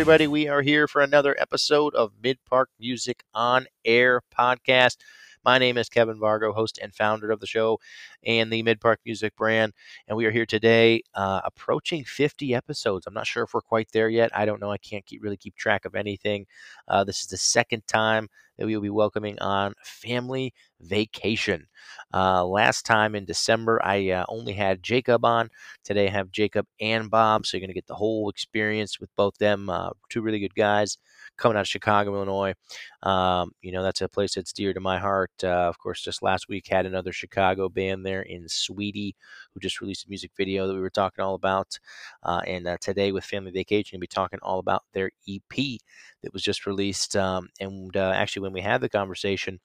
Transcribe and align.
Everybody. 0.00 0.28
We 0.28 0.48
are 0.48 0.62
here 0.62 0.88
for 0.88 1.02
another 1.02 1.36
episode 1.38 1.94
of 1.94 2.12
Mid 2.22 2.38
Park 2.46 2.70
Music 2.80 3.22
on 3.34 3.66
Air 3.84 4.22
podcast. 4.34 4.96
My 5.44 5.58
name 5.58 5.76
is 5.76 5.90
Kevin 5.90 6.18
Vargo, 6.18 6.54
host 6.54 6.78
and 6.82 6.94
founder 6.94 7.30
of 7.30 7.38
the 7.38 7.46
show 7.46 7.78
and 8.24 8.50
the 8.50 8.62
Mid 8.62 8.80
Park 8.80 9.00
Music 9.04 9.36
brand. 9.36 9.74
And 10.08 10.16
we 10.16 10.24
are 10.24 10.30
here 10.30 10.46
today 10.46 11.02
uh, 11.14 11.42
approaching 11.44 12.02
50 12.04 12.54
episodes. 12.54 13.06
I'm 13.06 13.12
not 13.12 13.26
sure 13.26 13.42
if 13.42 13.52
we're 13.52 13.60
quite 13.60 13.92
there 13.92 14.08
yet. 14.08 14.30
I 14.34 14.46
don't 14.46 14.58
know. 14.58 14.72
I 14.72 14.78
can't 14.78 15.04
keep, 15.04 15.22
really 15.22 15.36
keep 15.36 15.54
track 15.54 15.84
of 15.84 15.94
anything. 15.94 16.46
Uh, 16.88 17.04
this 17.04 17.20
is 17.20 17.26
the 17.26 17.36
second 17.36 17.86
time 17.86 18.30
that 18.56 18.64
we 18.64 18.74
will 18.74 18.82
be 18.82 18.88
welcoming 18.88 19.38
on 19.40 19.74
Family 19.84 20.54
Vacation. 20.80 21.66
Uh, 22.12 22.44
last 22.44 22.84
time 22.84 23.14
in 23.14 23.24
December, 23.24 23.80
I 23.84 24.10
uh, 24.10 24.24
only 24.28 24.52
had 24.52 24.82
Jacob 24.82 25.24
on. 25.24 25.50
Today, 25.84 26.08
I 26.08 26.10
have 26.10 26.32
Jacob 26.32 26.66
and 26.80 27.10
Bob. 27.10 27.46
So 27.46 27.56
you're 27.56 27.60
going 27.60 27.68
to 27.68 27.74
get 27.74 27.86
the 27.86 27.94
whole 27.94 28.28
experience 28.28 28.98
with 29.00 29.14
both 29.16 29.36
them. 29.38 29.70
Uh, 29.70 29.90
two 30.08 30.22
really 30.22 30.40
good 30.40 30.54
guys 30.54 30.98
coming 31.36 31.56
out 31.56 31.62
of 31.62 31.68
Chicago, 31.68 32.14
Illinois. 32.14 32.54
Um, 33.02 33.52
you 33.62 33.72
know, 33.72 33.82
that's 33.82 34.02
a 34.02 34.08
place 34.08 34.34
that's 34.34 34.52
dear 34.52 34.72
to 34.74 34.80
my 34.80 34.98
heart. 34.98 35.30
Uh, 35.42 35.68
of 35.68 35.78
course, 35.78 36.02
just 36.02 36.22
last 36.22 36.48
week 36.48 36.66
had 36.68 36.86
another 36.86 37.12
Chicago 37.12 37.68
band 37.68 38.04
there 38.04 38.22
in 38.22 38.48
Sweetie 38.48 39.16
who 39.52 39.60
just 39.60 39.80
released 39.80 40.06
a 40.06 40.08
music 40.08 40.32
video 40.36 40.66
that 40.66 40.74
we 40.74 40.80
were 40.80 40.90
talking 40.90 41.24
all 41.24 41.34
about. 41.34 41.78
Uh, 42.22 42.42
and 42.46 42.66
uh, 42.66 42.76
today 42.80 43.12
with 43.12 43.24
Family 43.24 43.50
Vacation, 43.50 43.96
we'll 43.96 44.02
be 44.02 44.06
talking 44.06 44.38
all 44.42 44.58
about 44.58 44.84
their 44.92 45.10
EP 45.28 45.78
that 46.22 46.32
was 46.32 46.42
just 46.42 46.66
released. 46.66 47.16
Um, 47.16 47.48
and 47.58 47.96
actually, 47.96 48.42
when 48.42 48.52
we 48.52 48.60
had 48.60 48.80
the 48.80 48.88
conversation, 48.88 49.60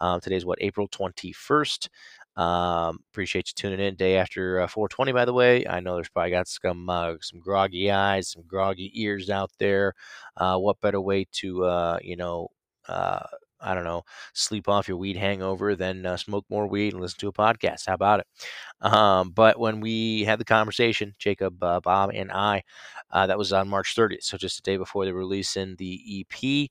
um, 0.00 0.20
today's 0.20 0.44
what, 0.44 0.58
April 0.60 0.88
21st. 0.88 1.88
Um, 2.36 2.98
appreciate 3.12 3.48
you 3.48 3.54
tuning 3.56 3.80
in 3.80 3.94
day 3.94 4.16
after 4.18 4.60
uh, 4.60 4.66
420. 4.66 5.12
By 5.12 5.24
the 5.24 5.32
way, 5.32 5.66
I 5.66 5.80
know 5.80 5.94
there's 5.94 6.10
probably 6.10 6.32
got 6.32 6.48
some 6.48 6.88
uh, 6.90 7.14
some 7.22 7.40
groggy 7.40 7.90
eyes, 7.90 8.30
some 8.30 8.42
groggy 8.46 8.90
ears 8.94 9.30
out 9.30 9.50
there. 9.58 9.94
Uh, 10.36 10.58
what 10.58 10.80
better 10.80 11.00
way 11.00 11.26
to 11.32 11.64
uh, 11.64 11.98
you 12.02 12.16
know 12.16 12.48
uh, 12.88 13.20
I 13.60 13.74
don't 13.74 13.84
know, 13.84 14.02
sleep 14.34 14.68
off 14.68 14.88
your 14.88 14.96
weed 14.96 15.16
hangover, 15.16 15.74
then 15.74 16.04
uh, 16.06 16.16
smoke 16.16 16.44
more 16.50 16.66
weed 16.66 16.92
and 16.92 17.00
listen 17.02 17.18
to 17.20 17.28
a 17.28 17.32
podcast. 17.32 17.86
How 17.86 17.94
about 17.94 18.20
it? 18.20 18.26
Um, 18.80 19.30
but 19.30 19.58
when 19.58 19.80
we 19.80 20.24
had 20.24 20.38
the 20.38 20.44
conversation, 20.44 21.14
Jacob, 21.18 21.62
uh, 21.62 21.80
Bob, 21.80 22.10
and 22.14 22.30
I, 22.30 22.62
uh, 23.10 23.26
that 23.26 23.38
was 23.38 23.52
on 23.52 23.68
March 23.68 23.94
30th, 23.94 24.24
so 24.24 24.36
just 24.36 24.58
a 24.58 24.62
day 24.62 24.76
before 24.76 25.04
the 25.04 25.14
release 25.14 25.56
in 25.56 25.76
the 25.76 26.00
EP. 26.06 26.70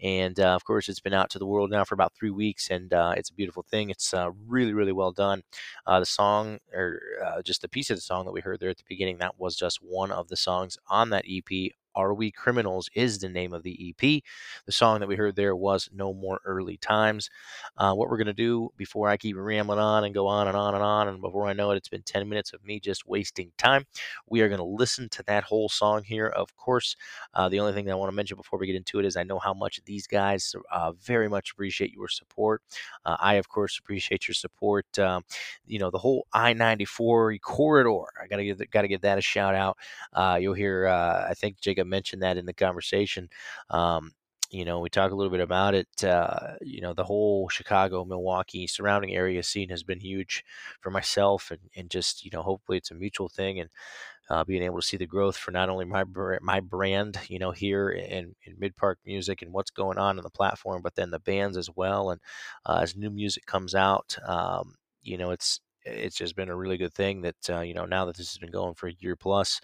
And 0.00 0.38
uh, 0.38 0.54
of 0.54 0.64
course, 0.64 0.88
it's 0.88 1.00
been 1.00 1.14
out 1.14 1.30
to 1.30 1.38
the 1.38 1.46
world 1.46 1.70
now 1.70 1.84
for 1.84 1.94
about 1.94 2.12
three 2.14 2.30
weeks, 2.30 2.70
and 2.70 2.92
uh, 2.92 3.14
it's 3.16 3.30
a 3.30 3.34
beautiful 3.34 3.64
thing. 3.70 3.90
It's 3.90 4.12
uh, 4.12 4.30
really, 4.46 4.72
really 4.74 4.92
well 4.92 5.12
done. 5.12 5.42
the 5.86 6.04
song, 6.04 6.58
or 6.72 7.00
just 7.44 7.62
the 7.62 7.68
piece 7.68 7.90
of 7.90 7.96
the 7.96 8.00
song 8.02 8.24
that 8.26 8.32
we 8.32 8.40
heard 8.40 8.60
there 8.60 8.70
at 8.70 8.76
the 8.76 8.84
beginning, 8.88 9.18
that 9.18 9.38
was 9.38 9.56
just 9.56 9.78
one 9.82 10.10
of 10.10 10.28
the 10.28 10.36
songs 10.36 10.78
on 10.88 11.10
that 11.10 11.24
EP 11.28 11.70
are 11.96 12.14
We 12.14 12.30
Criminals 12.30 12.88
is 12.94 13.18
the 13.18 13.28
name 13.28 13.52
of 13.52 13.62
the 13.62 13.94
EP. 14.00 14.22
The 14.66 14.72
song 14.72 15.00
that 15.00 15.08
we 15.08 15.16
heard 15.16 15.34
there 15.34 15.56
was 15.56 15.88
No 15.92 16.12
More 16.12 16.40
Early 16.44 16.76
Times. 16.76 17.30
Uh, 17.76 17.94
what 17.94 18.10
we're 18.10 18.18
going 18.18 18.26
to 18.26 18.32
do 18.32 18.70
before 18.76 19.08
I 19.08 19.16
keep 19.16 19.36
rambling 19.36 19.78
on 19.78 20.04
and 20.04 20.14
go 20.14 20.26
on 20.26 20.46
and 20.46 20.56
on 20.56 20.74
and 20.74 20.84
on, 20.84 21.08
and 21.08 21.20
before 21.20 21.48
I 21.48 21.54
know 21.54 21.70
it, 21.70 21.76
it's 21.76 21.88
been 21.88 22.02
10 22.02 22.28
minutes 22.28 22.52
of 22.52 22.64
me 22.64 22.78
just 22.78 23.06
wasting 23.06 23.50
time. 23.56 23.86
We 24.28 24.42
are 24.42 24.48
going 24.48 24.58
to 24.58 24.64
listen 24.64 25.08
to 25.10 25.22
that 25.24 25.44
whole 25.44 25.68
song 25.68 26.04
here, 26.04 26.28
of 26.28 26.54
course. 26.56 26.96
Uh, 27.34 27.48
the 27.48 27.60
only 27.60 27.72
thing 27.72 27.86
that 27.86 27.92
I 27.92 27.96
want 27.96 28.10
to 28.10 28.16
mention 28.16 28.36
before 28.36 28.58
we 28.58 28.66
get 28.66 28.76
into 28.76 28.98
it 28.98 29.06
is 29.06 29.16
I 29.16 29.24
know 29.24 29.38
how 29.38 29.54
much 29.54 29.80
these 29.86 30.06
guys 30.06 30.54
uh, 30.70 30.92
very 30.92 31.28
much 31.28 31.52
appreciate 31.52 31.92
your 31.92 32.08
support. 32.08 32.62
Uh, 33.04 33.16
I, 33.18 33.34
of 33.34 33.48
course, 33.48 33.78
appreciate 33.78 34.28
your 34.28 34.34
support. 34.34 34.98
Um, 34.98 35.24
you 35.66 35.78
know, 35.78 35.90
the 35.90 35.98
whole 35.98 36.26
I 36.32 36.52
94 36.52 37.38
corridor, 37.38 38.04
I 38.22 38.26
got 38.26 38.36
to 38.36 38.44
give, 38.44 38.70
got 38.70 38.82
to 38.82 38.88
give 38.88 39.00
that 39.00 39.18
a 39.18 39.22
shout 39.22 39.54
out. 39.54 39.78
Uh, 40.12 40.38
you'll 40.40 40.54
hear, 40.54 40.86
uh, 40.86 41.26
I 41.28 41.34
think 41.34 41.60
Jacob 41.60 41.85
mentioned 41.86 42.22
that 42.22 42.36
in 42.36 42.46
the 42.46 42.54
conversation. 42.54 43.28
Um, 43.70 44.12
you 44.50 44.64
know, 44.64 44.78
we 44.78 44.88
talk 44.88 45.10
a 45.10 45.14
little 45.14 45.32
bit 45.32 45.40
about 45.40 45.74
it. 45.74 45.88
Uh, 46.04 46.54
you 46.62 46.80
know, 46.80 46.94
the 46.94 47.04
whole 47.04 47.48
Chicago, 47.48 48.04
Milwaukee 48.04 48.66
surrounding 48.68 49.12
area 49.14 49.42
scene 49.42 49.70
has 49.70 49.82
been 49.82 49.98
huge 50.00 50.44
for 50.80 50.90
myself, 50.90 51.50
and, 51.50 51.60
and 51.76 51.90
just 51.90 52.24
you 52.24 52.30
know, 52.32 52.42
hopefully 52.42 52.78
it's 52.78 52.92
a 52.92 52.94
mutual 52.94 53.28
thing, 53.28 53.58
and 53.60 53.70
uh, 54.30 54.44
being 54.44 54.62
able 54.62 54.80
to 54.80 54.86
see 54.86 54.96
the 54.96 55.06
growth 55.06 55.36
for 55.36 55.50
not 55.52 55.68
only 55.68 55.84
my 55.84 56.04
my 56.42 56.60
brand, 56.60 57.18
you 57.28 57.38
know, 57.38 57.50
here 57.52 57.90
in, 57.90 58.34
in 58.44 58.56
Mid 58.58 58.76
Park 58.76 58.98
Music 59.04 59.42
and 59.42 59.52
what's 59.52 59.70
going 59.70 59.98
on 59.98 60.18
in 60.18 60.22
the 60.24 60.30
platform, 60.30 60.82
but 60.82 60.94
then 60.96 61.10
the 61.10 61.20
bands 61.20 61.56
as 61.56 61.70
well, 61.74 62.10
and 62.10 62.20
uh, 62.66 62.80
as 62.82 62.96
new 62.96 63.10
music 63.10 63.46
comes 63.46 63.74
out, 63.74 64.16
um, 64.26 64.74
you 65.02 65.16
know, 65.18 65.30
it's 65.30 65.60
it's 65.86 66.16
just 66.16 66.36
been 66.36 66.48
a 66.48 66.56
really 66.56 66.76
good 66.76 66.94
thing 66.94 67.22
that 67.22 67.50
uh, 67.50 67.60
you 67.60 67.74
know 67.74 67.84
now 67.86 68.04
that 68.04 68.16
this 68.16 68.30
has 68.30 68.38
been 68.38 68.50
going 68.50 68.74
for 68.74 68.88
a 68.88 68.96
year 69.00 69.16
plus, 69.16 69.60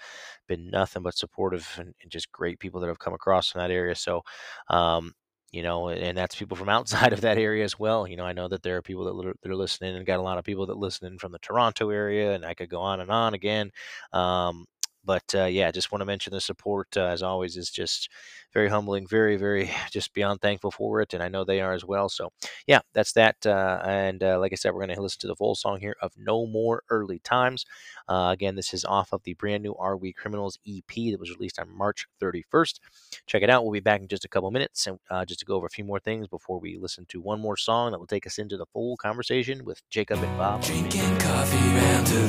been 0.48 0.70
nothing 0.70 1.02
but 1.02 1.16
supportive 1.16 1.68
and, 1.78 1.94
and 2.02 2.10
just 2.10 2.32
great 2.32 2.58
people 2.58 2.80
that 2.80 2.88
have 2.88 2.98
come 2.98 3.14
across 3.14 3.50
from 3.50 3.60
that 3.60 3.70
area. 3.70 3.94
So, 3.94 4.22
um, 4.68 5.12
you 5.52 5.62
know, 5.62 5.90
and 5.90 6.16
that's 6.16 6.34
people 6.36 6.56
from 6.56 6.68
outside 6.70 7.12
of 7.12 7.20
that 7.22 7.38
area 7.38 7.64
as 7.64 7.78
well. 7.78 8.06
You 8.06 8.16
know, 8.16 8.24
I 8.24 8.32
know 8.32 8.48
that 8.48 8.62
there 8.62 8.76
are 8.76 8.82
people 8.82 9.04
that, 9.04 9.34
that 9.42 9.50
are 9.50 9.56
listening, 9.56 9.96
and 9.96 10.06
got 10.06 10.20
a 10.20 10.22
lot 10.22 10.38
of 10.38 10.44
people 10.44 10.66
that 10.66 10.78
listen 10.78 11.06
in 11.06 11.18
from 11.18 11.32
the 11.32 11.38
Toronto 11.40 11.90
area, 11.90 12.34
and 12.34 12.44
I 12.44 12.54
could 12.54 12.70
go 12.70 12.80
on 12.80 13.00
and 13.00 13.10
on 13.10 13.34
again. 13.34 13.70
Um, 14.12 14.66
but 15.04 15.34
uh, 15.34 15.44
yeah, 15.44 15.70
just 15.70 15.92
want 15.92 16.00
to 16.00 16.06
mention 16.06 16.32
the 16.32 16.40
support 16.40 16.88
uh, 16.96 17.06
as 17.06 17.22
always 17.22 17.56
is 17.56 17.70
just 17.70 18.08
very 18.52 18.68
humbling, 18.68 19.06
very, 19.06 19.36
very 19.36 19.70
just 19.90 20.12
beyond 20.14 20.40
thankful 20.40 20.70
for 20.70 21.00
it, 21.00 21.14
and 21.14 21.22
I 21.22 21.28
know 21.28 21.44
they 21.44 21.60
are 21.60 21.72
as 21.72 21.84
well. 21.84 22.08
So 22.08 22.30
yeah, 22.66 22.80
that's 22.92 23.12
that. 23.12 23.44
Uh, 23.44 23.80
and 23.84 24.22
uh, 24.22 24.38
like 24.38 24.52
I 24.52 24.56
said, 24.56 24.72
we're 24.72 24.84
going 24.84 24.96
to 24.96 25.02
listen 25.02 25.20
to 25.20 25.26
the 25.26 25.36
full 25.36 25.54
song 25.54 25.80
here 25.80 25.96
of 26.00 26.12
"No 26.16 26.46
More 26.46 26.82
Early 26.90 27.18
Times." 27.20 27.64
Uh, 28.08 28.30
again, 28.32 28.54
this 28.54 28.74
is 28.74 28.84
off 28.84 29.12
of 29.12 29.22
the 29.24 29.34
brand 29.34 29.62
new 29.62 29.74
"Are 29.74 29.96
We 29.96 30.12
Criminals" 30.12 30.58
EP 30.68 30.94
that 30.94 31.20
was 31.20 31.30
released 31.30 31.58
on 31.58 31.76
March 31.76 32.06
31st. 32.22 32.80
Check 33.26 33.42
it 33.42 33.50
out. 33.50 33.64
We'll 33.64 33.72
be 33.72 33.80
back 33.80 34.00
in 34.00 34.08
just 34.08 34.24
a 34.24 34.28
couple 34.28 34.50
minutes, 34.50 34.86
and 34.86 34.98
uh, 35.10 35.24
just 35.24 35.40
to 35.40 35.46
go 35.46 35.54
over 35.54 35.66
a 35.66 35.70
few 35.70 35.84
more 35.84 36.00
things 36.00 36.28
before 36.28 36.58
we 36.60 36.76
listen 36.76 37.06
to 37.08 37.20
one 37.20 37.40
more 37.40 37.56
song 37.56 37.92
that 37.92 37.98
will 37.98 38.06
take 38.06 38.26
us 38.26 38.38
into 38.38 38.56
the 38.56 38.66
full 38.66 38.96
conversation 38.96 39.64
with 39.64 39.82
Jacob 39.90 40.22
and 40.22 40.38
Bob. 40.38 40.62
Drinking 40.62 41.18
coffee 41.18 41.72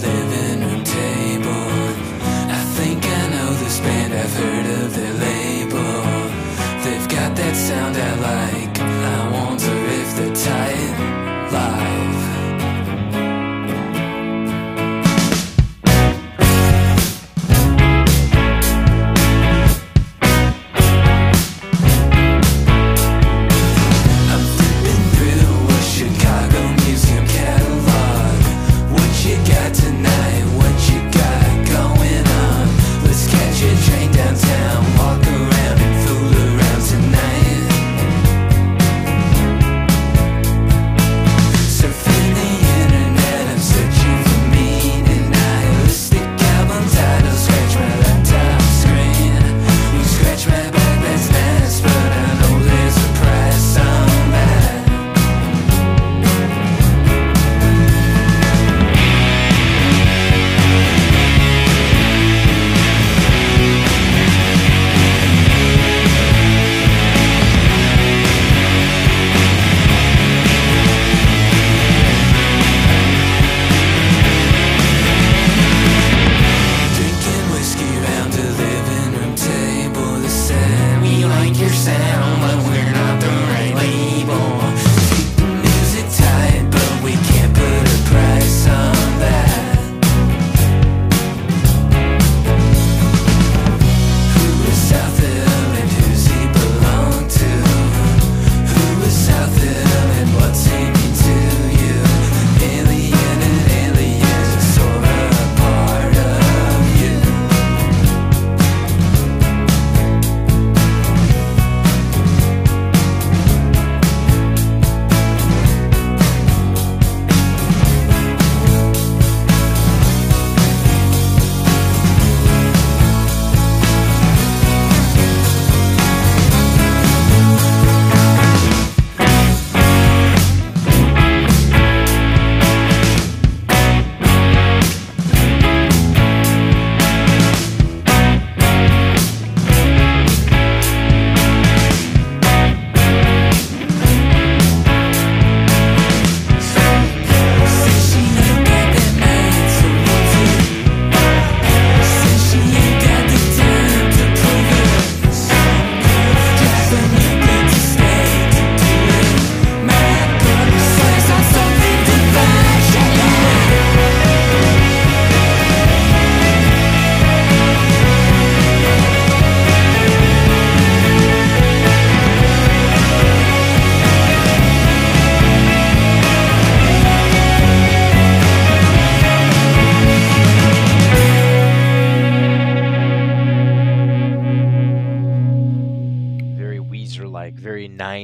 living 0.04 0.62
room 0.62 0.84
table 0.84 2.33
I've 3.82 4.36
heard 4.36 4.84
of 4.84 4.96
their 4.96 5.14
label. 5.14 5.94
They've 6.84 7.10
got 7.10 7.36
that 7.36 7.56
sound 7.56 7.98
I 7.98 8.14
like. 8.16 8.73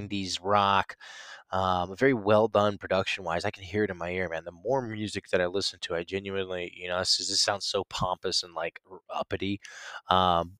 '90s 0.10 0.40
rock. 0.42 0.96
Um, 1.52 1.96
very 1.98 2.14
well 2.14 2.48
done 2.48 2.78
production 2.78 3.24
wise. 3.24 3.46
I 3.46 3.52
can 3.52 3.64
hear 3.64 3.84
it 3.84 3.90
in 3.90 3.98
my 3.98 4.12
ear, 4.12 4.30
man. 4.30 4.44
The 4.46 4.52
more 4.52 4.82
music 4.82 5.30
that 5.32 5.42
I 5.42 5.48
listen 5.48 5.80
to, 5.82 5.96
I 5.96 6.04
genuinely, 6.04 6.72
you 6.76 6.88
know, 6.88 7.00
this, 7.00 7.18
this 7.18 7.42
sounds 7.42 7.66
so 7.66 7.84
pompous 7.90 8.44
and 8.44 8.54
like 8.54 8.80
uppity. 9.14 9.60
Um, 10.10 10.58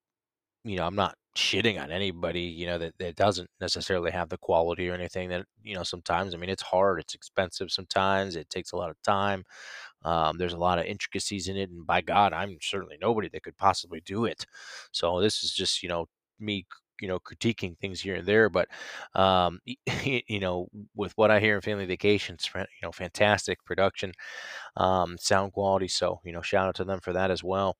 you 0.64 0.78
know, 0.78 0.86
I'm 0.86 0.96
not 0.96 1.16
shitting 1.38 1.82
on 1.82 1.92
anybody, 1.92 2.42
you 2.42 2.68
know, 2.68 2.78
that, 2.78 2.94
that 3.00 3.16
doesn't 3.16 3.50
necessarily 3.62 4.12
have 4.12 4.30
the 4.30 4.38
quality 4.38 4.90
or 4.90 4.94
anything 4.94 5.30
that, 5.30 5.46
you 5.64 5.76
know, 5.76 5.84
sometimes, 5.84 6.34
I 6.34 6.38
mean, 6.38 6.50
it's 6.50 6.64
hard, 6.64 7.00
it's 7.00 7.14
expensive 7.16 7.72
sometimes, 7.72 8.36
it 8.36 8.50
takes 8.50 8.72
a 8.74 8.76
lot 8.76 8.90
of 8.90 9.02
time. 9.04 9.44
Um, 10.04 10.38
there's 10.38 10.54
a 10.54 10.58
lot 10.58 10.80
of 10.80 10.86
intricacies 10.86 11.48
in 11.48 11.58
it. 11.58 11.70
And 11.70 11.86
by 11.88 12.02
God, 12.02 12.34
I'm 12.34 12.58
certainly 12.62 12.98
nobody 13.02 13.30
that 13.30 13.44
could 13.44 13.58
possibly 13.58 14.02
do 14.06 14.26
it. 14.26 14.46
So 14.92 15.22
this 15.22 15.44
is 15.44 15.54
just, 15.54 15.84
you 15.84 15.90
know, 15.90 16.08
me 16.40 16.66
you 17.02 17.08
know 17.08 17.20
critiquing 17.20 17.78
things 17.80 18.02
here 18.02 18.16
and 18.16 18.28
there 18.28 18.50
but 18.50 18.68
um 19.16 19.60
you 20.04 20.40
know 20.40 20.68
with 20.96 21.14
what 21.18 21.32
i 21.32 21.40
hear 21.40 21.56
in 21.56 21.62
family 21.62 21.86
vacations 21.86 22.50
you 22.56 22.64
know 22.84 22.92
fantastic 22.92 23.64
production 23.66 24.12
um 24.78 25.18
sound 25.20 25.54
quality 25.54 25.88
so 25.88 26.20
you 26.26 26.32
know 26.32 26.42
shout 26.42 26.68
out 26.68 26.76
to 26.76 26.84
them 26.84 27.00
for 27.00 27.14
that 27.14 27.32
as 27.32 27.44
well 27.44 27.78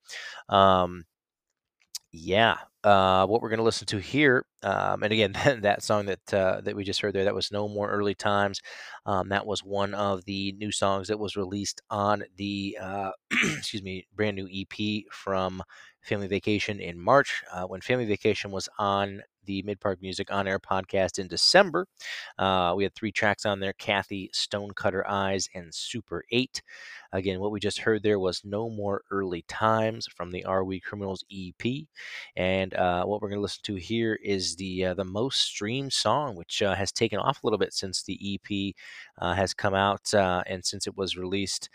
um 0.48 1.04
yeah. 2.12 2.56
Uh, 2.82 3.26
what 3.26 3.42
we're 3.42 3.50
going 3.50 3.58
to 3.58 3.62
listen 3.64 3.86
to 3.86 3.98
here, 3.98 4.46
um, 4.62 5.02
and 5.02 5.12
again, 5.12 5.32
that 5.60 5.82
song 5.82 6.06
that 6.06 6.32
uh, 6.34 6.60
that 6.62 6.74
we 6.74 6.82
just 6.82 7.00
heard 7.02 7.14
there, 7.14 7.24
that 7.24 7.34
was 7.34 7.52
"No 7.52 7.68
More 7.68 7.90
Early 7.90 8.14
Times." 8.14 8.62
Um, 9.04 9.28
that 9.28 9.44
was 9.46 9.60
one 9.62 9.92
of 9.92 10.24
the 10.24 10.52
new 10.52 10.72
songs 10.72 11.08
that 11.08 11.18
was 11.18 11.36
released 11.36 11.82
on 11.90 12.24
the 12.36 12.78
uh, 12.80 13.10
excuse 13.58 13.82
me, 13.82 14.06
brand 14.16 14.34
new 14.36 14.48
EP 14.50 15.06
from 15.12 15.62
Family 16.02 16.26
Vacation 16.26 16.80
in 16.80 16.98
March. 16.98 17.42
Uh, 17.52 17.64
when 17.64 17.80
Family 17.80 18.06
Vacation 18.06 18.50
was 18.50 18.68
on 18.78 19.22
the 19.46 19.62
Mid 19.62 19.80
Park 19.80 20.00
Music 20.02 20.30
On 20.30 20.46
Air 20.46 20.58
podcast 20.58 21.18
in 21.18 21.26
December, 21.26 21.86
uh, 22.38 22.74
we 22.76 22.84
had 22.84 22.94
three 22.94 23.12
tracks 23.12 23.46
on 23.46 23.60
there: 23.60 23.72
Kathy, 23.74 24.30
Stonecutter 24.32 25.06
Eyes, 25.08 25.48
and 25.54 25.74
Super 25.74 26.24
Eight. 26.30 26.62
Again, 27.12 27.40
what 27.40 27.50
we 27.50 27.58
just 27.58 27.80
heard 27.80 28.02
there 28.02 28.20
was 28.20 28.42
No 28.44 28.70
More 28.70 29.02
Early 29.10 29.42
Times 29.48 30.06
from 30.14 30.30
the 30.30 30.44
Are 30.44 30.64
We 30.64 30.78
Criminals 30.78 31.24
EP. 31.32 31.86
And 32.36 32.72
uh, 32.74 33.04
what 33.04 33.20
we're 33.20 33.28
going 33.28 33.38
to 33.38 33.42
listen 33.42 33.62
to 33.64 33.74
here 33.74 34.18
is 34.22 34.56
the 34.56 34.86
uh, 34.86 34.94
the 34.94 35.04
most 35.04 35.40
streamed 35.40 35.92
song, 35.92 36.36
which 36.36 36.62
uh, 36.62 36.74
has 36.74 36.92
taken 36.92 37.18
off 37.18 37.42
a 37.42 37.46
little 37.46 37.58
bit 37.58 37.72
since 37.72 38.02
the 38.02 38.38
EP 38.50 38.74
uh, 39.18 39.34
has 39.34 39.54
come 39.54 39.74
out 39.74 40.12
uh, 40.14 40.42
and 40.46 40.64
since 40.64 40.86
it 40.86 40.96
was 40.96 41.16
released, 41.16 41.68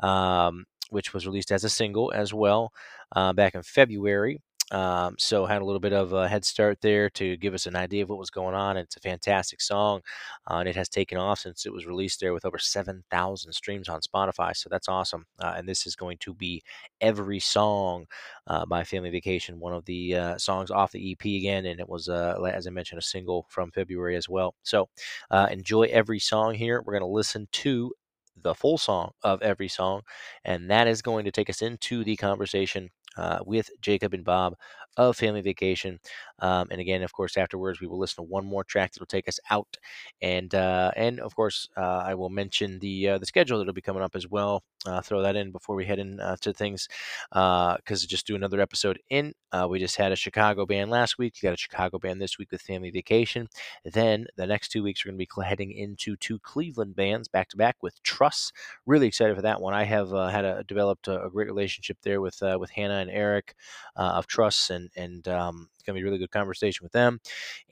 um, 0.00 0.64
which 0.90 1.14
was 1.14 1.26
released 1.26 1.52
as 1.52 1.64
a 1.64 1.70
single 1.70 2.12
as 2.14 2.34
well 2.34 2.72
uh, 3.16 3.32
back 3.32 3.54
in 3.54 3.62
February. 3.62 4.40
Um, 4.70 5.16
so 5.18 5.46
had 5.46 5.62
a 5.62 5.64
little 5.64 5.80
bit 5.80 5.92
of 5.92 6.12
a 6.12 6.28
head 6.28 6.44
start 6.44 6.80
there 6.80 7.10
to 7.10 7.36
give 7.38 7.54
us 7.54 7.66
an 7.66 7.74
idea 7.74 8.04
of 8.04 8.08
what 8.08 8.18
was 8.18 8.30
going 8.30 8.54
on. 8.54 8.76
It's 8.76 8.96
a 8.96 9.00
fantastic 9.00 9.60
song, 9.60 10.00
uh, 10.48 10.58
and 10.58 10.68
it 10.68 10.76
has 10.76 10.88
taken 10.88 11.18
off 11.18 11.40
since 11.40 11.66
it 11.66 11.72
was 11.72 11.86
released 11.86 12.20
there 12.20 12.32
with 12.32 12.44
over 12.44 12.58
7,000 12.58 13.52
streams 13.52 13.88
on 13.88 14.00
Spotify. 14.00 14.56
So 14.56 14.68
that's 14.70 14.88
awesome. 14.88 15.26
Uh, 15.40 15.54
and 15.56 15.68
this 15.68 15.86
is 15.86 15.96
going 15.96 16.18
to 16.18 16.34
be 16.34 16.62
every 17.00 17.40
song 17.40 18.06
uh, 18.46 18.64
by 18.64 18.84
Family 18.84 19.10
Vacation, 19.10 19.58
one 19.58 19.72
of 19.72 19.84
the 19.86 20.14
uh, 20.14 20.38
songs 20.38 20.70
off 20.70 20.92
the 20.92 21.12
EP 21.12 21.24
again, 21.24 21.66
and 21.66 21.80
it 21.80 21.88
was, 21.88 22.08
uh, 22.08 22.40
as 22.52 22.66
I 22.66 22.70
mentioned, 22.70 23.00
a 23.00 23.02
single 23.02 23.46
from 23.48 23.72
February 23.72 24.16
as 24.16 24.28
well. 24.28 24.54
So 24.62 24.88
uh, 25.32 25.48
enjoy 25.50 25.84
every 25.84 26.20
song 26.20 26.54
here. 26.54 26.80
We're 26.82 26.92
going 26.92 27.00
to 27.02 27.06
listen 27.06 27.48
to 27.52 27.92
the 28.36 28.54
full 28.54 28.78
song 28.78 29.12
of 29.22 29.42
every 29.42 29.68
song, 29.68 30.02
and 30.44 30.70
that 30.70 30.86
is 30.88 31.02
going 31.02 31.24
to 31.24 31.32
take 31.32 31.50
us 31.50 31.62
into 31.62 32.04
the 32.04 32.16
conversation 32.16 32.90
uh, 33.16 33.40
with 33.44 33.70
Jacob 33.80 34.14
and 34.14 34.24
Bob 34.24 34.54
of 34.96 35.16
Family 35.16 35.40
Vacation. 35.40 35.98
Um, 36.40 36.68
and 36.70 36.80
again, 36.80 37.02
of 37.02 37.12
course, 37.12 37.36
afterwards 37.36 37.80
we 37.80 37.86
will 37.86 37.98
listen 37.98 38.16
to 38.16 38.30
one 38.30 38.46
more 38.46 38.64
track 38.64 38.92
that'll 38.92 39.06
take 39.06 39.28
us 39.28 39.38
out, 39.50 39.76
and 40.22 40.54
uh, 40.54 40.90
and 40.96 41.20
of 41.20 41.34
course 41.36 41.68
uh, 41.76 42.02
I 42.04 42.14
will 42.14 42.30
mention 42.30 42.78
the 42.78 43.10
uh, 43.10 43.18
the 43.18 43.26
schedule 43.26 43.58
that'll 43.58 43.74
be 43.74 43.82
coming 43.82 44.02
up 44.02 44.16
as 44.16 44.28
well. 44.28 44.62
Uh, 44.86 45.02
throw 45.02 45.20
that 45.22 45.36
in 45.36 45.50
before 45.50 45.76
we 45.76 45.84
head 45.84 45.98
in 45.98 46.18
uh, 46.20 46.36
things, 46.36 46.88
because 47.30 48.06
just 48.06 48.26
do 48.26 48.34
another 48.34 48.60
episode 48.60 48.98
in. 49.10 49.34
we 49.68 49.78
just 49.78 49.96
had 49.96 50.12
a 50.12 50.16
Chicago 50.16 50.64
band 50.64 50.90
last 50.90 51.18
week. 51.18 51.34
You 51.36 51.46
got 51.46 51.54
a 51.54 51.58
Chicago 51.58 51.98
band 51.98 52.20
this 52.20 52.38
week 52.38 52.50
with 52.50 52.62
Family 52.62 52.90
Vacation. 52.90 53.48
Then 53.84 54.26
the 54.36 54.46
next 54.46 54.68
two 54.68 54.82
weeks 54.82 55.04
we're 55.04 55.10
going 55.10 55.18
to 55.18 55.26
be 55.26 55.44
heading 55.44 55.72
into 55.72 56.16
two 56.16 56.38
Cleveland 56.38 56.96
bands 56.96 57.28
back 57.28 57.50
to 57.50 57.58
back 57.58 57.76
with 57.82 58.02
Truss. 58.02 58.52
Really 58.86 59.06
excited 59.06 59.36
for 59.36 59.42
that 59.42 59.60
one. 59.60 59.74
I 59.74 59.84
have 59.84 60.10
had 60.10 60.46
a 60.46 60.64
developed 60.64 61.08
a, 61.08 61.24
a, 61.24 61.30
great 61.30 61.48
relationship 61.48 61.98
there 62.02 62.20
with 62.22 62.42
with 62.58 62.70
Hannah 62.70 62.99
and 63.00 63.10
Eric 63.10 63.56
of 63.96 64.26
Truss, 64.26 64.70
and 64.70 64.90
and 64.96 65.26
um, 65.28 65.68
it's 65.80 65.86
going 65.86 65.94
to 65.94 66.00
be 66.00 66.02
a 66.02 66.10
really 66.10 66.18
good 66.18 66.30
conversation 66.30 66.84
with 66.84 66.92
them. 66.92 67.20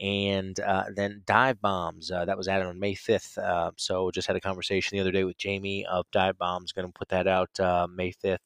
And 0.00 0.58
uh, 0.60 0.84
then 0.94 1.22
Dive 1.26 1.60
Bombs, 1.60 2.10
uh, 2.10 2.24
that 2.24 2.38
was 2.38 2.48
added 2.48 2.66
on 2.66 2.80
May 2.80 2.94
5th. 2.94 3.36
Uh, 3.36 3.70
so 3.76 4.10
just 4.10 4.26
had 4.26 4.36
a 4.36 4.40
conversation 4.40 4.96
the 4.96 5.00
other 5.02 5.12
day 5.12 5.24
with 5.24 5.36
Jamie 5.36 5.84
of 5.86 6.06
Dive 6.10 6.38
Bombs, 6.38 6.72
going 6.72 6.86
to 6.86 6.92
put 6.92 7.08
that 7.10 7.26
out 7.26 7.50
uh, 7.60 7.86
May 7.94 8.12
5th. 8.12 8.38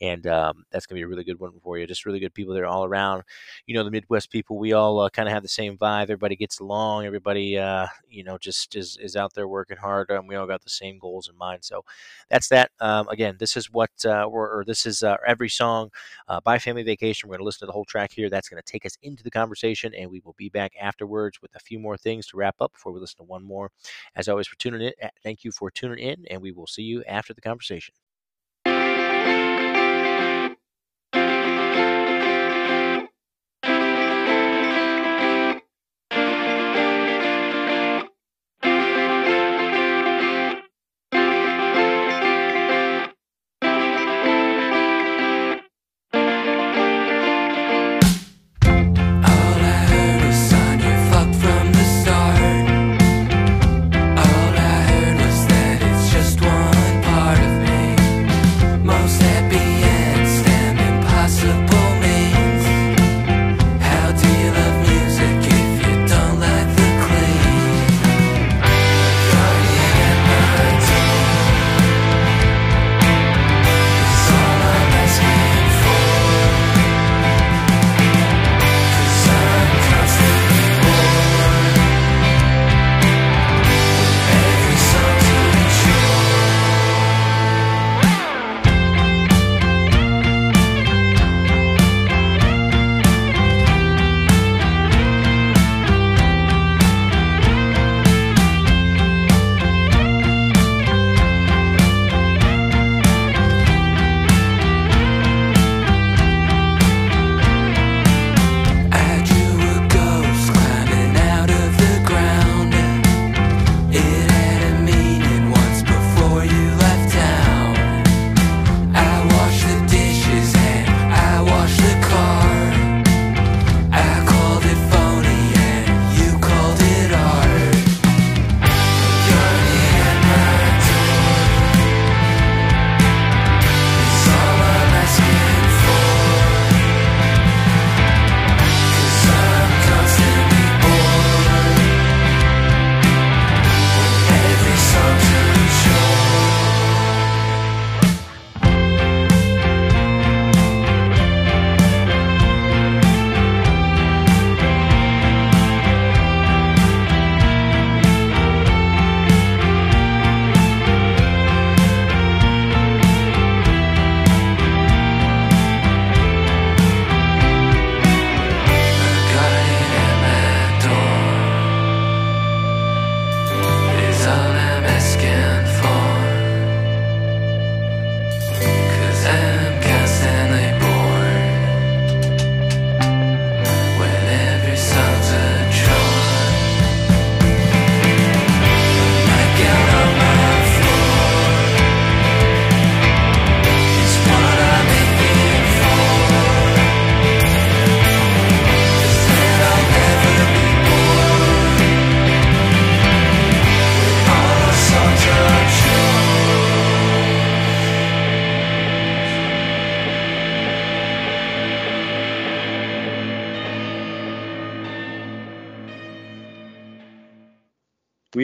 And 0.00 0.26
um, 0.26 0.64
that's 0.70 0.84
going 0.86 0.96
to 0.96 0.98
be 0.98 1.04
a 1.04 1.08
really 1.08 1.24
good 1.24 1.38
one 1.38 1.52
for 1.62 1.78
you. 1.78 1.86
Just 1.86 2.04
really 2.04 2.18
good 2.18 2.34
people 2.34 2.54
there 2.54 2.66
all 2.66 2.84
around. 2.84 3.22
You 3.66 3.74
know, 3.74 3.84
the 3.84 3.90
Midwest 3.90 4.30
people, 4.30 4.58
we 4.58 4.72
all 4.72 4.98
uh, 5.00 5.08
kind 5.10 5.28
of 5.28 5.32
have 5.32 5.42
the 5.42 5.48
same 5.48 5.78
vibe. 5.78 6.02
Everybody 6.02 6.34
gets 6.34 6.58
along. 6.58 7.06
Everybody, 7.06 7.56
uh, 7.56 7.86
you 8.08 8.24
know, 8.24 8.36
just 8.36 8.74
is, 8.74 8.98
is 9.00 9.14
out 9.14 9.32
there 9.34 9.46
working 9.46 9.76
hard. 9.76 10.10
And 10.10 10.28
we 10.28 10.34
all 10.34 10.46
got 10.46 10.62
the 10.62 10.70
same 10.70 10.98
goals 10.98 11.28
in 11.28 11.38
mind. 11.38 11.64
So 11.64 11.84
that's 12.28 12.48
that. 12.48 12.72
Um, 12.80 13.08
again, 13.08 13.36
this 13.38 13.56
is 13.56 13.70
what, 13.70 13.90
we're, 14.04 14.58
or 14.58 14.64
this 14.66 14.84
is 14.84 15.04
every 15.26 15.48
song 15.48 15.90
by 16.42 16.58
Family 16.58 16.82
Vacation. 16.82 17.28
We're 17.28 17.34
going 17.34 17.42
to 17.42 17.46
listen 17.46 17.60
to 17.60 17.66
the 17.66 17.72
whole 17.72 17.84
track 17.84 18.12
here. 18.12 18.28
That's 18.28 18.48
going 18.48 18.62
to 18.62 18.72
take 18.72 18.84
us 18.84 18.98
into 19.04 19.22
the 19.22 19.30
conversation, 19.30 19.94
and 19.94 20.10
we 20.10 20.20
will 20.24 20.34
be 20.38 20.48
back 20.48 20.72
afterwards 20.80 21.40
with 21.42 21.54
a 21.54 21.60
few 21.60 21.78
more 21.78 21.96
things 21.96 22.26
to 22.28 22.36
wrap 22.36 22.56
up 22.60 22.72
before 22.72 22.92
we 22.92 23.00
listen 23.00 23.18
to 23.18 23.24
one 23.24 23.44
more. 23.44 23.70
As 24.16 24.28
always, 24.28 24.48
for 24.48 24.56
tuning 24.56 24.82
in, 24.82 24.92
thank 25.22 25.44
you 25.44 25.52
for 25.52 25.70
tuning 25.70 25.98
in, 26.00 26.24
and 26.30 26.42
we 26.42 26.52
will 26.52 26.66
see 26.66 26.82
you 26.82 27.04
after 27.04 27.34
the 27.34 27.40
conversation. 27.42 27.94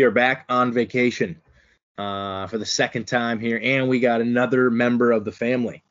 We 0.01 0.05
are 0.05 0.11
back 0.11 0.47
on 0.49 0.73
vacation 0.73 1.39
uh, 1.99 2.47
for 2.47 2.57
the 2.57 2.65
second 2.65 3.05
time 3.05 3.39
here, 3.39 3.61
and 3.63 3.87
we 3.87 4.01
got 4.01 4.23
another 4.23 4.71
member 4.71 5.13
of 5.13 5.27
the 5.27 5.31
family. 5.31 5.83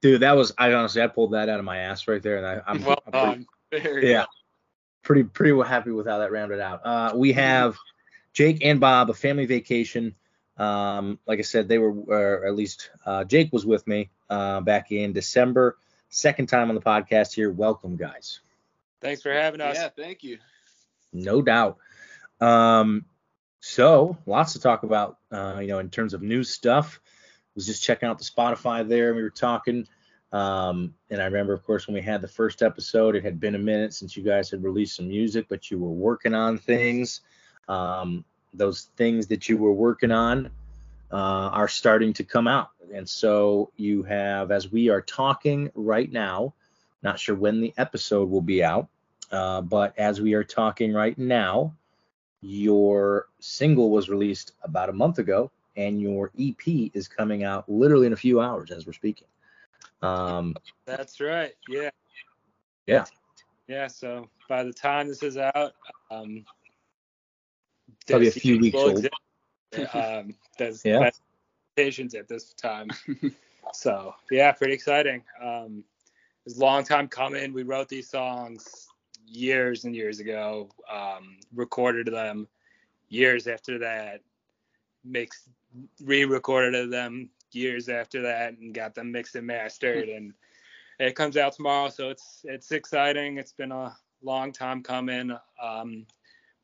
Dude, 0.00 0.22
that 0.22 0.36
was 0.38 0.54
I 0.56 0.72
honestly 0.72 1.02
I 1.02 1.06
pulled 1.08 1.32
that 1.32 1.50
out 1.50 1.58
of 1.58 1.66
my 1.66 1.76
ass 1.76 2.08
right 2.08 2.22
there, 2.22 2.38
and 2.38 2.46
I, 2.46 2.62
I'm, 2.66 2.82
well 2.82 3.02
I'm 3.06 3.12
done. 3.12 3.46
Very 3.70 4.10
yeah, 4.10 4.24
pretty 5.02 5.24
pretty 5.24 5.54
happy 5.68 5.90
with 5.90 6.06
how 6.06 6.20
that 6.20 6.32
rounded 6.32 6.60
out. 6.60 6.80
Uh, 6.82 7.12
we 7.14 7.34
have 7.34 7.76
Jake 8.32 8.64
and 8.64 8.80
Bob, 8.80 9.10
a 9.10 9.12
family 9.12 9.44
vacation. 9.44 10.14
Um, 10.56 11.18
like 11.26 11.38
I 11.38 11.42
said, 11.42 11.68
they 11.68 11.76
were, 11.76 11.92
or 11.92 12.46
at 12.46 12.56
least 12.56 12.88
uh, 13.04 13.24
Jake 13.24 13.52
was 13.52 13.66
with 13.66 13.86
me 13.86 14.08
uh, 14.30 14.62
back 14.62 14.92
in 14.92 15.12
December. 15.12 15.76
Second 16.08 16.46
time 16.46 16.70
on 16.70 16.74
the 16.74 16.80
podcast 16.80 17.34
here. 17.34 17.52
Welcome, 17.52 17.96
guys. 17.96 18.40
Thanks 19.02 19.20
for 19.20 19.30
having 19.30 19.60
us. 19.60 19.76
Yeah, 19.76 19.90
thank 19.94 20.24
you. 20.24 20.38
No 21.12 21.42
doubt. 21.42 21.76
Um, 22.40 23.04
so 23.60 24.16
lots 24.26 24.52
to 24.54 24.60
talk 24.60 24.82
about, 24.82 25.18
uh, 25.32 25.58
you 25.60 25.68
know, 25.68 25.78
in 25.78 25.90
terms 25.90 26.14
of 26.14 26.22
new 26.22 26.44
stuff. 26.44 27.00
Was 27.54 27.66
just 27.66 27.82
checking 27.82 28.08
out 28.08 28.18
the 28.18 28.24
Spotify 28.24 28.86
there, 28.86 29.08
and 29.08 29.16
we 29.16 29.22
were 29.22 29.30
talking. 29.30 29.88
Um, 30.32 30.94
and 31.10 31.20
I 31.20 31.24
remember, 31.24 31.52
of 31.52 31.64
course, 31.64 31.88
when 31.88 31.94
we 31.94 32.02
had 32.02 32.20
the 32.20 32.28
first 32.28 32.62
episode, 32.62 33.16
it 33.16 33.24
had 33.24 33.40
been 33.40 33.56
a 33.56 33.58
minute 33.58 33.94
since 33.94 34.16
you 34.16 34.22
guys 34.22 34.50
had 34.50 34.62
released 34.62 34.94
some 34.94 35.08
music, 35.08 35.46
but 35.48 35.70
you 35.70 35.78
were 35.78 35.90
working 35.90 36.34
on 36.34 36.58
things. 36.58 37.22
Um, 37.66 38.24
those 38.54 38.90
things 38.96 39.26
that 39.28 39.48
you 39.48 39.56
were 39.56 39.72
working 39.72 40.12
on 40.12 40.50
uh, 41.10 41.16
are 41.52 41.68
starting 41.68 42.12
to 42.14 42.24
come 42.24 42.46
out. 42.46 42.70
And 42.94 43.08
so 43.08 43.72
you 43.76 44.02
have, 44.04 44.50
as 44.50 44.70
we 44.70 44.90
are 44.90 45.02
talking 45.02 45.70
right 45.74 46.10
now, 46.10 46.54
not 47.02 47.18
sure 47.18 47.34
when 47.34 47.60
the 47.60 47.74
episode 47.76 48.30
will 48.30 48.42
be 48.42 48.62
out, 48.62 48.88
uh, 49.32 49.60
but 49.62 49.98
as 49.98 50.20
we 50.20 50.34
are 50.34 50.44
talking 50.44 50.92
right 50.92 51.16
now, 51.18 51.74
your 52.40 53.28
single 53.40 53.90
was 53.90 54.08
released 54.08 54.52
about 54.62 54.88
a 54.88 54.92
month 54.92 55.18
ago, 55.18 55.50
and 55.76 56.00
your 56.00 56.30
EP 56.38 56.90
is 56.94 57.08
coming 57.08 57.44
out 57.44 57.68
literally 57.68 58.06
in 58.06 58.12
a 58.12 58.16
few 58.16 58.40
hours 58.40 58.70
as 58.70 58.86
we're 58.86 58.92
speaking. 58.92 59.28
Um, 60.02 60.54
That's 60.86 61.20
right. 61.20 61.54
Yeah. 61.68 61.90
Yeah. 62.86 63.04
Yeah. 63.66 63.86
So 63.88 64.28
by 64.48 64.62
the 64.64 64.72
time 64.72 65.08
this 65.08 65.22
is 65.22 65.36
out, 65.36 65.72
um, 66.10 66.44
Probably 68.06 68.28
a 68.28 68.32
few 68.32 68.58
weeks 68.58 68.76
old. 68.78 68.90
exist. 69.72 69.94
um, 69.94 70.34
there's 70.58 70.84
Yeah. 70.84 71.00
that's 71.00 71.20
patience 71.76 72.14
at 72.14 72.28
this 72.28 72.52
time. 72.54 72.88
so 73.72 74.14
yeah, 74.30 74.52
pretty 74.52 74.74
exciting. 74.74 75.22
Um, 75.42 75.84
it 76.44 76.44
was 76.44 76.56
a 76.58 76.60
long 76.60 76.84
time 76.84 77.08
coming. 77.08 77.52
We 77.52 77.62
wrote 77.64 77.88
these 77.88 78.08
songs 78.08 78.87
years 79.28 79.84
and 79.84 79.94
years 79.94 80.20
ago. 80.20 80.70
Um, 80.90 81.38
recorded 81.54 82.06
them 82.06 82.48
years 83.08 83.46
after 83.46 83.78
that. 83.78 84.20
Mixed, 85.04 85.48
re-recorded 86.02 86.90
them 86.90 87.30
years 87.52 87.88
after 87.88 88.22
that, 88.22 88.58
and 88.58 88.74
got 88.74 88.94
them 88.94 89.12
mixed 89.12 89.34
and 89.36 89.46
mastered. 89.46 90.08
and 90.08 90.34
it 90.98 91.14
comes 91.14 91.36
out 91.36 91.52
tomorrow, 91.52 91.88
so 91.88 92.10
it's 92.10 92.40
it's 92.44 92.72
exciting. 92.72 93.38
It's 93.38 93.52
been 93.52 93.72
a 93.72 93.96
long 94.22 94.52
time 94.52 94.82
coming. 94.82 95.36
Um, 95.62 96.06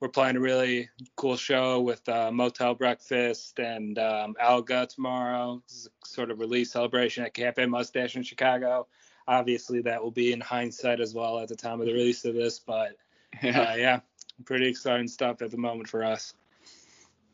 we're 0.00 0.08
playing 0.08 0.36
a 0.36 0.40
really 0.40 0.88
cool 1.16 1.36
show 1.36 1.80
with 1.80 2.06
uh, 2.08 2.30
Motel 2.32 2.74
Breakfast 2.74 3.58
and 3.58 3.98
um, 3.98 4.34
Alga 4.40 4.86
tomorrow. 4.86 5.62
This 5.68 5.78
is 5.78 5.86
a 5.86 6.06
sort 6.06 6.30
of 6.30 6.40
release 6.40 6.72
celebration 6.72 7.24
at 7.24 7.32
Cafe 7.32 7.64
Mustache 7.66 8.16
in 8.16 8.22
Chicago. 8.22 8.86
Obviously, 9.26 9.80
that 9.82 10.02
will 10.02 10.10
be 10.10 10.32
in 10.32 10.40
hindsight 10.40 11.00
as 11.00 11.14
well 11.14 11.38
at 11.40 11.48
the 11.48 11.56
time 11.56 11.80
of 11.80 11.86
the 11.86 11.92
release 11.92 12.24
of 12.24 12.34
this, 12.34 12.58
but 12.58 12.96
uh, 13.42 13.74
yeah, 13.76 14.00
pretty 14.44 14.68
exciting 14.68 15.08
stuff 15.08 15.42
at 15.42 15.50
the 15.50 15.56
moment 15.56 15.88
for 15.88 16.04
us. 16.04 16.34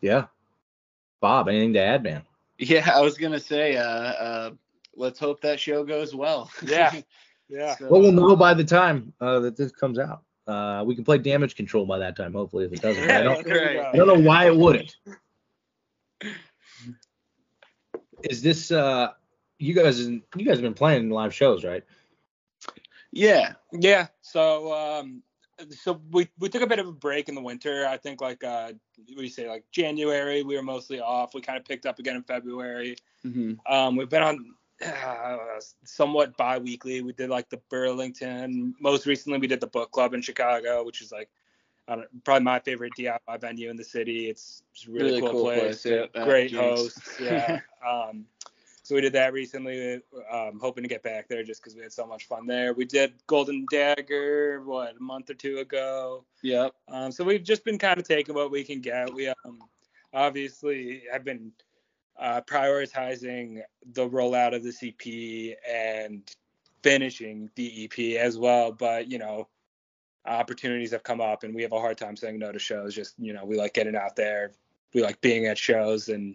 yeah. 0.01 0.27
Bob, 1.21 1.49
anything 1.49 1.75
to 1.75 1.81
add, 1.81 2.03
man? 2.03 2.23
Yeah, 2.59 2.91
I 2.95 3.01
was 3.01 3.19
gonna 3.19 3.41
say, 3.41 3.77
uh, 3.77 3.83
uh, 3.83 4.51
let's 4.97 5.19
hope 5.19 5.41
that 5.43 5.61
show 5.61 5.85
goes 5.85 6.15
well. 6.15 6.51
Yeah. 6.63 7.01
Yeah. 7.53 7.75
So, 7.75 7.89
Well, 7.91 8.01
we'll 8.01 8.13
know 8.13 8.37
by 8.37 8.55
the 8.55 8.63
time 8.63 9.13
uh, 9.21 9.41
that 9.41 9.57
this 9.57 9.73
comes 9.73 9.99
out. 9.99 10.23
Uh, 10.47 10.85
we 10.87 10.95
can 10.95 11.05
play 11.05 11.19
damage 11.19 11.57
control 11.57 11.85
by 11.85 11.99
that 11.99 12.17
time, 12.17 12.33
hopefully, 12.33 12.65
if 12.65 12.73
it 12.73 12.81
doesn't. 12.81 13.11
I 13.11 13.23
don't, 13.23 13.45
there 13.45 13.87
I 13.87 13.97
don't 13.97 14.07
know 14.07 14.21
why 14.21 14.47
it 14.47 14.57
wouldn't. 14.57 14.97
Is 18.23 18.41
this 18.43 18.71
uh 18.71 19.09
you 19.61 19.75
guys 19.75 20.01
you 20.09 20.23
guys 20.37 20.55
have 20.57 20.63
been 20.63 20.75
playing 20.75 21.11
live 21.11 21.35
shows, 21.35 21.65
right? 21.65 21.85
yeah, 23.13 23.53
Yeah. 23.73 24.09
So 24.23 24.73
um 24.73 25.23
so 25.71 26.01
we 26.11 26.29
we 26.39 26.49
took 26.49 26.63
a 26.63 26.67
bit 26.67 26.79
of 26.79 26.89
a 26.89 26.93
break 26.93 27.29
in 27.29 27.35
the 27.35 27.43
winter. 27.43 27.87
I 27.87 27.99
think 27.99 28.21
like 28.21 28.43
uh 28.43 28.73
what 28.97 29.17
do 29.19 29.23
you 29.23 29.29
say 29.29 29.49
like 29.49 29.65
January 29.71 30.43
we 30.43 30.57
were 30.57 30.63
mostly 30.63 31.01
off. 31.01 31.35
We 31.35 31.43
kind 31.43 31.59
of 31.59 31.65
picked 31.65 31.87
up 31.87 31.99
again 31.99 32.17
in 32.17 32.23
February. 32.23 32.97
hmm 33.23 33.53
Um 33.69 33.97
we've 33.97 34.09
been 34.09 34.23
on 34.23 34.55
uh, 34.83 35.37
somewhat 35.85 36.35
bi-weekly. 36.39 37.03
We 37.03 37.13
did 37.13 37.29
like 37.29 37.51
the 37.51 37.61
Burlington. 37.69 38.75
Most 38.81 39.05
recently 39.07 39.39
we 39.39 39.47
did 39.47 39.61
the 39.61 39.67
book 39.67 39.91
club 39.91 40.15
in 40.15 40.23
Chicago, 40.23 40.83
which 40.85 41.03
is 41.03 41.13
like 41.13 41.29
I 41.87 41.97
don't, 41.97 42.25
probably 42.25 42.45
my 42.45 42.61
favorite 42.61 42.93
DIY 42.97 43.41
venue 43.41 43.69
in 43.69 43.77
the 43.77 43.85
city. 43.85 44.31
It's, 44.31 44.63
it's 44.73 44.87
a 44.87 44.91
really, 44.91 45.11
Really 45.11 45.21
cool, 45.21 45.31
cool 45.33 45.45
place. 45.45 45.83
place, 45.83 46.09
yeah. 46.15 46.25
Great 46.25 46.51
Jinx. 46.51 46.63
hosts. 46.63 47.21
Yeah. 47.21 47.61
um, 47.87 48.25
so 48.91 48.97
we 48.97 49.03
did 49.03 49.13
that 49.13 49.33
recently. 49.33 50.03
Um, 50.33 50.59
hoping 50.61 50.83
to 50.83 50.89
get 50.89 51.05
back 51.05 51.29
there 51.29 51.45
just 51.45 51.63
because 51.63 51.77
we 51.77 51.83
had 51.83 51.93
so 51.93 52.09
much 52.09 52.27
fun 52.27 52.45
there. 52.45 52.75
We 52.75 52.85
did 52.85 53.13
Golden 53.29 53.65
Dagger 53.71 54.63
what 54.65 54.97
a 54.97 55.01
month 55.01 55.31
or 55.31 55.35
two 55.35 55.59
ago. 55.59 56.25
yep, 56.43 56.75
Um, 56.89 57.13
so 57.13 57.23
we've 57.23 57.45
just 57.45 57.65
been 57.65 57.79
kind 57.79 58.01
of 58.01 58.09
taking 58.09 58.35
what 58.35 58.51
we 58.51 58.65
can 58.65 58.81
get. 58.81 59.15
We 59.15 59.29
um, 59.29 59.61
obviously 60.13 61.05
have 61.13 61.23
been 61.23 61.53
uh, 62.19 62.41
prioritizing 62.41 63.61
the 63.93 64.09
rollout 64.09 64.57
of 64.57 64.65
the 64.65 64.71
CP 64.71 65.55
and 65.73 66.29
finishing 66.83 67.49
the 67.55 67.85
EP 67.85 68.21
as 68.21 68.39
well. 68.39 68.73
But 68.73 69.09
you 69.09 69.19
know, 69.19 69.47
opportunities 70.27 70.91
have 70.91 71.05
come 71.05 71.21
up, 71.21 71.45
and 71.45 71.55
we 71.55 71.63
have 71.63 71.71
a 71.71 71.79
hard 71.79 71.97
time 71.97 72.17
saying 72.17 72.41
no 72.41 72.51
to 72.51 72.59
shows. 72.59 72.93
Just 72.93 73.15
you 73.21 73.35
know, 73.35 73.45
we 73.45 73.57
like 73.57 73.73
getting 73.73 73.95
out 73.95 74.17
there. 74.17 74.51
We 74.93 75.01
like 75.01 75.21
being 75.21 75.47
at 75.47 75.59
shows, 75.59 76.09
and 76.09 76.35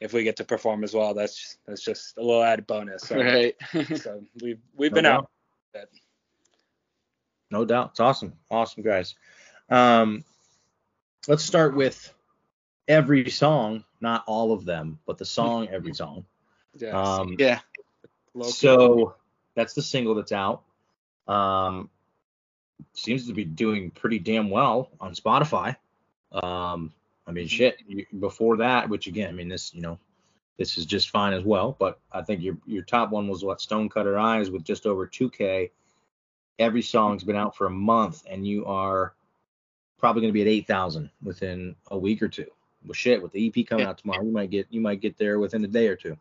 if 0.00 0.12
we 0.12 0.24
get 0.24 0.36
to 0.36 0.44
perform 0.44 0.82
as 0.84 0.94
well, 0.94 1.14
that's 1.14 1.58
that's 1.66 1.84
just 1.84 2.16
a 2.16 2.22
little 2.22 2.42
added 2.42 2.66
bonus. 2.66 3.02
So, 3.02 3.16
right. 3.16 3.54
so 3.96 4.22
we've 4.42 4.58
we've 4.74 4.90
No 4.92 4.94
been 4.94 5.04
doubt. 5.04 5.30
out. 5.76 5.88
No 7.50 7.64
doubt. 7.64 7.90
It's 7.90 8.00
awesome. 8.00 8.32
Awesome 8.50 8.82
guys. 8.82 9.14
Um 9.68 10.24
let's 11.28 11.44
start 11.44 11.76
with 11.76 12.12
every 12.88 13.28
song, 13.30 13.84
not 14.00 14.24
all 14.26 14.52
of 14.52 14.64
them, 14.64 14.98
but 15.06 15.18
the 15.18 15.24
song 15.24 15.68
every 15.72 15.94
song. 15.94 16.24
Yes. 16.76 16.94
Um 16.94 17.36
yeah, 17.38 17.60
Local. 18.34 18.52
So 18.52 19.14
that's 19.54 19.74
the 19.74 19.82
single 19.82 20.14
that's 20.14 20.32
out. 20.32 20.62
Um, 21.26 21.90
seems 22.94 23.26
to 23.26 23.34
be 23.34 23.44
doing 23.44 23.90
pretty 23.90 24.18
damn 24.18 24.50
well 24.50 24.90
on 25.00 25.14
Spotify. 25.14 25.76
Um, 26.32 26.92
I 27.30 27.32
mean, 27.32 27.46
mm-hmm. 27.46 27.56
shit. 27.56 27.78
You, 27.86 28.04
before 28.18 28.56
that, 28.58 28.88
which 28.88 29.06
again, 29.06 29.28
I 29.28 29.32
mean, 29.32 29.48
this, 29.48 29.72
you 29.72 29.80
know, 29.80 29.98
this 30.58 30.76
is 30.76 30.84
just 30.84 31.10
fine 31.10 31.32
as 31.32 31.44
well. 31.44 31.76
But 31.78 32.00
I 32.12 32.22
think 32.22 32.42
your 32.42 32.56
your 32.66 32.82
top 32.82 33.10
one 33.10 33.28
was 33.28 33.44
what 33.44 33.60
Stonecutter 33.60 34.18
Eyes 34.18 34.50
with 34.50 34.64
just 34.64 34.86
over 34.86 35.06
2K. 35.06 35.70
Every 36.58 36.82
song's 36.82 37.24
been 37.24 37.36
out 37.36 37.56
for 37.56 37.66
a 37.66 37.70
month, 37.70 38.24
and 38.28 38.46
you 38.46 38.66
are 38.66 39.14
probably 39.98 40.22
going 40.22 40.30
to 40.30 40.34
be 40.34 40.42
at 40.42 40.48
8,000 40.48 41.10
within 41.22 41.76
a 41.90 41.96
week 41.96 42.22
or 42.22 42.28
two. 42.28 42.46
Well, 42.84 42.94
shit, 42.94 43.22
with 43.22 43.32
the 43.32 43.46
EP 43.46 43.66
coming 43.66 43.86
out 43.86 43.98
tomorrow, 43.98 44.24
you 44.24 44.32
might 44.32 44.50
get 44.50 44.66
you 44.70 44.80
might 44.80 45.00
get 45.00 45.16
there 45.16 45.38
within 45.38 45.64
a 45.64 45.68
day 45.68 45.86
or 45.86 45.96
two. 45.96 46.16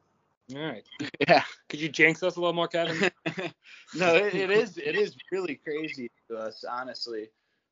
All 0.55 0.61
right. 0.61 0.83
yeah. 1.27 1.43
Could 1.67 1.79
you 1.79 1.89
jinx 1.89 2.21
us 2.21 2.35
a 2.35 2.39
little 2.39 2.53
more, 2.53 2.67
Kevin? 2.67 3.09
no, 3.95 4.15
it, 4.15 4.33
it 4.35 4.51
is 4.51 4.77
it 4.77 4.95
is 4.95 5.15
really 5.31 5.55
crazy 5.55 6.11
to 6.29 6.37
us, 6.37 6.63
honestly. 6.69 7.29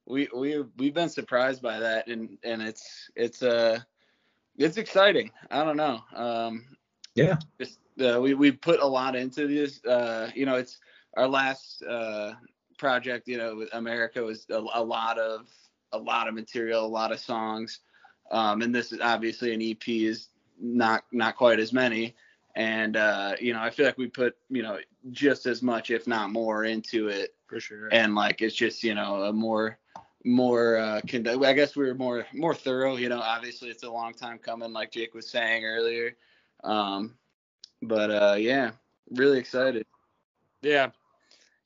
We 0.07 0.29
we 0.35 0.63
we've 0.77 0.93
been 0.93 1.09
surprised 1.09 1.61
by 1.61 1.79
that, 1.79 2.07
and 2.07 2.37
and 2.43 2.61
it's 2.61 3.09
it's 3.15 3.43
uh 3.43 3.79
it's 4.57 4.77
exciting. 4.77 5.31
I 5.51 5.63
don't 5.63 5.77
know. 5.77 6.01
Um, 6.15 6.65
Yeah. 7.15 7.37
Just 7.59 7.79
uh, 7.99 8.19
we 8.21 8.33
we 8.33 8.51
put 8.51 8.79
a 8.79 8.85
lot 8.87 9.15
into 9.15 9.47
this. 9.47 9.83
Uh, 9.85 10.31
you 10.33 10.45
know, 10.45 10.55
it's 10.55 10.79
our 11.15 11.27
last 11.27 11.83
uh 11.83 12.33
project. 12.77 13.27
You 13.27 13.37
know, 13.37 13.55
with 13.55 13.69
America 13.73 14.23
was 14.23 14.45
a, 14.49 14.63
a 14.73 14.83
lot 14.83 15.17
of 15.19 15.47
a 15.91 15.97
lot 15.97 16.27
of 16.27 16.33
material, 16.33 16.85
a 16.85 16.87
lot 16.87 17.11
of 17.11 17.19
songs. 17.19 17.79
Um, 18.31 18.61
and 18.61 18.73
this 18.75 18.91
is 18.91 18.99
obviously 19.01 19.53
an 19.53 19.61
EP 19.61 19.87
is 19.87 20.29
not 20.59 21.03
not 21.11 21.35
quite 21.35 21.59
as 21.59 21.71
many 21.71 22.15
and 22.57 22.97
uh, 22.97 23.35
you 23.39 23.53
know 23.53 23.61
i 23.61 23.69
feel 23.69 23.85
like 23.85 23.97
we 23.97 24.07
put 24.07 24.35
you 24.49 24.63
know 24.63 24.79
just 25.11 25.45
as 25.45 25.61
much 25.61 25.91
if 25.91 26.07
not 26.07 26.31
more 26.31 26.65
into 26.65 27.07
it 27.07 27.35
For 27.47 27.59
sure. 27.59 27.87
and 27.91 28.15
like 28.15 28.41
it's 28.41 28.55
just 28.55 28.83
you 28.83 28.95
know 28.95 29.23
a 29.23 29.31
more 29.33 29.77
more 30.27 30.77
uh 30.77 31.01
i 31.45 31.53
guess 31.53 31.75
we 31.75 31.85
were 31.85 31.95
more 31.95 32.25
more 32.33 32.53
thorough 32.53 32.97
you 32.97 33.09
know 33.09 33.19
obviously 33.19 33.69
it's 33.69 33.83
a 33.83 33.89
long 33.89 34.13
time 34.13 34.37
coming 34.37 34.73
like 34.73 34.91
jake 34.91 35.13
was 35.13 35.29
saying 35.29 35.63
earlier 35.65 36.15
um 36.63 37.15
but 37.81 38.11
uh 38.11 38.35
yeah 38.37 38.71
really 39.11 39.39
excited 39.39 39.85
Yeah. 40.61 40.89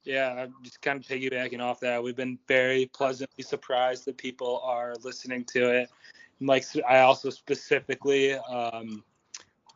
Yeah, 0.03 0.47
just 0.63 0.81
kind 0.81 0.99
of 0.99 1.05
piggybacking 1.05 1.61
off 1.61 1.79
that. 1.81 2.01
We've 2.01 2.15
been 2.15 2.39
very 2.47 2.87
pleasantly 2.87 3.43
surprised 3.43 4.05
that 4.05 4.17
people 4.17 4.59
are 4.63 4.95
listening 5.03 5.45
to 5.53 5.69
it. 5.69 5.89
And 6.39 6.49
like 6.49 6.65
I 6.89 7.01
also 7.01 7.29
specifically 7.29 8.33
um, 8.33 9.03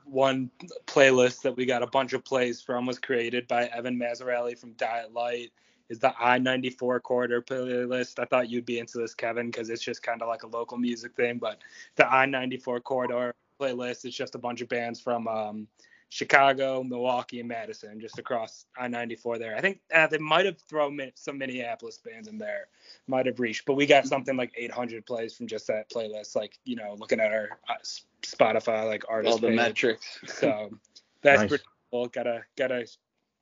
one 0.04 0.50
playlist 0.88 1.44
that 1.44 1.56
we 1.56 1.66
got 1.68 1.84
a 1.84 1.88
bunch 1.88 2.14
of 2.14 2.26
plays 2.26 2.60
from 2.60 2.88
was 2.88 2.98
created 2.98 3.48
by 3.48 3.66
Evan 3.68 4.00
Mazzarelli 4.00 4.58
from 4.58 4.74
Diet 4.74 5.14
Light. 5.14 5.52
Is 5.90 6.00
the 6.00 6.14
I-94 6.20 7.02
corridor 7.04 7.42
playlist? 7.42 8.20
I 8.20 8.26
thought 8.26 8.50
you'd 8.50 8.66
be 8.66 8.80
into 8.80 8.98
this, 8.98 9.14
Kevin, 9.14 9.48
because 9.48 9.70
it's 9.70 9.84
just 9.84 10.02
kind 10.02 10.22
of 10.22 10.28
like 10.28 10.44
a 10.44 10.48
local 10.48 10.78
music 10.78 11.16
thing. 11.16 11.38
But 11.38 11.60
the 11.96 12.12
I-94 12.12 12.84
corridor 12.84 13.36
playlist 13.60 14.06
is 14.06 14.16
just 14.16 14.36
a 14.36 14.40
bunch 14.40 14.62
of 14.62 14.68
bands 14.70 15.00
from 15.00 15.28
um, 15.28 15.68
Chicago, 16.10 16.84
Milwaukee, 16.84 17.40
and 17.40 17.50
Madison, 17.50 18.00
just 18.00 18.18
across 18.18 18.66
I-94 18.78 19.38
there. 19.38 19.56
I 19.56 19.62
think 19.62 19.80
uh, 19.94 20.08
they 20.08 20.18
might 20.18 20.46
have 20.46 20.58
thrown 20.68 21.00
some 21.16 21.38
Minneapolis 21.38 21.98
bands 21.98 22.28
in 22.28 22.38
there, 22.38 22.68
might 23.08 23.26
have 23.26 23.40
reached, 23.40 23.66
but 23.66 23.74
we 23.76 23.86
got 23.86 24.08
something 24.08 24.36
like 24.38 24.54
800 24.58 25.06
plays 25.06 25.36
from 25.36 25.48
just 25.48 25.68
that 25.68 25.90
playlist. 25.90 26.36
Like 26.36 26.58
you 26.64 26.76
know, 26.76 26.96
looking 26.98 27.20
at 27.20 27.32
our 27.32 27.50
uh, 27.70 27.74
Spotify 28.24 28.86
like 28.88 29.04
artist 29.10 29.32
all 29.34 29.38
the 29.38 29.48
page. 29.50 29.56
metrics. 29.56 30.20
So 30.26 30.72
that's 31.22 31.42
Nice. 31.42 31.50
pretty 31.50 31.64
cool. 31.92 32.08
Gotta 32.08 32.44
gotta 32.56 32.88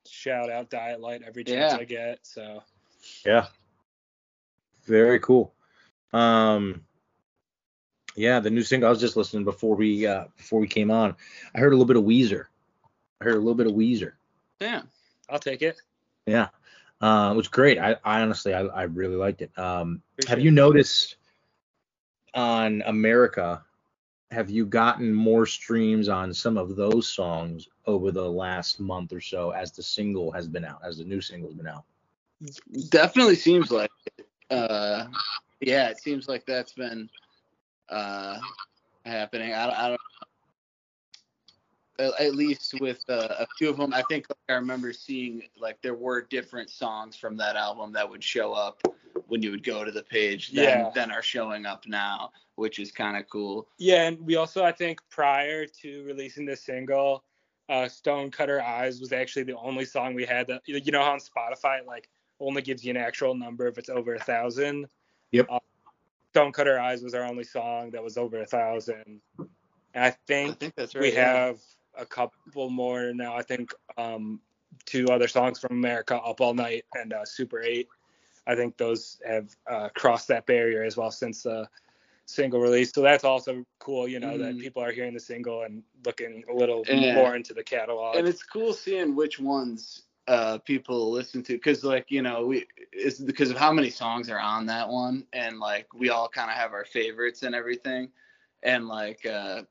shout 0.06 0.50
out 0.50 0.70
Diet 0.70 1.00
Light 1.00 1.22
every 1.26 1.44
chance 1.44 1.72
Yeah. 1.72 1.78
I 1.78 1.84
get. 1.84 2.18
So 2.22 2.62
Yeah. 3.24 3.46
Very 4.86 5.20
cool. 5.20 5.54
Um 6.12 6.84
yeah, 8.16 8.38
the 8.40 8.50
new 8.50 8.62
single 8.62 8.86
I 8.86 8.90
was 8.90 9.00
just 9.00 9.16
listening 9.16 9.44
before 9.44 9.76
we 9.76 10.06
uh 10.06 10.24
before 10.36 10.60
we 10.60 10.68
came 10.68 10.90
on. 10.90 11.16
I 11.54 11.58
heard 11.58 11.72
a 11.72 11.76
little 11.76 11.86
bit 11.86 11.96
of 11.96 12.04
Weezer. 12.04 12.46
I 13.20 13.24
heard 13.24 13.34
a 13.34 13.38
little 13.38 13.54
bit 13.54 13.66
of 13.66 13.72
Weezer. 13.72 14.12
Yeah. 14.60 14.82
I'll 15.28 15.38
take 15.38 15.62
it. 15.62 15.80
Yeah. 16.26 16.48
Uh 17.00 17.30
it 17.32 17.36
was 17.36 17.48
great. 17.48 17.78
I, 17.78 17.96
I 18.04 18.20
honestly 18.20 18.54
I, 18.54 18.62
I 18.62 18.82
really 18.84 19.16
liked 19.16 19.42
it. 19.42 19.56
Um 19.58 20.02
have 20.28 20.40
you 20.40 20.50
noticed 20.50 21.16
on 22.34 22.82
America 22.86 23.64
have 24.30 24.50
you 24.50 24.66
gotten 24.66 25.12
more 25.12 25.46
streams 25.46 26.08
on 26.08 26.32
some 26.34 26.58
of 26.58 26.76
those 26.76 27.08
songs 27.08 27.68
over 27.86 28.10
the 28.10 28.28
last 28.28 28.80
month 28.80 29.12
or 29.12 29.20
so 29.20 29.50
as 29.50 29.72
the 29.72 29.82
single 29.82 30.30
has 30.32 30.48
been 30.48 30.64
out, 30.64 30.80
as 30.84 30.98
the 30.98 31.04
new 31.04 31.20
single's 31.20 31.54
been 31.54 31.68
out? 31.68 31.84
Definitely 32.88 33.36
seems 33.36 33.70
like. 33.70 33.90
Uh, 34.50 35.06
yeah, 35.60 35.88
it 35.88 35.98
seems 35.98 36.28
like 36.28 36.44
that's 36.46 36.72
been 36.72 37.08
uh, 37.88 38.38
happening. 39.04 39.52
I, 39.54 39.66
don't- 39.66 39.78
I 39.78 39.88
don't. 39.88 40.00
At, 41.96 42.20
at 42.20 42.34
least 42.34 42.74
with 42.80 43.04
uh, 43.08 43.28
a 43.38 43.46
few 43.56 43.70
of 43.70 43.76
them, 43.76 43.94
I 43.94 44.02
think 44.08 44.26
like, 44.28 44.36
I 44.48 44.54
remember 44.54 44.92
seeing 44.92 45.42
like 45.60 45.80
there 45.80 45.94
were 45.94 46.22
different 46.22 46.68
songs 46.70 47.16
from 47.16 47.36
that 47.36 47.54
album 47.54 47.92
that 47.92 48.08
would 48.10 48.22
show 48.24 48.52
up 48.52 48.82
when 49.28 49.42
you 49.42 49.50
would 49.50 49.62
go 49.64 49.84
to 49.84 49.90
the 49.90 50.02
page 50.02 50.48
than, 50.52 50.64
Yeah. 50.64 50.90
than 50.94 51.10
are 51.10 51.22
showing 51.22 51.66
up 51.66 51.86
now, 51.86 52.32
which 52.56 52.78
is 52.78 52.92
kind 52.92 53.16
of 53.16 53.28
cool. 53.28 53.68
Yeah, 53.78 54.08
and 54.08 54.20
we 54.24 54.36
also 54.36 54.64
I 54.64 54.72
think 54.72 55.00
prior 55.10 55.66
to 55.66 56.04
releasing 56.04 56.44
this 56.44 56.62
single, 56.62 57.24
uh, 57.68 57.88
Stone 57.88 58.30
Cutter 58.30 58.60
Eyes 58.62 59.00
was 59.00 59.12
actually 59.12 59.44
the 59.44 59.56
only 59.56 59.84
song 59.84 60.14
we 60.14 60.24
had 60.26 60.46
that 60.48 60.62
you 60.66 60.92
know 60.92 61.02
how 61.02 61.12
on 61.12 61.18
Spotify 61.20 61.80
it, 61.80 61.86
like 61.86 62.08
only 62.40 62.62
gives 62.62 62.84
you 62.84 62.90
an 62.90 62.96
actual 62.96 63.34
number 63.34 63.66
if 63.66 63.78
it's 63.78 63.88
over 63.88 64.14
a 64.14 64.20
thousand. 64.20 64.86
Yep. 65.32 65.46
Uh, 65.48 65.58
Stone 66.32 66.52
Cutter 66.52 66.78
Eyes 66.78 67.02
was 67.02 67.14
our 67.14 67.24
only 67.24 67.44
song 67.44 67.90
that 67.92 68.02
was 68.02 68.16
over 68.18 68.40
a 68.40 68.46
thousand. 68.46 69.20
And 69.38 70.04
I 70.04 70.08
I 70.08 70.10
think 70.26 70.58
think 70.58 70.74
that's 70.74 70.94
right. 70.94 71.02
we 71.02 71.12
yeah. 71.12 71.32
have 71.32 71.58
a 71.96 72.04
couple 72.04 72.68
more 72.70 73.12
now. 73.14 73.36
I 73.36 73.42
think 73.42 73.72
um, 73.96 74.40
two 74.84 75.06
other 75.08 75.28
songs 75.28 75.60
from 75.60 75.76
America, 75.76 76.16
Up 76.16 76.40
All 76.40 76.54
Night 76.54 76.84
and 76.94 77.12
uh, 77.12 77.24
Super 77.24 77.62
8. 77.62 77.88
I 78.46 78.54
think 78.54 78.76
those 78.76 79.20
have 79.26 79.56
uh, 79.70 79.88
crossed 79.94 80.28
that 80.28 80.46
barrier 80.46 80.82
as 80.82 80.96
well 80.96 81.10
since 81.10 81.42
the 81.44 81.68
single 82.26 82.60
release. 82.60 82.92
So 82.92 83.02
that's 83.02 83.24
also 83.24 83.64
cool, 83.78 84.08
you 84.08 84.20
know, 84.20 84.38
that 84.38 84.54
Mhm. 84.54 84.60
people 84.60 84.82
are 84.82 84.92
hearing 84.92 85.14
the 85.14 85.20
single 85.20 85.62
and 85.62 85.82
looking 86.04 86.44
a 86.48 86.54
little 86.54 86.84
Yeah. 86.88 87.14
more 87.14 87.36
into 87.36 87.54
the 87.54 87.62
catalog. 87.64 88.16
and 88.16 88.26
it's 88.26 88.42
cool 88.42 88.72
seeing 88.72 89.14
which 89.14 89.38
ones 89.40 90.02
uh 90.26 90.56
people 90.58 91.10
listen 91.10 91.42
to 91.42 91.52
because 91.52 91.84
like 91.84 92.10
you 92.10 92.22
know 92.22 92.46
we 92.46 92.66
it's 92.92 93.18
because 93.20 93.50
of 93.50 93.58
how 93.58 93.70
many 93.70 93.90
songs 93.90 94.30
are 94.30 94.38
on 94.40 94.64
that 94.64 94.88
one 94.88 95.26
and 95.34 95.58
like 95.60 95.92
we 95.92 96.08
all 96.08 96.30
kind 96.30 96.50
of 96.50 96.56
have 96.56 96.72
our 96.72 96.86
favorites 96.86 97.42
and 97.42 97.54
everything 97.54 98.10
and 98.62 98.88
like 98.88 99.26
uh 99.26 99.62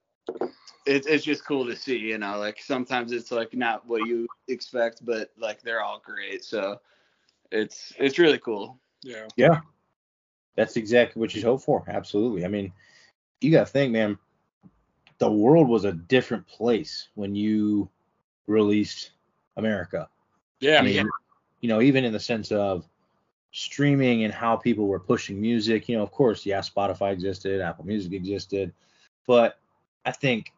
it, 0.86 1.08
it's 1.08 1.24
just 1.26 1.44
cool 1.44 1.66
to 1.66 1.76
see 1.76 1.98
you 1.98 2.20
know 2.20 2.38
like 2.38 2.62
sometimes 2.62 3.12
it's 3.12 3.32
like 3.32 3.56
not 3.56 3.88
what 3.88 4.06
you 4.06 4.28
expect 4.48 5.04
but 5.04 5.32
like 5.40 5.64
they're 5.64 5.82
all 5.82 6.00
great 6.06 6.44
so 6.44 6.80
it's 7.54 7.94
it's 7.98 8.20
really 8.20 8.40
cool 8.40 8.78
yeah. 9.04 9.28
Yeah. 9.36 9.60
That's 10.56 10.78
exactly 10.78 11.20
what 11.20 11.36
you 11.36 11.42
hope 11.42 11.62
for. 11.62 11.84
Absolutely. 11.88 12.46
I 12.46 12.48
mean, 12.48 12.72
you 13.42 13.52
got 13.52 13.66
to 13.68 13.72
think, 13.72 13.92
man, 13.92 14.18
the 15.18 15.30
world 15.32 15.68
was 15.68 15.84
a 15.84 15.92
different 15.92 16.48
place 16.48 17.10
when 17.16 17.36
you 17.36 17.90
released 18.48 19.12
America. 19.58 20.08
Yeah. 20.62 20.80
I 20.80 20.84
mean, 20.84 21.10
you 21.60 21.68
know, 21.70 21.82
even 21.82 22.06
in 22.06 22.14
the 22.14 22.20
sense 22.20 22.52
of 22.52 22.88
streaming 23.52 24.24
and 24.24 24.34
how 24.34 24.56
people 24.56 24.88
were 24.88 25.00
pushing 25.00 25.42
music, 25.42 25.90
you 25.90 25.98
know, 25.98 26.04
of 26.04 26.12
course, 26.12 26.46
yeah, 26.46 26.60
Spotify 26.60 27.12
existed, 27.12 27.60
Apple 27.62 27.86
Music 27.86 28.14
existed, 28.14 28.72
but 29.28 29.60
I 30.06 30.12
think 30.12 30.54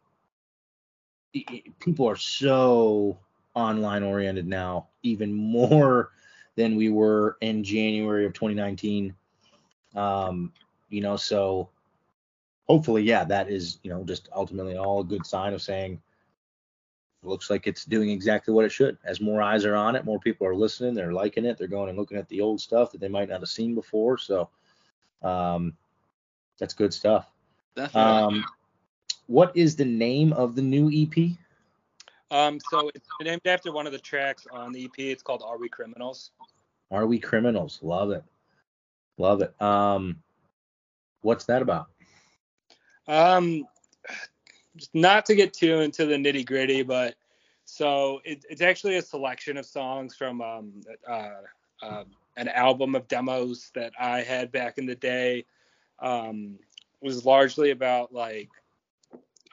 i- 1.34 1.44
i- 1.50 1.64
people 1.80 2.08
are 2.08 2.16
so 2.16 3.18
online 3.54 4.02
oriented 4.02 4.46
now, 4.46 4.86
even 5.02 5.32
more 5.58 6.10
than 6.56 6.76
we 6.76 6.90
were 6.90 7.36
in 7.40 7.62
January 7.62 8.26
of 8.26 8.32
2019. 8.32 9.14
Um, 9.94 10.52
you 10.88 11.00
know, 11.00 11.16
so 11.16 11.68
hopefully, 12.66 13.02
yeah, 13.02 13.24
that 13.24 13.48
is, 13.50 13.78
you 13.82 13.90
know, 13.90 14.04
just 14.04 14.28
ultimately 14.34 14.76
all 14.76 15.00
a 15.00 15.04
good 15.04 15.24
sign 15.24 15.54
of 15.54 15.62
saying 15.62 16.00
looks 17.22 17.50
like 17.50 17.66
it's 17.66 17.84
doing 17.84 18.10
exactly 18.10 18.54
what 18.54 18.64
it 18.64 18.72
should. 18.72 18.96
As 19.04 19.20
more 19.20 19.42
eyes 19.42 19.64
are 19.64 19.74
on 19.74 19.96
it, 19.96 20.04
more 20.04 20.18
people 20.18 20.46
are 20.46 20.54
listening, 20.54 20.94
they're 20.94 21.12
liking 21.12 21.44
it, 21.44 21.58
they're 21.58 21.66
going 21.66 21.88
and 21.88 21.98
looking 21.98 22.18
at 22.18 22.28
the 22.28 22.40
old 22.40 22.60
stuff 22.60 22.92
that 22.92 23.00
they 23.00 23.08
might 23.08 23.28
not 23.28 23.40
have 23.40 23.48
seen 23.48 23.74
before. 23.74 24.18
So 24.18 24.48
um, 25.22 25.76
that's 26.58 26.74
good 26.74 26.94
stuff. 26.94 27.28
definitely 27.74 28.02
Um, 28.02 28.44
what 29.26 29.56
is 29.56 29.76
the 29.76 29.84
name 29.84 30.32
of 30.32 30.54
the 30.54 30.62
new 30.62 30.90
EP? 30.92 31.36
Um, 32.30 32.58
so 32.70 32.90
it's 32.94 33.08
named 33.20 33.42
after 33.46 33.72
one 33.72 33.86
of 33.86 33.92
the 33.92 33.98
tracks 33.98 34.46
on 34.50 34.72
the 34.72 34.84
EP. 34.84 34.98
It's 34.98 35.22
called 35.22 35.42
Are 35.44 35.58
We 35.58 35.68
Criminals? 35.68 36.32
Are 36.90 37.06
We 37.06 37.18
Criminals? 37.18 37.78
Love 37.82 38.10
it. 38.10 38.24
Love 39.18 39.42
it. 39.42 39.60
Um, 39.62 40.22
what's 41.22 41.44
that 41.46 41.62
about? 41.62 41.86
Um, 43.08 43.66
just 44.76 44.94
not 44.94 45.26
to 45.26 45.34
get 45.34 45.52
too 45.52 45.80
into 45.80 46.06
the 46.06 46.16
nitty 46.16 46.44
gritty, 46.44 46.82
but 46.82 47.14
so 47.64 48.20
it, 48.24 48.44
it's 48.50 48.62
actually 48.62 48.96
a 48.96 49.02
selection 49.02 49.56
of 49.56 49.66
songs 49.66 50.14
from 50.14 50.40
um, 50.40 50.80
uh, 51.08 51.30
uh, 51.82 52.04
an 52.36 52.48
album 52.48 52.94
of 52.94 53.08
demos 53.08 53.70
that 53.74 53.92
I 53.98 54.22
had 54.22 54.52
back 54.52 54.78
in 54.78 54.86
the 54.86 54.94
day. 54.94 55.46
Um, 56.00 56.58
it 57.00 57.06
was 57.06 57.24
largely 57.24 57.70
about 57.70 58.12
like 58.12 58.48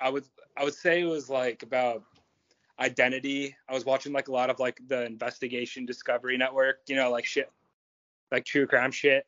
I 0.01 0.09
would 0.09 0.25
I 0.57 0.63
would 0.63 0.73
say 0.73 1.01
it 1.01 1.05
was 1.05 1.29
like 1.29 1.63
about 1.63 2.03
identity. 2.79 3.55
I 3.69 3.73
was 3.73 3.85
watching 3.85 4.13
like 4.13 4.27
a 4.27 4.31
lot 4.31 4.49
of 4.49 4.59
like 4.59 4.79
the 4.87 5.05
investigation 5.05 5.85
Discovery 5.85 6.37
Network, 6.37 6.79
you 6.87 6.95
know, 6.95 7.11
like 7.11 7.25
shit, 7.25 7.51
like 8.31 8.45
true 8.45 8.67
crime 8.67 8.91
shit. 8.91 9.25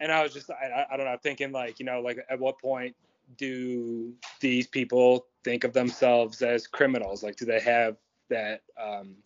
And 0.00 0.12
I 0.12 0.22
was 0.22 0.32
just 0.32 0.50
I, 0.50 0.86
I- 0.90 0.96
don't 0.96 1.06
know 1.06 1.16
thinking 1.22 1.52
like 1.52 1.78
you 1.78 1.86
know 1.86 2.00
like 2.00 2.18
at 2.30 2.38
what 2.38 2.58
point 2.60 2.94
do 3.36 4.14
these 4.40 4.66
people 4.66 5.26
think 5.44 5.64
of 5.64 5.72
themselves 5.72 6.42
as 6.42 6.66
criminals? 6.66 7.22
Like, 7.22 7.36
do 7.36 7.44
they 7.44 7.60
have 7.60 7.96
that 8.30 8.62
um, 8.82 9.16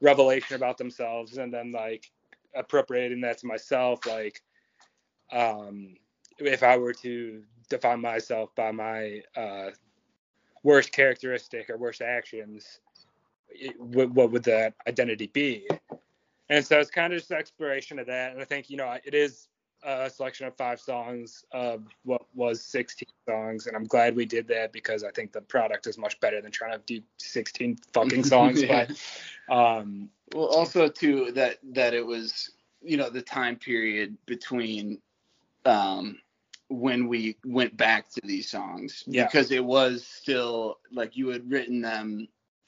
revelation 0.00 0.56
about 0.56 0.78
themselves, 0.78 1.38
and 1.38 1.52
then 1.52 1.72
like 1.72 2.10
appropriating 2.54 3.20
that 3.22 3.38
to 3.38 3.46
myself? 3.46 4.06
Like, 4.06 4.42
um, 5.32 5.96
if 6.38 6.62
I 6.62 6.76
were 6.76 6.94
to 6.94 7.42
define 7.68 8.00
myself 8.00 8.54
by 8.54 8.70
my 8.72 9.22
uh, 9.36 9.70
worst 10.62 10.92
characteristic 10.92 11.68
or 11.70 11.76
worst 11.78 12.00
actions, 12.02 12.80
what, 13.78 14.10
what 14.10 14.30
would 14.32 14.44
that 14.44 14.74
identity 14.88 15.28
be? 15.28 15.66
And 16.48 16.64
so 16.64 16.78
it's 16.78 16.90
kind 16.90 17.12
of 17.12 17.18
just 17.18 17.30
an 17.30 17.38
exploration 17.38 17.98
of 17.98 18.06
that. 18.06 18.32
And 18.32 18.40
I 18.40 18.44
think 18.44 18.70
you 18.70 18.76
know 18.76 18.96
it 19.04 19.14
is 19.14 19.48
a 19.82 20.10
selection 20.10 20.46
of 20.46 20.56
five 20.56 20.80
songs 20.80 21.44
of 21.52 21.84
what 22.04 22.22
was 22.34 22.62
16 22.64 23.08
songs, 23.28 23.66
and 23.66 23.76
I'm 23.76 23.84
glad 23.84 24.16
we 24.16 24.24
did 24.24 24.48
that 24.48 24.72
because 24.72 25.04
I 25.04 25.10
think 25.10 25.32
the 25.32 25.40
product 25.40 25.86
is 25.86 25.98
much 25.98 26.18
better 26.20 26.40
than 26.40 26.50
trying 26.50 26.72
to 26.72 26.82
do 26.86 27.02
16 27.18 27.76
fucking 27.92 28.24
songs. 28.34 28.62
Yeah. 28.62 28.86
But 29.48 29.54
um, 29.54 30.08
Well, 30.34 30.46
also 30.46 30.88
too 30.88 31.32
that 31.32 31.58
that 31.72 31.94
it 31.94 32.04
was 32.04 32.50
you 32.82 32.96
know 32.96 33.10
the 33.10 33.22
time 33.22 33.56
period 33.56 34.16
between 34.26 35.00
um 35.64 36.18
when 36.68 37.06
we 37.06 37.36
went 37.44 37.76
back 37.76 38.08
to 38.10 38.20
these 38.24 38.50
songs 38.50 39.04
Yeah. 39.06 39.26
because 39.26 39.52
it 39.52 39.64
was 39.64 40.04
still 40.04 40.78
like 40.90 41.16
you 41.16 41.28
had 41.28 41.48
written 41.50 41.80
them 41.80 42.26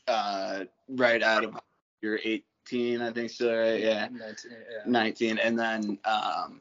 uh 0.08 0.64
right 0.88 1.22
out 1.22 1.44
of 1.44 1.56
your 2.00 2.18
18 2.24 3.02
I 3.02 3.12
think 3.12 3.30
so 3.30 3.56
right? 3.56 3.80
Yeah. 3.80 4.08
19, 4.10 4.50
yeah. 4.50 4.56
19 4.86 5.38
and 5.38 5.58
then 5.58 5.98
um 6.04 6.60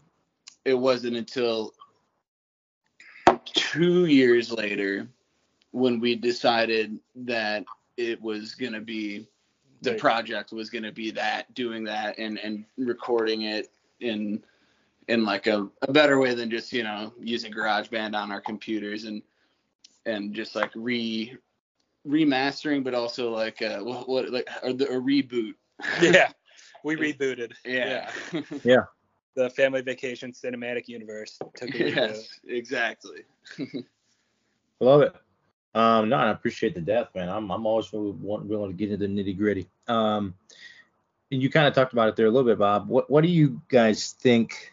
it 0.66 0.74
wasn't 0.74 1.16
until 1.16 1.74
two 3.46 4.06
years 4.06 4.52
later 4.52 5.08
when 5.72 6.00
we 6.00 6.16
decided 6.16 7.00
that 7.16 7.66
it 7.98 8.22
was 8.22 8.56
gonna 8.56 8.82
be 8.82 9.28
the 9.82 9.94
project 9.96 10.52
was 10.52 10.70
gonna 10.70 10.92
be 10.92 11.12
that 11.12 11.54
doing 11.54 11.84
that 11.84 12.18
and 12.18 12.38
and 12.40 12.66
recording 12.78 13.44
it 13.44 13.70
in 14.00 14.44
in 15.08 15.24
like 15.24 15.48
a, 15.48 15.68
a 15.84 15.92
better 15.92 16.20
way 16.20 16.34
than 16.34 16.50
just 16.50 16.74
you 16.74 16.84
know 16.84 17.14
using 17.20 17.52
GarageBand 17.52 18.16
on 18.16 18.32
our 18.32 18.42
computers 18.42 19.06
and 19.06 19.22
and 20.06 20.34
just 20.34 20.56
like 20.56 20.72
re 20.76 21.38
remastering, 22.08 22.84
but 22.84 22.94
also 22.94 23.32
like 23.32 23.62
uh 23.62 23.80
what, 23.80 24.08
what 24.08 24.30
like 24.30 24.50
or 24.64 24.74
the, 24.74 24.88
a 24.88 25.02
reboot. 25.02 25.54
yeah, 26.02 26.32
we 26.84 26.96
rebooted. 26.96 27.54
Yeah. 27.66 28.10
Yeah. 28.64 28.84
The 29.36 29.52
Family 29.52 29.84
Vacation 29.84 30.32
Cinematic 30.32 30.88
Universe 30.88 31.38
took 31.56 31.70
a 31.70 31.74
reboot. 31.74 31.96
yes, 31.96 32.28
exactly. 32.48 33.22
Love 34.80 35.02
it. 35.02 35.16
Um, 35.76 36.10
no, 36.10 36.16
I 36.16 36.32
appreciate 36.32 36.74
the 36.74 36.82
death, 36.82 37.10
man. 37.14 37.30
I'm 37.30 37.52
I'm 37.52 37.68
always 37.68 37.92
willing, 37.94 38.18
willing 38.20 38.72
to 38.72 38.76
get 38.76 38.92
into 38.92 39.06
the 39.06 39.14
nitty 39.14 39.38
gritty. 39.38 39.70
Um, 39.88 40.34
and 41.32 41.42
you 41.42 41.52
kind 41.52 41.68
of 41.68 41.74
talked 41.76 41.94
about 41.94 42.10
it 42.10 42.16
there 42.16 42.26
a 42.26 42.32
little 42.32 42.50
bit, 42.50 42.58
Bob. 42.58 42.88
What 42.88 43.10
what 43.12 43.22
do 43.22 43.30
you 43.30 43.62
guys 43.70 44.14
think? 44.14 44.72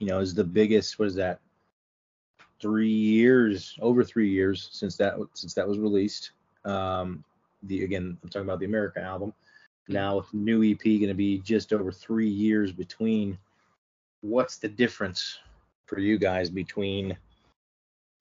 You 0.00 0.08
know, 0.08 0.18
is 0.18 0.34
the 0.34 0.44
biggest? 0.44 0.98
What 0.98 1.06
is 1.06 1.14
that? 1.14 1.40
Three 2.60 2.90
years, 2.90 3.78
over 3.80 4.02
three 4.02 4.30
years 4.30 4.68
since 4.72 4.96
that 4.96 5.14
since 5.34 5.54
that 5.54 5.68
was 5.68 5.78
released. 5.78 6.32
Um, 6.66 7.24
the 7.62 7.84
again, 7.84 8.18
I'm 8.22 8.28
talking 8.28 8.46
about 8.46 8.60
the 8.60 8.66
America 8.66 9.00
album. 9.00 9.32
Now 9.88 10.16
with 10.16 10.34
new 10.34 10.62
EP 10.64 10.82
going 10.82 11.08
to 11.08 11.14
be 11.14 11.38
just 11.38 11.72
over 11.72 11.92
three 11.92 12.28
years 12.28 12.72
between. 12.72 13.38
What's 14.20 14.56
the 14.56 14.68
difference 14.68 15.38
for 15.86 16.00
you 16.00 16.18
guys 16.18 16.50
between 16.50 17.16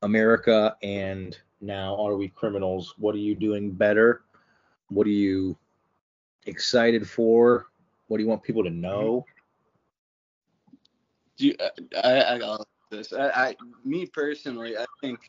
America 0.04 0.76
and 0.84 1.38
now 1.62 1.96
Are 1.96 2.16
We 2.16 2.28
Criminals? 2.28 2.94
What 2.98 3.16
are 3.16 3.20
you 3.20 3.34
doing 3.34 3.72
better? 3.72 4.22
What 4.90 5.08
are 5.08 5.12
you 5.12 5.58
excited 6.46 7.10
for? 7.10 7.68
What 8.08 8.18
do 8.18 8.24
you 8.24 8.30
want 8.30 8.44
people 8.44 8.64
to 8.64 8.70
know? 8.70 9.26
Do 11.38 11.48
you, 11.48 11.56
I, 12.04 12.36
I 12.36 12.38
got 12.38 12.68
this. 12.92 13.12
I, 13.12 13.30
I, 13.30 13.56
me 13.84 14.06
personally, 14.06 14.78
I 14.78 14.86
think 15.02 15.20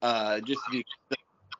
uh, 0.00 0.40
just 0.40 0.60
the 0.72 0.82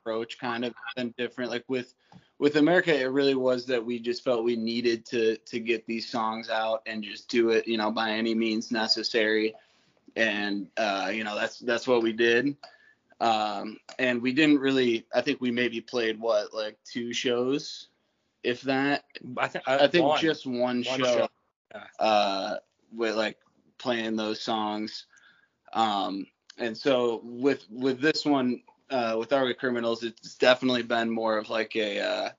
approach 0.01 0.39
kind 0.39 0.65
of 0.65 0.73
been 0.95 1.13
different. 1.17 1.51
Like 1.51 1.65
with 1.67 1.93
with 2.39 2.55
America, 2.55 2.97
it 2.97 3.05
really 3.05 3.35
was 3.35 3.65
that 3.67 3.83
we 3.85 3.99
just 3.99 4.23
felt 4.23 4.43
we 4.43 4.55
needed 4.55 5.05
to 5.07 5.37
to 5.37 5.59
get 5.59 5.85
these 5.85 6.09
songs 6.09 6.49
out 6.49 6.81
and 6.85 7.03
just 7.03 7.29
do 7.29 7.49
it, 7.49 7.67
you 7.67 7.77
know, 7.77 7.91
by 7.91 8.11
any 8.11 8.33
means 8.33 8.71
necessary. 8.71 9.53
And 10.15 10.67
uh, 10.77 11.11
you 11.13 11.23
know, 11.23 11.35
that's 11.35 11.59
that's 11.59 11.87
what 11.87 12.01
we 12.03 12.13
did. 12.13 12.55
Um, 13.19 13.77
and 13.99 14.21
we 14.21 14.33
didn't 14.33 14.59
really. 14.59 15.05
I 15.13 15.21
think 15.21 15.39
we 15.39 15.51
maybe 15.51 15.81
played 15.81 16.19
what 16.19 16.53
like 16.53 16.77
two 16.83 17.13
shows, 17.13 17.89
if 18.43 18.61
that. 18.61 19.03
I, 19.37 19.47
th- 19.47 19.63
I 19.67 19.87
think 19.87 20.07
one. 20.07 20.19
just 20.19 20.45
one, 20.45 20.57
One 20.57 20.83
show, 20.83 21.03
show, 21.03 21.27
yeah. 21.73 21.83
uh, 21.99 22.55
with 22.93 23.15
like 23.15 23.37
playing 23.77 24.15
those 24.15 24.41
songs. 24.41 25.05
Um, 25.73 26.25
and 26.57 26.75
so 26.75 27.21
with 27.23 27.65
with 27.69 28.01
this 28.01 28.25
one, 28.25 28.61
uh, 28.91 29.15
with 29.17 29.31
We 29.31 29.53
Criminals, 29.53 30.03
it's 30.03 30.35
definitely 30.35 30.83
been 30.83 31.09
more 31.09 31.37
of 31.37 31.49
like 31.49 31.75
a 31.75 31.99
uh, 31.99 32.29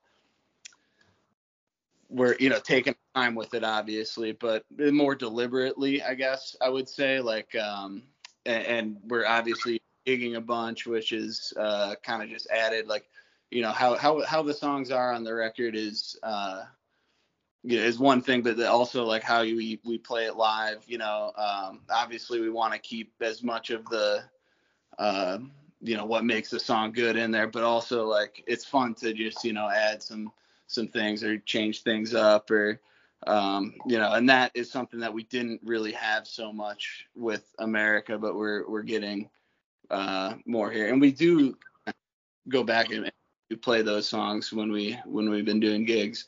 we're 2.09 2.35
you 2.39 2.49
know 2.49 2.59
taking 2.59 2.95
time 3.15 3.35
with 3.35 3.53
it, 3.53 3.63
obviously, 3.63 4.31
but 4.31 4.63
more 4.77 5.15
deliberately, 5.15 6.01
I 6.01 6.13
guess 6.13 6.55
I 6.61 6.69
would 6.69 6.87
say. 6.87 7.19
Like, 7.19 7.53
um, 7.55 8.03
and, 8.45 8.65
and 8.65 8.97
we're 9.07 9.25
obviously 9.25 9.81
gigging 10.05 10.35
a 10.35 10.41
bunch, 10.41 10.85
which 10.85 11.11
is 11.11 11.53
uh, 11.57 11.95
kind 12.03 12.23
of 12.23 12.29
just 12.29 12.47
added 12.49 12.87
like 12.87 13.09
you 13.51 13.61
know 13.61 13.71
how 13.71 13.95
how 13.95 14.23
how 14.25 14.41
the 14.41 14.53
songs 14.53 14.91
are 14.91 15.13
on 15.13 15.23
the 15.23 15.33
record 15.33 15.75
is 15.75 16.17
uh 16.23 16.63
you 17.63 17.77
know, 17.77 17.83
is 17.85 17.97
one 17.97 18.21
thing, 18.21 18.41
but 18.41 18.59
also 18.61 19.05
like 19.05 19.23
how 19.23 19.41
we 19.41 19.79
we 19.85 19.97
play 19.97 20.25
it 20.25 20.35
live. 20.35 20.83
You 20.85 20.97
know, 20.97 21.31
um, 21.37 21.81
obviously 21.89 22.41
we 22.41 22.49
want 22.49 22.73
to 22.73 22.79
keep 22.79 23.13
as 23.21 23.41
much 23.41 23.69
of 23.69 23.85
the, 23.85 24.23
uh, 24.99 25.39
you 25.83 25.97
know, 25.97 26.05
what 26.05 26.25
makes 26.25 26.53
a 26.53 26.59
song 26.59 26.91
good 26.91 27.15
in 27.15 27.31
there, 27.31 27.47
but 27.47 27.63
also 27.63 28.05
like 28.05 28.43
it's 28.47 28.65
fun 28.65 28.93
to 28.95 29.13
just 29.13 29.43
you 29.43 29.53
know 29.53 29.69
add 29.69 30.01
some 30.01 30.31
some 30.67 30.87
things 30.87 31.23
or 31.23 31.37
change 31.39 31.83
things 31.83 32.13
up 32.13 32.49
or 32.49 32.79
um, 33.27 33.73
you 33.87 33.97
know, 33.97 34.13
and 34.13 34.27
that 34.29 34.51
is 34.53 34.69
something 34.69 34.99
that 34.99 35.13
we 35.13 35.23
didn't 35.23 35.61
really 35.63 35.93
have 35.93 36.27
so 36.27 36.51
much 36.51 37.07
with 37.15 37.53
America, 37.59 38.17
but 38.17 38.35
we're 38.35 38.67
we're 38.67 38.83
getting 38.83 39.29
uh, 39.89 40.35
more 40.45 40.71
here, 40.71 40.89
and 40.89 40.99
we 40.99 41.11
do 41.11 41.57
go 42.49 42.63
back 42.63 42.91
and 42.91 43.09
we 43.49 43.55
play 43.55 43.81
those 43.81 44.07
songs 44.07 44.51
when 44.51 44.71
we 44.71 44.97
when 45.05 45.29
we've 45.29 45.45
been 45.45 45.59
doing 45.59 45.85
gigs 45.85 46.27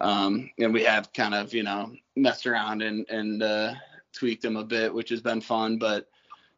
um, 0.00 0.50
and 0.58 0.72
we 0.72 0.82
have 0.82 1.12
kind 1.12 1.34
of 1.34 1.54
you 1.54 1.62
know 1.62 1.92
messed 2.16 2.46
around 2.46 2.82
and 2.82 3.08
and 3.08 3.42
uh, 3.42 3.74
tweaked 4.12 4.42
them 4.42 4.56
a 4.56 4.64
bit, 4.64 4.92
which 4.92 5.10
has 5.10 5.20
been 5.20 5.40
fun. 5.40 5.78
But 5.78 6.08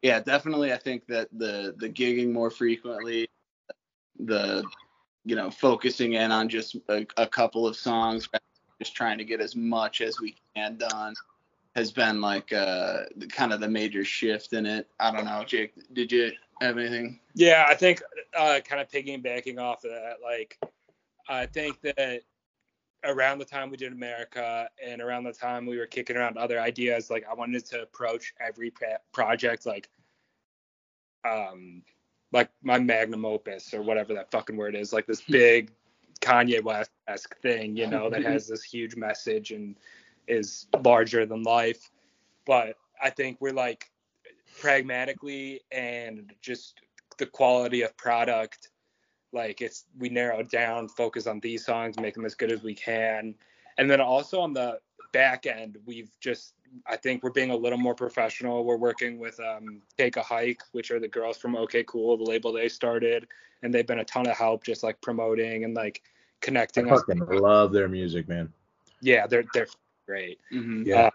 yeah, 0.03 0.21
definitely, 0.21 0.73
I 0.73 0.79
think 0.79 1.07
that 1.07 1.29
the 1.33 1.75
the 1.77 1.89
gigging 1.89 2.33
more 2.33 2.51
frequently, 2.51 3.29
the 4.19 4.65
you 5.25 5.37
know 5.37 5.51
focusing 5.51 6.15
in 6.15 6.31
on 6.31 6.49
just 6.49 6.77
a, 6.89 7.07
a 7.17 7.27
couple 7.27 7.67
of 7.67 7.77
songs, 7.77 8.29
just 8.79 8.95
trying 8.95 9.19
to 9.19 9.25
get 9.25 9.41
as 9.41 9.57
much 9.57 10.01
as 10.01 10.21
we 10.21 10.37
can 10.55 10.77
done, 10.77 11.15
has 11.75 11.91
been 11.91 12.21
like 12.21 12.53
uh 12.53 13.05
kind 13.31 13.53
of 13.53 13.61
the 13.61 13.69
major 13.69 14.05
shift 14.05 14.53
in 14.53 14.67
it. 14.67 14.89
I 15.01 15.11
don't 15.11 15.25
know, 15.25 15.45
Jake, 15.45 15.75
did 15.93 16.13
you 16.13 16.33
have 16.61 16.79
anything? 16.79 17.21
Yeah, 17.35 17.67
I 17.69 17.75
think 17.75 18.03
uh, 18.37 18.61
kind 18.65 18.81
of 18.81 18.91
piggybacking 18.91 19.59
off 19.61 19.85
of 19.85 19.91
that, 19.91 20.17
like 20.23 20.59
I 21.29 21.47
think 21.47 21.81
that 21.83 22.23
around 23.07 23.38
the 23.38 23.45
time 23.45 23.71
we 23.71 23.77
did 23.77 23.92
America 23.92 24.69
and 24.85 25.01
around 25.01 25.25
the 25.25 25.33
time 25.33 25.66
we 25.66 25.79
were 25.79 25.87
kicking 25.87 26.16
around 26.16 26.37
other 26.37 26.61
ideas, 26.61 27.11
like 27.11 27.25
I 27.31 27.35
wanted 27.35 27.64
to 27.66 27.83
approach 27.83 28.35
every 28.40 28.73
project 29.12 29.66
like 29.66 29.88
um 31.29 31.83
like 32.33 32.51
my 32.62 32.79
magnum 32.79 33.25
opus 33.25 33.73
or 33.73 33.83
whatever 33.83 34.14
that 34.14 34.31
fucking 34.31 34.57
word 34.57 34.75
is, 34.75 34.92
like 34.92 35.07
this 35.07 35.23
big 35.23 35.71
Kanye 36.21 36.62
West 36.62 36.90
esque 37.09 37.40
thing, 37.40 37.77
you 37.77 37.87
know, 37.87 38.11
that 38.11 38.23
has 38.33 38.49
this 38.49 38.62
huge 38.62 38.97
message 38.97 39.53
and 39.53 39.77
is 40.27 40.66
larger 40.83 41.25
than 41.25 41.42
life. 41.42 41.90
But 42.47 42.77
I 43.01 43.11
think 43.11 43.38
we're 43.40 43.53
like 43.53 43.90
pragmatically 44.61 45.61
and 45.71 46.33
just 46.42 46.81
the 47.19 47.27
quality 47.27 47.83
of 47.83 47.97
product 47.97 48.71
like 49.37 49.61
it's 49.61 49.85
we 49.99 50.09
narrowed 50.09 50.51
down 50.51 50.88
focus 50.88 51.27
on 51.29 51.38
these 51.40 51.64
songs 51.64 51.96
make 52.01 52.14
them 52.14 52.25
as 52.25 52.35
good 52.35 52.51
as 52.51 52.62
we 52.62 52.75
can 52.75 53.35
and 53.79 53.88
then 53.90 54.01
also 54.01 54.40
on 54.40 54.53
the 54.53 54.81
back 55.12 55.46
end 55.46 55.77
we've 55.87 56.11
just 56.20 56.55
i 56.87 56.96
think 56.96 57.22
we're 57.22 57.31
being 57.31 57.51
a 57.51 57.57
little 57.57 57.79
more 57.79 57.94
professional 57.94 58.64
we're 58.64 58.77
working 58.77 59.18
with 59.18 59.38
um 59.40 59.81
take 59.96 60.16
a 60.16 60.22
hike 60.22 60.61
which 60.72 60.90
are 60.90 60.99
the 60.99 61.07
girls 61.07 61.37
from 61.37 61.55
okay 61.55 61.85
cool 61.85 62.16
the 62.16 62.25
label 62.25 62.53
they 62.53 62.68
started 62.68 63.29
and 63.62 63.72
they've 63.72 63.87
been 63.87 64.01
a 64.01 64.05
ton 64.05 64.27
of 64.27 64.37
help 64.37 64.64
just 64.64 64.83
like 64.83 65.01
promoting 65.01 65.64
and 65.64 65.75
like 65.75 66.03
I 66.03 66.46
connecting 66.46 66.90
us 66.90 67.01
fucking 67.01 67.25
love 67.40 67.72
their 67.72 67.88
music, 67.88 68.29
man. 68.29 68.53
yeah 69.01 69.27
they're 69.27 69.44
they're 69.55 69.68
great 70.07 70.38
Mm-hmm. 70.53 70.83
Yeah. 70.87 71.11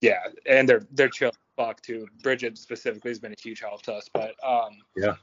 yeah 0.00 0.22
and 0.46 0.68
they're 0.68 0.86
they're 0.92 1.08
chill 1.08 1.28
as 1.28 1.38
fuck 1.56 1.80
too 1.82 2.06
bridget 2.22 2.58
specifically 2.58 3.10
has 3.10 3.18
been 3.18 3.32
a 3.32 3.40
huge 3.42 3.60
help 3.60 3.82
to 3.82 3.92
us 3.94 4.08
but 4.12 4.34
um 4.44 4.72
Yeah. 4.96 5.14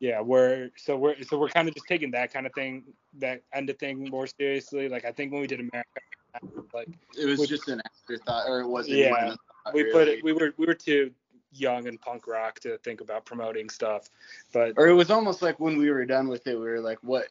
Yeah 0.00 0.20
we're 0.20 0.70
so 0.76 0.96
we're 0.96 1.20
so 1.22 1.38
we're 1.38 1.48
kind 1.48 1.68
of 1.68 1.74
just 1.74 1.86
taking 1.86 2.10
that 2.10 2.32
kind 2.32 2.46
of 2.46 2.52
thing 2.52 2.82
that 3.18 3.42
end 3.52 3.70
of 3.70 3.78
thing 3.78 4.08
more 4.10 4.26
seriously 4.26 4.88
like 4.88 5.04
i 5.04 5.12
think 5.12 5.32
when 5.32 5.40
we 5.40 5.46
did 5.46 5.60
america 5.60 6.00
like 6.74 6.88
It 7.16 7.26
was 7.26 7.38
We- 7.38 7.46
just 7.46 7.68
an 7.68 7.80
afterthought, 7.86 8.48
or 8.48 8.60
it 8.60 8.66
wasn't 8.68 8.98
Yeah, 8.98 9.06
even 9.10 9.28
a 9.28 9.36
thought, 9.64 9.74
we 9.74 9.84
put 9.84 10.08
it 10.08 10.24
we 10.24 10.32
were 10.32 10.52
we 10.56 10.66
were 10.66 10.74
too 10.74 11.12
young 11.52 11.86
and 11.86 12.00
punk 12.00 12.26
rock 12.26 12.58
to 12.58 12.76
think 12.78 13.00
about 13.00 13.24
promoting 13.24 13.70
stuff 13.70 14.10
but 14.52 14.72
or 14.76 14.88
it 14.88 14.94
was 14.94 15.10
almost 15.10 15.40
like 15.42 15.60
when 15.60 15.78
we 15.78 15.90
were 15.90 16.04
done 16.04 16.26
with 16.28 16.46
it, 16.48 16.54
we 16.58 16.64
were 16.66 16.80
like, 16.80 16.98
what, 17.02 17.28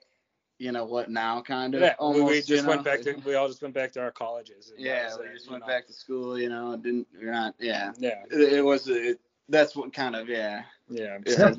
you 0.59 0.71
know, 0.71 0.85
what 0.85 1.09
now, 1.09 1.41
kind 1.41 1.75
of. 1.75 1.81
yeah, 1.81 1.95
we- 1.99 2.05
almost, 2.05 2.29
we 2.29 2.35
you 2.37 2.41
just 2.41 2.65
went 2.67 2.79
know? 2.79 2.83
back 2.91 3.01
to 3.01 3.15
we 3.25 3.35
all 3.35 3.47
just 3.49 3.61
went 3.61 3.73
back 3.73 3.91
to 3.93 4.01
our 4.01 4.11
colleges 4.11 4.71
and 4.75 4.79
Yeah, 4.85 5.09
we 5.19 5.27
it, 5.27 5.33
just 5.33 5.49
went 5.51 5.61
know? 5.61 5.67
back 5.67 5.85
to 5.87 5.93
school, 5.93 6.39
you 6.39 6.47
know, 6.49 6.77
didn't, 6.77 7.07
we're 7.19 7.31
not, 7.31 7.55
yeah. 7.59 7.91
yeah 7.99 8.23
It, 8.31 8.53
it 8.53 8.61
was, 8.65 8.87
it, 8.87 9.19
that's 9.49 9.75
what 9.75 9.91
kind 9.93 10.15
of, 10.15 10.29
yeah. 10.29 10.63
yeah 10.89 11.17
Yeah. 11.25 11.51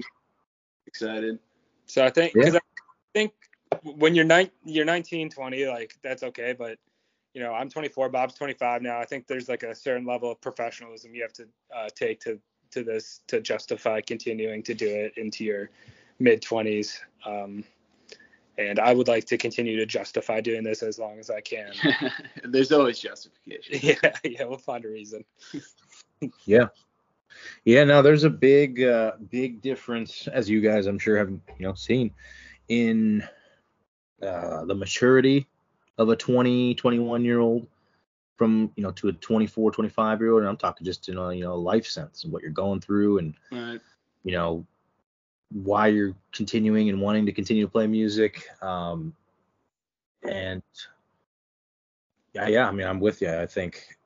Excited. 0.94 1.38
So 1.86 2.04
I 2.04 2.10
think 2.10 2.34
Yeah. 2.34 2.42
because 2.42 2.56
I 2.56 2.60
think 3.12 3.32
when 3.82 4.14
you're 4.14 4.24
nine, 4.24 4.50
you're 4.64 4.84
19, 4.84 5.28
20, 5.28 5.66
like 5.66 5.96
that's 6.02 6.22
okay. 6.22 6.52
But 6.52 6.78
you 7.34 7.42
know, 7.42 7.52
I'm 7.52 7.68
24, 7.68 8.10
Bob's 8.10 8.34
25 8.34 8.82
now. 8.82 9.00
I 9.00 9.04
think 9.04 9.26
there's 9.26 9.48
like 9.48 9.64
a 9.64 9.74
certain 9.74 10.06
level 10.06 10.30
of 10.30 10.40
professionalism 10.40 11.14
you 11.14 11.22
have 11.22 11.32
to 11.34 11.48
uh, 11.74 11.88
take 11.94 12.20
to 12.20 12.40
to 12.70 12.84
this 12.84 13.20
to 13.26 13.40
justify 13.40 14.00
continuing 14.00 14.62
to 14.62 14.74
do 14.74 14.86
it 14.86 15.14
into 15.16 15.44
your 15.44 15.70
mid 16.20 16.42
20s. 16.42 16.98
Um, 17.26 17.64
and 18.56 18.78
I 18.78 18.94
would 18.94 19.08
like 19.08 19.24
to 19.26 19.36
continue 19.36 19.76
to 19.76 19.86
justify 19.86 20.40
doing 20.40 20.62
this 20.62 20.84
as 20.84 20.96
long 20.96 21.18
as 21.18 21.28
I 21.28 21.40
can. 21.40 21.72
There's 22.44 22.70
always 22.70 23.00
justification. 23.00 23.80
yeah, 23.82 24.16
yeah, 24.22 24.44
we'll 24.44 24.58
find 24.58 24.84
a 24.84 24.88
reason. 24.88 25.24
Yeah, 26.46 26.68
no, 27.66 28.02
there's 28.02 28.24
a 28.24 28.30
big, 28.30 28.82
uh, 28.82 29.12
big 29.30 29.60
difference, 29.60 30.28
as 30.28 30.48
you 30.48 30.60
guys, 30.60 30.86
I'm 30.86 30.98
sure, 30.98 31.16
have 31.16 31.30
you 31.30 31.40
know 31.60 31.74
seen 31.74 32.10
in 32.68 33.22
uh, 34.22 34.64
the 34.64 34.74
maturity 34.74 35.46
of 35.98 36.08
a 36.08 36.16
20, 36.16 36.74
21 36.74 37.24
year 37.24 37.40
old 37.40 37.66
from 38.36 38.72
you 38.76 38.82
know 38.82 38.90
to 38.92 39.08
a 39.08 39.12
24, 39.12 39.70
25 39.70 40.20
year 40.20 40.32
old, 40.32 40.40
and 40.40 40.48
I'm 40.48 40.56
talking 40.56 40.84
just 40.84 41.08
in 41.08 41.18
a 41.18 41.32
you 41.32 41.42
know 41.42 41.56
life 41.56 41.86
sense 41.86 42.24
and 42.24 42.32
what 42.32 42.42
you're 42.42 42.50
going 42.50 42.80
through, 42.80 43.18
and 43.18 43.34
Right. 43.52 43.80
you 44.24 44.32
know 44.32 44.66
why 45.52 45.88
you're 45.88 46.14
continuing 46.32 46.88
and 46.88 47.00
wanting 47.00 47.26
to 47.26 47.32
continue 47.32 47.64
to 47.64 47.70
play 47.70 47.86
music. 47.86 48.48
Um, 48.60 49.14
and 50.28 50.62
yeah, 52.32 52.48
yeah, 52.48 52.68
I 52.68 52.72
mean, 52.72 52.86
I'm 52.86 52.98
with 52.98 53.22
you. 53.22 53.30
I 53.32 53.46
think 53.46 53.96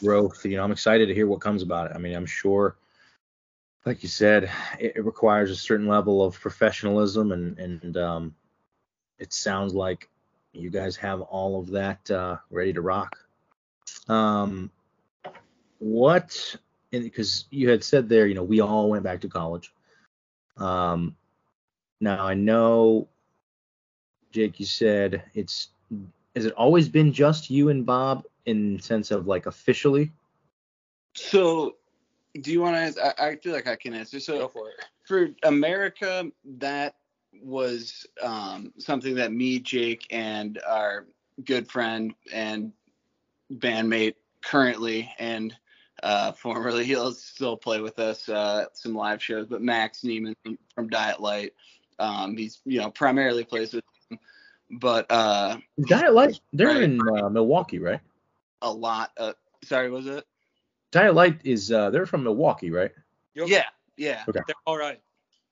growth. 0.00 0.44
You 0.44 0.56
know, 0.56 0.64
I'm 0.64 0.72
excited 0.72 1.06
to 1.06 1.14
hear 1.14 1.26
what 1.26 1.40
comes 1.40 1.62
about 1.62 1.90
it. 1.90 1.92
I 1.94 1.98
mean, 1.98 2.14
I'm 2.14 2.26
sure, 2.26 2.76
like 3.84 4.02
you 4.02 4.08
said, 4.08 4.50
it, 4.78 4.94
it 4.96 5.04
requires 5.04 5.50
a 5.50 5.56
certain 5.56 5.86
level 5.86 6.24
of 6.24 6.38
professionalism, 6.38 7.32
and 7.32 7.58
and 7.58 7.96
um, 7.96 8.34
it 9.18 9.32
sounds 9.32 9.74
like 9.74 10.08
you 10.52 10.70
guys 10.70 10.96
have 10.96 11.20
all 11.20 11.60
of 11.60 11.70
that 11.70 12.10
uh, 12.10 12.36
ready 12.50 12.72
to 12.72 12.80
rock. 12.80 13.16
Um, 14.08 14.70
what? 15.78 16.56
Because 16.90 17.44
you 17.50 17.68
had 17.68 17.84
said 17.84 18.08
there, 18.08 18.26
you 18.26 18.34
know, 18.34 18.42
we 18.42 18.60
all 18.60 18.88
went 18.88 19.04
back 19.04 19.20
to 19.20 19.28
college. 19.28 19.72
Um, 20.56 21.16
now 22.00 22.26
I 22.26 22.34
know, 22.34 23.08
Jake, 24.32 24.58
you 24.60 24.66
said 24.66 25.22
it's. 25.34 25.68
Has 26.36 26.44
it 26.44 26.52
always 26.52 26.88
been 26.88 27.12
just 27.12 27.50
you 27.50 27.68
and 27.68 27.84
Bob 27.84 28.24
in 28.48 28.80
sense 28.80 29.10
of 29.10 29.26
like 29.26 29.46
officially? 29.46 30.10
So, 31.14 31.76
do 32.40 32.50
you 32.52 32.60
want 32.60 32.76
to? 32.76 32.80
Answer? 32.80 33.14
I, 33.18 33.26
I 33.28 33.36
feel 33.36 33.52
like 33.52 33.68
I 33.68 33.76
can 33.76 33.94
answer. 33.94 34.18
So, 34.20 34.38
Go 34.38 34.48
for 34.48 34.70
it. 34.70 34.84
for 35.04 35.28
America, 35.42 36.30
that 36.58 36.94
was 37.42 38.06
um, 38.22 38.72
something 38.78 39.14
that 39.16 39.32
me, 39.32 39.58
Jake, 39.60 40.06
and 40.10 40.58
our 40.66 41.06
good 41.44 41.70
friend 41.70 42.14
and 42.32 42.72
bandmate 43.52 44.14
currently 44.42 45.10
and 45.18 45.54
uh, 46.02 46.32
formerly, 46.32 46.84
he'll 46.90 47.12
still 47.12 47.56
play 47.56 47.80
with 47.80 47.98
us 47.98 48.28
uh, 48.28 48.66
some 48.72 48.94
live 48.94 49.22
shows. 49.22 49.46
But 49.46 49.62
Max 49.62 50.02
Neiman 50.02 50.34
from, 50.44 50.58
from 50.74 50.88
Diet 50.88 51.20
Light, 51.20 51.52
um, 51.98 52.36
he's 52.36 52.60
you 52.64 52.80
know 52.80 52.90
primarily 52.90 53.44
plays 53.44 53.72
with, 53.74 53.84
them, 54.10 54.18
but 54.70 55.06
uh, 55.10 55.56
Diet 55.80 56.14
Light, 56.14 56.40
they're 56.52 56.68
Right. 56.68 56.82
in 56.84 57.00
uh, 57.00 57.28
Milwaukee, 57.28 57.78
right? 57.78 58.00
A 58.62 58.72
lot. 58.72 59.12
Of, 59.16 59.34
sorry, 59.64 59.90
was 59.90 60.06
it? 60.06 60.24
Diet 60.90 61.14
Light 61.14 61.40
is 61.44 61.70
uh, 61.70 61.90
they're 61.90 62.06
from 62.06 62.24
Milwaukee, 62.24 62.70
right? 62.70 62.92
Yep. 63.34 63.48
Yeah, 63.48 63.64
yeah. 63.96 64.24
Okay. 64.28 64.40
They're 64.46 64.56
all 64.66 64.78
right. 64.78 65.00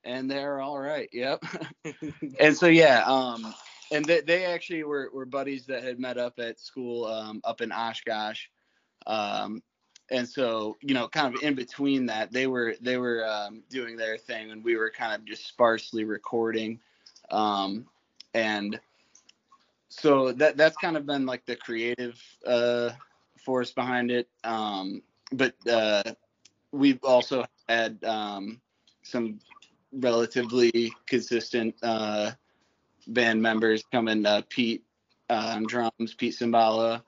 and 0.06 0.30
they're 0.30 0.60
all 0.60 0.78
right. 0.78 1.08
Yep. 1.12 1.44
and 2.40 2.56
so 2.56 2.66
yeah, 2.66 3.02
um, 3.04 3.54
and 3.92 4.04
they, 4.04 4.20
they 4.20 4.44
actually 4.46 4.84
were, 4.84 5.10
were 5.12 5.26
buddies 5.26 5.66
that 5.66 5.82
had 5.82 5.98
met 5.98 6.16
up 6.16 6.38
at 6.38 6.60
school 6.60 7.04
um, 7.04 7.40
up 7.44 7.60
in 7.60 7.72
Oshkosh, 7.72 8.46
um, 9.06 9.62
and 10.10 10.28
so 10.28 10.76
you 10.80 10.94
know, 10.94 11.08
kind 11.08 11.34
of 11.34 11.42
in 11.42 11.54
between 11.54 12.06
that, 12.06 12.32
they 12.32 12.46
were 12.46 12.74
they 12.80 12.96
were 12.96 13.26
um, 13.26 13.62
doing 13.68 13.96
their 13.96 14.16
thing, 14.16 14.52
and 14.52 14.64
we 14.64 14.76
were 14.76 14.90
kind 14.90 15.14
of 15.14 15.24
just 15.24 15.46
sparsely 15.46 16.04
recording, 16.04 16.80
um, 17.30 17.86
and 18.32 18.80
so 19.98 20.32
that 20.32 20.56
that's 20.56 20.76
kind 20.76 20.96
of 20.96 21.06
been 21.06 21.26
like 21.26 21.46
the 21.46 21.56
creative 21.56 22.20
uh, 22.46 22.90
force 23.44 23.72
behind 23.72 24.10
it. 24.10 24.28
Um, 24.44 25.02
but 25.32 25.54
uh, 25.68 26.02
we've 26.72 27.02
also 27.02 27.44
had 27.68 28.02
um, 28.04 28.60
some 29.02 29.40
relatively 29.92 30.92
consistent 31.06 31.74
uh, 31.82 32.32
band 33.08 33.40
members 33.40 33.84
coming. 33.90 34.26
Uh, 34.26 34.42
Pete 34.48 34.84
um, 35.30 35.66
drums, 35.66 36.14
Pete 36.16 36.34
Cimbala, 36.34 37.02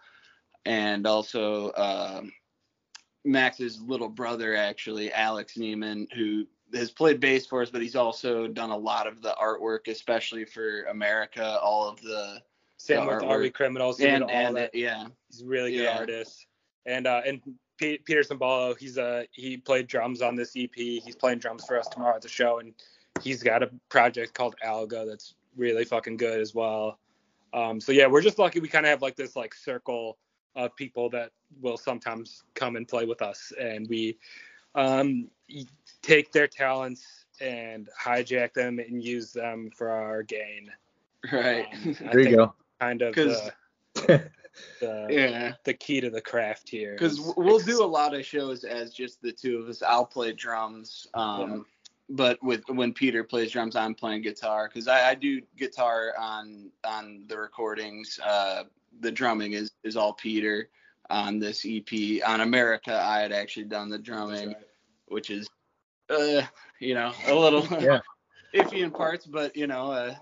and 0.65 1.07
also 1.07 1.73
um 1.75 2.33
Max's 3.25 3.81
little 3.83 4.09
brother, 4.09 4.57
actually 4.57 5.13
Alex 5.13 5.55
Neiman, 5.59 6.11
who 6.15 6.47
has 6.75 6.91
played 6.91 7.21
bass 7.21 7.47
for 7.47 7.63
us, 7.63 7.71
but 7.71 7.83
he's 7.83 7.97
also 7.97 8.47
done 8.47 8.71
a 8.71 8.77
lot 8.77 9.07
of 9.07 9.23
the 9.23 9.35
artwork, 9.41 9.89
especially 9.89 10.45
for 10.45 10.85
America. 10.85 11.59
All 11.61 11.89
of 11.89 12.01
the 12.01 12.43
Same 12.97 13.07
with 13.07 13.19
artwork. 13.19 13.47
Are 13.47 13.51
Criminals. 13.51 13.99
He 13.99 14.05
did 14.05 14.15
and 14.15 14.25
all 14.25 14.31
and 14.31 14.57
that. 14.57 14.75
yeah, 14.75 15.07
He's 15.31 15.43
a 15.43 15.47
really 15.47 15.73
good 15.73 15.85
Yeah. 15.85 15.99
artist. 15.99 16.47
And 16.87 17.07
uh, 17.07 17.21
and 17.27 17.41
P- 17.77 17.99
Peter 17.99 18.23
Cimbalo, 18.23 18.77
he's 18.79 18.99
uh 18.99 19.25
he 19.33 19.57
played 19.57 19.87
drums 19.87 20.23
on 20.23 20.35
this 20.35 20.55
EP. 20.57 20.75
He's 20.75 21.17
playing 21.17 21.39
drums 21.39 21.65
for 21.67 21.79
us 21.79 21.87
tomorrow 21.89 22.17
at 22.17 22.23
the 22.23 22.29
show, 22.29 22.59
and 22.61 22.73
he's 23.23 23.43
got 23.43 23.63
a 23.63 23.71
project 23.89 24.35
called 24.35 24.57
Alga 24.65 25.05
that's 25.07 25.35
really 25.57 25.85
fucking 25.85 26.17
good 26.17 26.41
as 26.41 26.55
well. 26.55 26.99
Um, 27.53 27.81
so 27.81 27.93
yeah, 27.93 28.07
we're 28.07 28.23
just 28.23 28.39
lucky 28.39 28.61
we 28.61 28.69
kind 28.69 28.87
of 28.87 28.91
have 28.91 29.03
like 29.03 29.17
this 29.17 29.37
like 29.37 29.55
circle 29.55 30.19
of 30.57 30.75
people 30.77 31.09
that 31.11 31.31
will 31.61 31.77
sometimes 31.77 32.43
come 32.55 32.77
and 32.77 32.89
play 32.89 33.05
with 33.05 33.23
us, 33.23 33.53
and 33.61 33.89
we 33.89 34.19
um, 34.75 35.29
take 36.03 36.33
their 36.33 36.47
talents 36.47 37.27
and 37.41 37.89
hijack 38.03 38.53
them 38.55 38.79
and 38.79 39.03
use 39.05 39.33
them 39.33 39.71
for 39.77 39.91
our 39.91 40.23
gain. 40.23 40.71
right. 41.33 41.67
Um, 41.73 41.97
I 42.07 42.11
There 42.13 42.21
you 42.21 42.37
go. 42.37 42.55
Kind 42.81 43.03
of 43.03 43.15
'Cause- 43.15 43.51
the, 43.95 44.31
the 44.81 45.07
yeah. 45.11 45.55
the 45.65 45.75
key 45.75 46.01
to 46.01 46.11
the 46.11 46.21
craft 46.21 46.69
here. 46.69 46.93
because 46.93 47.21
we'll 47.37 47.59
do 47.59 47.83
a 47.83 47.87
lot 47.87 48.15
of 48.15 48.25
shows 48.25 48.65
as 48.65 48.93
just 48.93 49.21
the 49.23 49.33
two 49.33 49.59
of 49.59 49.69
us. 49.69 49.83
I'll 49.83 50.07
play 50.07 50.33
drums, 50.33 51.07
um, 51.15 51.65
but 52.09 52.43
with 52.43 52.63
when 52.69 52.93
Peter 52.93 53.23
plays 53.25 53.51
drums, 53.53 53.77
I'm 53.77 53.95
playing 53.95 54.23
guitar 54.23 54.69
because 54.69 54.89
I, 54.89 55.11
I 55.11 55.15
do 55.15 55.41
guitar 55.57 56.13
on 56.19 56.71
on 56.85 57.25
the 57.29 57.39
recordings. 57.39 58.19
Uh, 58.25 58.65
the 59.01 59.11
drumming 59.13 59.53
is 59.53 59.73
is 59.85 59.97
all 59.97 60.13
Peter 60.13 60.71
on 61.11 61.39
this 61.39 61.65
EP. 61.67 62.23
On 62.27 62.41
America, 62.43 62.95
I 63.01 63.21
had 63.21 63.33
actually 63.33 63.65
done 63.67 63.89
the 63.89 63.99
drumming, 63.99 64.55
which 65.07 65.31
is, 65.31 65.49
uh, 66.11 66.43
you 66.81 66.95
know, 66.95 67.13
a 67.27 67.35
little 67.35 67.67
Yeah. 67.81 68.01
iffy 68.55 68.83
in 68.83 68.91
parts, 68.91 69.27
but 69.27 69.55
you 69.57 69.67
know, 69.67 69.91
uh, 69.93 70.15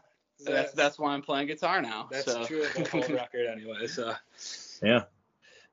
that's 0.45 0.73
that's 0.73 0.99
why 0.99 1.13
I'm 1.13 1.23
playing 1.23 1.47
guitar 1.47 1.81
now. 1.81 2.09
that's 2.11 2.25
so. 2.25 2.45
true 2.45 2.65
of 2.65 2.75
the 2.75 2.89
whole 2.91 3.17
record 3.17 3.47
anyway. 3.47 3.87
So 3.87 4.15
Yeah. 4.83 5.05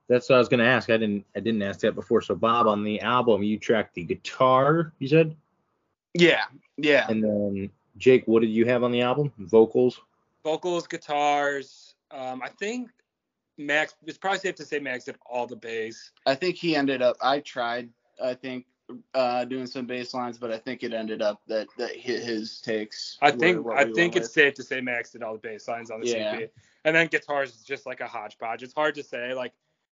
That's 0.10 0.30
what 0.30 0.36
I 0.36 0.40
was 0.40 0.50
gonna 0.50 0.66
ask. 0.66 0.90
I 0.90 0.98
didn't 0.98 1.26
I 1.36 1.40
didn't 1.40 1.62
ask 1.62 1.80
that 1.82 1.96
before. 1.96 2.22
So 2.22 2.36
Bob, 2.36 2.68
on 2.68 2.84
the 2.84 3.00
album 3.02 3.42
you 3.44 3.58
tracked 3.58 3.96
the 3.96 4.04
guitar, 4.04 4.94
you 5.00 5.08
said? 5.08 5.36
yeah, 6.14 6.44
yeah. 6.78 7.08
And 7.10 7.24
then 7.24 7.70
Jake, 7.98 8.24
what 8.26 8.42
did 8.42 8.50
you 8.50 8.66
have 8.66 8.84
on 8.84 8.92
the 8.92 9.02
album? 9.02 9.32
Vocals? 9.38 10.00
vocals, 10.44 10.88
guitars. 10.88 11.96
Um, 12.12 12.42
I 12.42 12.50
think 12.50 12.90
Max. 13.58 13.96
It's 14.06 14.18
probably 14.18 14.40
safe 14.40 14.56
to 14.56 14.66
say 14.66 14.80
Max 14.80 15.06
did 15.06 15.16
all 15.26 15.48
the 15.48 15.56
bass. 15.56 16.12
I 16.26 16.36
think 16.36 16.56
he 16.56 16.76
ended 16.76 17.02
up. 17.02 17.18
I 17.22 17.40
tried. 17.40 17.90
I 18.24 18.34
think 18.34 18.66
uh, 19.14 19.46
doing 19.46 19.66
some 19.66 19.86
bass 19.86 20.14
lines, 20.14 20.38
but 20.38 20.52
I 20.52 20.58
think 20.58 20.84
it 20.84 20.94
ended 20.94 21.22
up 21.22 21.42
that 21.48 21.68
that 21.78 21.92
hi- 21.96 22.14
his 22.20 22.60
takes. 22.62 23.18
I 23.22 23.32
think 23.32 23.66
what 23.66 23.78
I 23.78 23.86
we 23.86 23.94
think 23.94 24.16
went 24.16 24.26
it's 24.26 24.34
safe 24.34 24.54
to 24.56 24.64
say 24.64 24.82
Max 24.82 25.12
did 25.12 25.24
all 25.24 25.34
the 25.34 25.40
bass 25.40 25.68
lines 25.68 25.90
on 25.92 26.02
the 26.02 26.08
Yeah. 26.10 26.38
EP. 26.42 26.52
And 26.86 26.96
then 26.96 27.08
guitars 27.08 27.56
is 27.56 27.64
just 27.64 27.86
like 27.86 28.02
a 28.02 28.08
hodgepodge. 28.08 28.62
It's 28.62 28.74
hard 28.74 28.96
to 28.96 29.04
say. 29.04 29.34
Like 29.34 29.54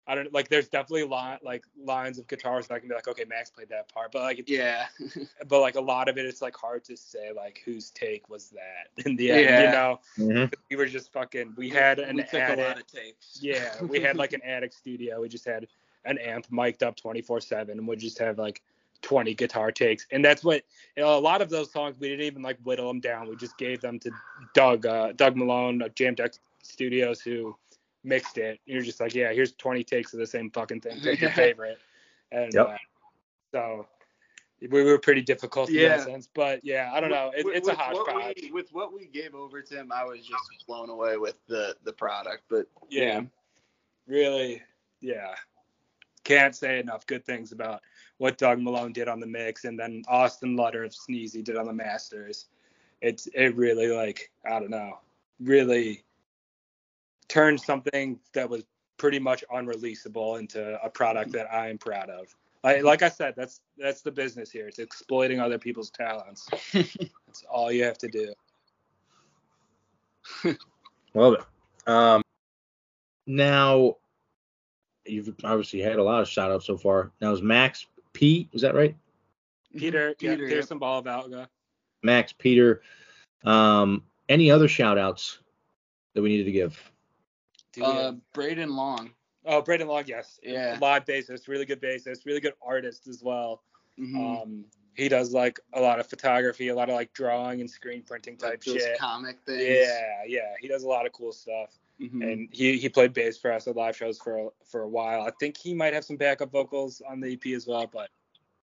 I 0.06 0.16
don't 0.16 0.34
like. 0.34 0.50
There's 0.50 0.68
definitely 0.68 1.06
line 1.06 1.38
like 1.44 1.64
lines 1.82 2.20
of 2.20 2.28
guitars 2.28 2.68
that 2.68 2.74
I 2.76 2.80
can 2.80 2.90
be 2.90 2.94
like, 2.96 3.08
okay, 3.08 3.24
Max 3.24 3.50
played 3.50 3.70
that 3.70 3.88
part, 3.88 4.12
but 4.12 4.22
like, 4.24 4.38
with. 4.38 4.50
Yeah. 4.50 4.88
but 5.48 5.62
like 5.62 5.76
a 5.76 5.82
lot 5.82 6.10
of 6.10 6.18
it, 6.18 6.26
it's 6.26 6.42
like 6.42 6.58
hard 6.58 6.84
to 6.86 6.98
say 6.98 7.32
like 7.34 7.62
whose 7.64 7.90
take 7.92 8.30
was 8.30 8.50
that 8.50 8.90
in 9.06 9.16
the 9.16 9.32
end. 9.32 9.42
Yeah. 9.46 9.64
You 9.64 9.72
know, 9.72 10.00
Mm-hmm. 10.20 10.54
we 10.70 10.76
were 10.76 10.88
just 10.88 11.14
fucking. 11.14 11.54
We 11.56 11.70
had 11.70 12.00
an 12.00 12.18
we 12.18 12.24
took 12.24 12.34
attic. 12.36 12.60
a 12.66 12.68
lot 12.68 12.80
of 12.80 12.88
takes. 12.88 13.40
Yeah, 13.42 13.82
we 13.84 14.02
had 14.02 14.18
like 14.18 14.34
an 14.34 14.42
attic 14.44 14.74
studio. 14.74 15.22
We 15.22 15.30
just 15.30 15.46
had 15.46 15.68
an 16.04 16.18
amp 16.18 16.48
mic'd 16.52 16.84
up 16.84 16.98
24/7, 16.98 17.72
and 17.72 17.88
we 17.88 17.96
just 17.96 18.20
have 18.20 18.38
like 18.38 18.62
20 19.04 19.34
guitar 19.36 19.72
takes. 19.72 20.08
And 20.12 20.26
that's 20.26 20.44
what 20.44 20.64
you 20.98 21.04
know, 21.04 21.18
a 21.18 21.20
lot 21.20 21.42
of 21.42 21.50
those 21.50 21.72
songs 21.72 21.96
we 22.00 22.10
didn't 22.10 22.26
even 22.26 22.42
like 22.42 22.58
whittle 22.64 22.88
them 22.88 23.00
down. 23.00 23.30
We 23.30 23.36
just 23.36 23.58
gave 23.58 23.80
them 23.82 24.00
to 24.00 24.12
Doug, 24.56 24.86
uh, 24.86 25.12
Doug 25.12 25.36
Malone 25.38 25.82
of 25.84 25.94
Jam 25.94 26.16
Deck 26.16 26.34
Studios, 26.64 27.22
who 27.22 27.56
mixed 28.04 28.38
it. 28.38 28.60
You're 28.66 28.82
just 28.82 29.00
like, 29.00 29.14
yeah, 29.14 29.32
here's 29.32 29.52
20 29.54 29.84
takes 29.84 30.14
of 30.14 30.20
the 30.20 30.28
same 30.28 30.50
fucking 30.50 30.82
thing. 30.82 31.00
Take 31.02 31.22
your 31.22 31.32
favorite. 31.32 31.78
And 32.32 32.54
Yep. 32.54 32.68
uh, 32.68 32.78
so 33.52 33.88
we 34.70 34.84
were 34.84 34.98
pretty 34.98 35.22
difficult 35.22 35.70
in 35.70 35.76
Yeah. 35.76 35.98
that 35.98 36.06
sense. 36.06 36.28
But 36.34 36.62
yeah, 36.64 36.90
I 36.94 37.00
don't 37.00 37.12
know. 37.12 37.32
It, 37.38 37.46
With- 37.46 37.56
it's 37.58 37.68
a 37.68 37.72
with 37.72 37.80
what 37.80 38.10
hodgepodge. 38.12 38.42
we- 38.44 38.52
with 38.52 38.74
what 38.74 38.94
we 38.94 39.06
gave 39.08 39.36
over 39.36 39.62
to 39.62 39.76
him, 39.76 39.92
I 39.92 40.04
was 40.04 40.20
just 40.26 40.66
blown 40.68 40.90
away 40.90 41.18
with 41.18 41.38
the 41.48 41.76
the 41.84 41.94
product. 41.94 42.44
But 42.50 42.68
yeah, 42.90 43.22
really, 44.08 44.62
yeah. 45.02 45.36
Can't 46.24 46.56
say 46.56 46.80
enough 46.80 47.06
good 47.06 47.26
things 47.26 47.52
about 47.52 47.82
what 48.24 48.38
Doug 48.38 48.62
Malone 48.62 48.94
did 48.94 49.10
on 49.10 49.20
the 49.20 49.28
mix, 49.28 49.66
and 49.66 49.78
then 49.78 50.02
Austin 50.08 50.56
Lutter 50.56 50.86
of 50.86 50.94
Sneezy 50.94 51.44
did 51.44 51.58
on 51.58 51.66
the 51.66 51.74
masters. 51.74 52.46
It's 53.02 53.28
it 53.34 53.54
really 53.58 53.88
like 53.90 54.32
I 54.50 54.62
don't 54.62 54.70
know, 54.70 55.00
really 55.42 56.06
turned 57.28 57.60
something 57.60 58.18
that 58.34 58.50
was 58.50 58.64
pretty 58.96 59.20
much 59.20 59.44
unreleasable 59.54 60.40
into 60.40 60.82
a 60.82 60.90
product 60.90 61.34
that 61.34 61.54
I 61.54 61.68
am 61.68 61.78
proud 61.78 62.10
of. 62.10 62.34
like 62.64 62.82
like 62.84 63.02
I 63.02 63.10
said, 63.10 63.34
that's 63.36 63.60
that's 63.78 64.04
the 64.04 64.12
business 64.12 64.50
here. 64.50 64.70
It's 64.70 64.80
exploiting 64.80 65.42
other 65.42 65.60
people's 65.60 65.90
talents. 65.90 66.48
that's 66.72 67.44
all 67.52 67.74
you 67.74 67.84
have 67.84 67.98
to 67.98 68.08
do. 68.08 68.34
Love 71.14 71.34
it. 71.34 71.90
Um, 71.90 72.24
now, 73.28 73.98
you've 75.06 75.36
obviously 75.44 75.82
had 75.82 75.98
a 75.98 76.04
lot 76.04 76.22
of 76.22 76.30
shout 76.30 76.52
outs 76.52 76.68
so 76.68 76.78
far. 76.78 77.12
Now, 77.20 77.34
is 77.34 77.42
Max 77.42 77.86
P, 78.14 78.50
is 78.54 78.62
that 78.62 78.76
right? 78.76 78.96
Peter, 79.76 80.16
yeah, 80.20 80.36
Peter, 80.36 80.48
Pearson 80.48 80.78
Ball 80.78 81.04
Valga. 81.04 81.48
Max, 82.04 82.34
Peter. 82.34 82.82
Um, 83.44 84.04
any 84.30 84.52
other 84.52 84.68
shout 84.68 84.98
outs 84.98 85.40
that 86.14 86.22
we 86.22 86.30
needed 86.30 86.46
to 86.46 86.52
give? 86.52 86.92
Uh, 87.82 88.14
Braden 88.34 88.76
Long. 88.76 89.12
oh, 89.46 89.62
Braden 89.62 89.88
Long, 89.88 90.04
yes. 90.06 90.40
Yeah. 90.44 90.78
Live 90.80 91.06
bassist, 91.06 91.48
really 91.48 91.66
good 91.66 91.82
bassist, 91.82 92.26
really 92.26 92.40
good 92.40 92.54
artist 92.62 93.08
as 93.08 93.24
well. 93.24 93.64
Mhm. 94.00 94.42
Um, 94.42 94.66
he 94.96 95.10
does 95.10 95.34
like 95.34 95.60
a 95.74 95.82
lot 95.82 96.00
of 96.00 96.08
photography, 96.08 96.68
a 96.68 96.76
lot 96.76 96.90
of 96.90 96.96
like 96.96 97.14
drawing 97.14 97.62
and 97.62 97.70
screen 97.70 98.04
printing 98.04 98.38
type 98.38 98.52
like 98.52 98.64
those 98.64 98.76
shit. 98.76 98.98
comic 98.98 99.40
things. 99.46 99.64
Yeah, 99.64 100.24
yeah, 100.28 100.54
he 100.60 100.68
does 100.68 100.84
a 100.84 100.88
lot 100.88 101.06
of 101.06 101.14
cool 101.14 101.32
stuff. 101.32 101.80
Mhm. 102.02 102.24
and 102.24 102.50
he 102.52 102.78
he 102.78 102.90
played 102.90 103.14
bass 103.14 103.38
for 103.38 103.52
us 103.52 103.68
at 103.68 103.76
live 103.76 103.96
shows 103.96 104.18
for 104.18 104.38
a, 104.38 104.50
for 104.66 104.82
a 104.82 104.88
while. 104.90 105.22
I 105.22 105.32
think 105.40 105.56
he 105.58 105.74
might 105.74 105.94
have 105.94 106.04
some 106.04 106.18
backup 106.18 106.52
vocals 106.52 107.02
on 107.08 107.20
the 107.20 107.34
EP 107.34 107.54
as 107.56 107.68
well, 107.68 107.88
but 107.92 108.10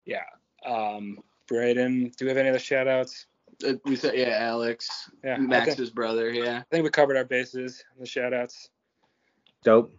yeah. 0.05 0.23
Um, 0.65 1.19
Braden, 1.47 2.11
do 2.17 2.25
we 2.25 2.29
have 2.29 2.37
any 2.37 2.49
other 2.49 2.59
shout 2.59 2.87
outs? 2.87 3.27
Uh, 3.65 3.73
we 3.85 3.95
said 3.95 4.15
yeah, 4.15 4.37
Alex, 4.39 5.09
Yeah, 5.23 5.35
I 5.35 5.37
Max's 5.39 5.75
think, 5.75 5.93
brother. 5.93 6.29
Yeah. 6.31 6.59
I 6.59 6.63
think 6.71 6.83
we 6.83 6.89
covered 6.89 7.17
our 7.17 7.23
bases 7.25 7.83
in 7.95 8.01
the 8.01 8.07
shout 8.07 8.33
outs. 8.33 8.69
Dope. 9.63 9.91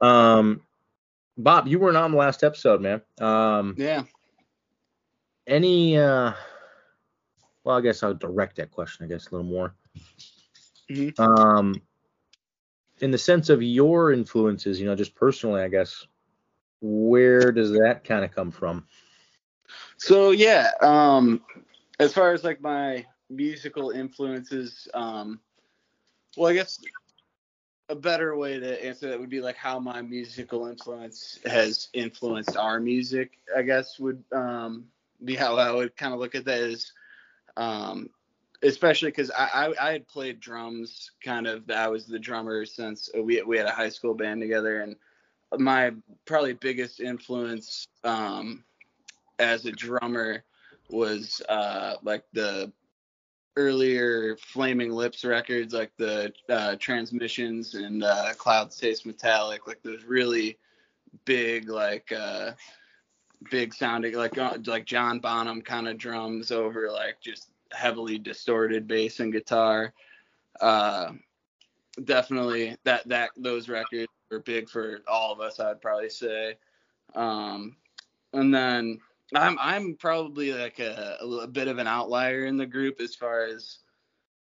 Um, 0.00 0.60
Bob, 1.38 1.66
you 1.66 1.78
weren't 1.78 1.96
on 1.96 2.12
the 2.12 2.16
last 2.16 2.44
episode, 2.44 2.80
man. 2.80 3.02
Um, 3.20 3.74
Yeah. 3.76 4.04
any, 5.46 5.98
uh, 5.98 6.32
well, 7.64 7.76
I 7.76 7.80
guess 7.80 8.02
I'll 8.02 8.14
direct 8.14 8.56
that 8.56 8.70
question, 8.70 9.04
I 9.04 9.08
guess, 9.08 9.28
a 9.28 9.30
little 9.36 9.50
more. 9.50 9.74
Mhm. 10.90 11.18
Um, 11.18 11.74
in 13.00 13.10
the 13.10 13.18
sense 13.18 13.48
of 13.48 13.62
your 13.62 14.12
influences, 14.12 14.80
you 14.80 14.86
know, 14.86 14.94
just 14.94 15.14
personally, 15.14 15.62
I 15.62 15.68
guess, 15.68 16.06
where 16.80 17.52
does 17.52 17.72
that 17.72 18.02
kind 18.04 18.24
of 18.24 18.34
come 18.34 18.50
from? 18.50 18.86
So 19.98 20.30
yeah, 20.30 20.70
um, 20.80 21.42
as 21.98 22.12
far 22.12 22.32
as 22.32 22.44
like 22.44 22.60
my 22.60 23.04
musical 23.30 23.90
influences, 23.90 24.88
um, 24.94 25.40
well, 26.36 26.50
I 26.50 26.54
guess 26.54 26.78
a 27.88 27.94
better 27.94 28.36
way 28.36 28.58
to 28.58 28.84
answer 28.84 29.08
that 29.08 29.18
would 29.18 29.30
be 29.30 29.40
like 29.40 29.56
how 29.56 29.78
my 29.78 30.02
musical 30.02 30.66
influence 30.66 31.38
has 31.44 31.88
influenced 31.92 32.56
our 32.56 32.80
music. 32.80 33.38
I 33.56 33.62
guess 33.62 33.98
would 33.98 34.22
um, 34.32 34.86
be 35.24 35.34
how 35.34 35.56
I 35.56 35.72
would 35.72 35.96
kind 35.96 36.12
of 36.12 36.20
look 36.20 36.34
at 36.34 36.44
that 36.44 36.60
is, 36.60 36.92
um, 37.56 38.10
especially 38.62 39.10
because 39.10 39.30
I, 39.30 39.48
I 39.78 39.88
I 39.88 39.92
had 39.92 40.08
played 40.08 40.40
drums 40.40 41.10
kind 41.22 41.46
of. 41.46 41.70
I 41.70 41.88
was 41.88 42.06
the 42.06 42.18
drummer 42.18 42.64
since 42.64 43.08
we 43.14 43.42
we 43.42 43.58
had 43.58 43.66
a 43.66 43.72
high 43.72 43.88
school 43.88 44.14
band 44.14 44.40
together, 44.40 44.80
and 44.80 44.96
my 45.58 45.92
probably 46.24 46.54
biggest 46.54 47.00
influence 47.00 47.86
um, 48.04 48.64
as 49.38 49.66
a 49.66 49.72
drummer 49.72 50.44
was 50.90 51.42
uh, 51.48 51.94
like 52.02 52.24
the 52.32 52.72
earlier 53.56 54.36
Flaming 54.36 54.90
Lips 54.90 55.24
records, 55.24 55.72
like 55.72 55.92
the 55.96 56.32
uh, 56.48 56.76
Transmissions 56.78 57.74
and 57.74 58.04
uh, 58.04 58.34
Cloud 58.36 58.70
Taste 58.70 59.06
Metallic, 59.06 59.66
like 59.66 59.82
those 59.82 60.04
really 60.04 60.58
big, 61.24 61.68
like 61.68 62.12
uh, 62.12 62.52
big 63.50 63.72
sounding, 63.74 64.14
like 64.14 64.36
uh, 64.38 64.58
like 64.66 64.84
John 64.84 65.20
Bonham 65.20 65.62
kind 65.62 65.88
of 65.88 65.98
drums 65.98 66.52
over 66.52 66.90
like 66.90 67.20
just 67.20 67.50
heavily 67.72 68.18
distorted 68.18 68.86
bass 68.86 69.20
and 69.20 69.32
guitar. 69.32 69.92
Uh, 70.60 71.12
definitely 72.04 72.76
that 72.84 73.06
that 73.08 73.30
those 73.36 73.68
records 73.68 74.08
were 74.30 74.40
big 74.40 74.68
for 74.68 75.00
all 75.08 75.32
of 75.32 75.40
us. 75.40 75.60
I'd 75.60 75.80
probably 75.80 76.10
say. 76.10 76.56
Um, 77.14 77.76
and 78.32 78.54
then 78.54 79.00
I'm 79.34 79.58
I'm 79.60 79.94
probably 79.94 80.52
like 80.52 80.78
a, 80.78 81.18
a, 81.20 81.46
bit 81.46 81.68
of 81.68 81.78
an 81.78 81.86
outlier 81.86 82.46
in 82.46 82.56
the 82.56 82.66
group 82.66 83.00
as 83.00 83.14
far 83.14 83.44
as 83.44 83.78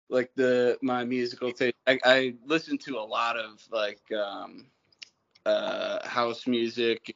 like 0.09 0.31
the 0.35 0.79
my 0.83 1.05
musical 1.05 1.53
taste. 1.53 1.77
I, 1.87 1.99
I 2.05 2.35
listen 2.45 2.79
to 2.79 2.99
a 2.99 3.01
lot 3.01 3.37
of 3.37 3.63
like 3.71 4.01
um, 4.13 4.67
uh, 5.45 6.07
house 6.07 6.47
music, 6.47 7.15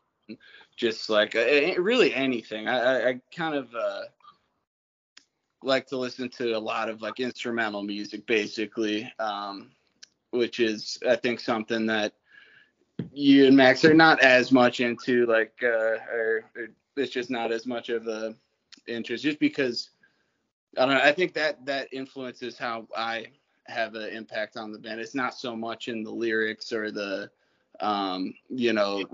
just 0.77 1.11
like 1.11 1.35
uh, 1.35 1.75
really 1.79 2.15
anything. 2.15 2.69
I, 2.69 2.79
I, 2.79 3.09
I 3.09 3.21
kind 3.35 3.55
of 3.55 3.75
uh, 3.75 4.03
like 5.63 5.87
to 5.89 5.97
listen 5.97 6.29
to 6.31 6.53
a 6.53 6.59
lot 6.59 6.89
of 6.89 7.03
like 7.03 7.21
instrumental 7.21 7.83
music, 7.83 8.27
basically, 8.27 9.11
um, 9.19 9.71
which 10.31 10.61
is 10.61 10.99
I 11.09 11.17
think 11.17 11.41
something 11.41 11.87
that 11.87 12.15
you 13.13 13.47
and 13.47 13.57
Max 13.57 13.85
are 13.85 13.95
not 13.95 14.21
as 14.21 14.53
much 14.53 14.81
into, 14.81 15.27
like, 15.27 15.55
uh, 15.63 15.97
or, 16.13 16.45
or 16.57 16.69
it's 16.97 17.13
just 17.13 17.31
not 17.31 17.53
as 17.53 17.67
much 17.67 17.89
of 17.89 18.07
a 18.07 18.35
interest, 18.87 19.25
just 19.25 19.39
because 19.39 19.91
I 20.79 20.87
don't 20.87 20.95
know. 20.95 21.01
I 21.01 21.13
think 21.13 21.35
that 21.35 21.65
that 21.67 21.89
influences 21.93 22.59
how 22.59 22.87
I 22.97 23.27
have 23.67 23.95
an 23.95 24.11
impact 24.11 24.57
on 24.57 24.73
the 24.73 24.79
band. 24.79 25.01
It's 25.01 25.15
not 25.15 25.35
so 25.35 25.57
much 25.57 25.89
in 25.89 26.03
the 26.03 26.11
lyrics 26.11 26.73
or 26.73 26.91
the, 26.91 27.31
um, 27.81 28.35
you 28.49 28.73
know, 28.73 29.05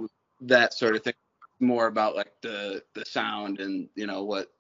that 0.42 0.74
sort 0.74 0.96
of 0.96 1.02
thing. 1.02 1.14
More 1.58 1.86
about 1.86 2.14
like 2.14 2.34
the 2.42 2.82
the 2.92 3.02
sound 3.06 3.60
and 3.60 3.88
you 3.94 4.06
know 4.06 4.24
what 4.24 4.52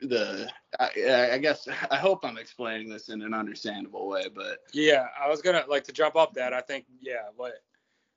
the 0.00 0.50
I, 0.78 1.30
I 1.32 1.38
guess 1.38 1.68
I 1.90 1.96
hope 1.96 2.24
I'm 2.24 2.38
explaining 2.38 2.88
this 2.88 3.08
in 3.08 3.22
an 3.22 3.34
understandable 3.34 4.08
way, 4.08 4.26
but 4.34 4.58
Yeah, 4.72 5.06
I 5.18 5.28
was 5.28 5.42
gonna 5.42 5.64
like 5.68 5.84
to 5.84 5.92
jump 5.92 6.16
up 6.16 6.34
that. 6.34 6.52
I 6.52 6.60
think 6.60 6.84
yeah, 7.00 7.28
what 7.36 7.62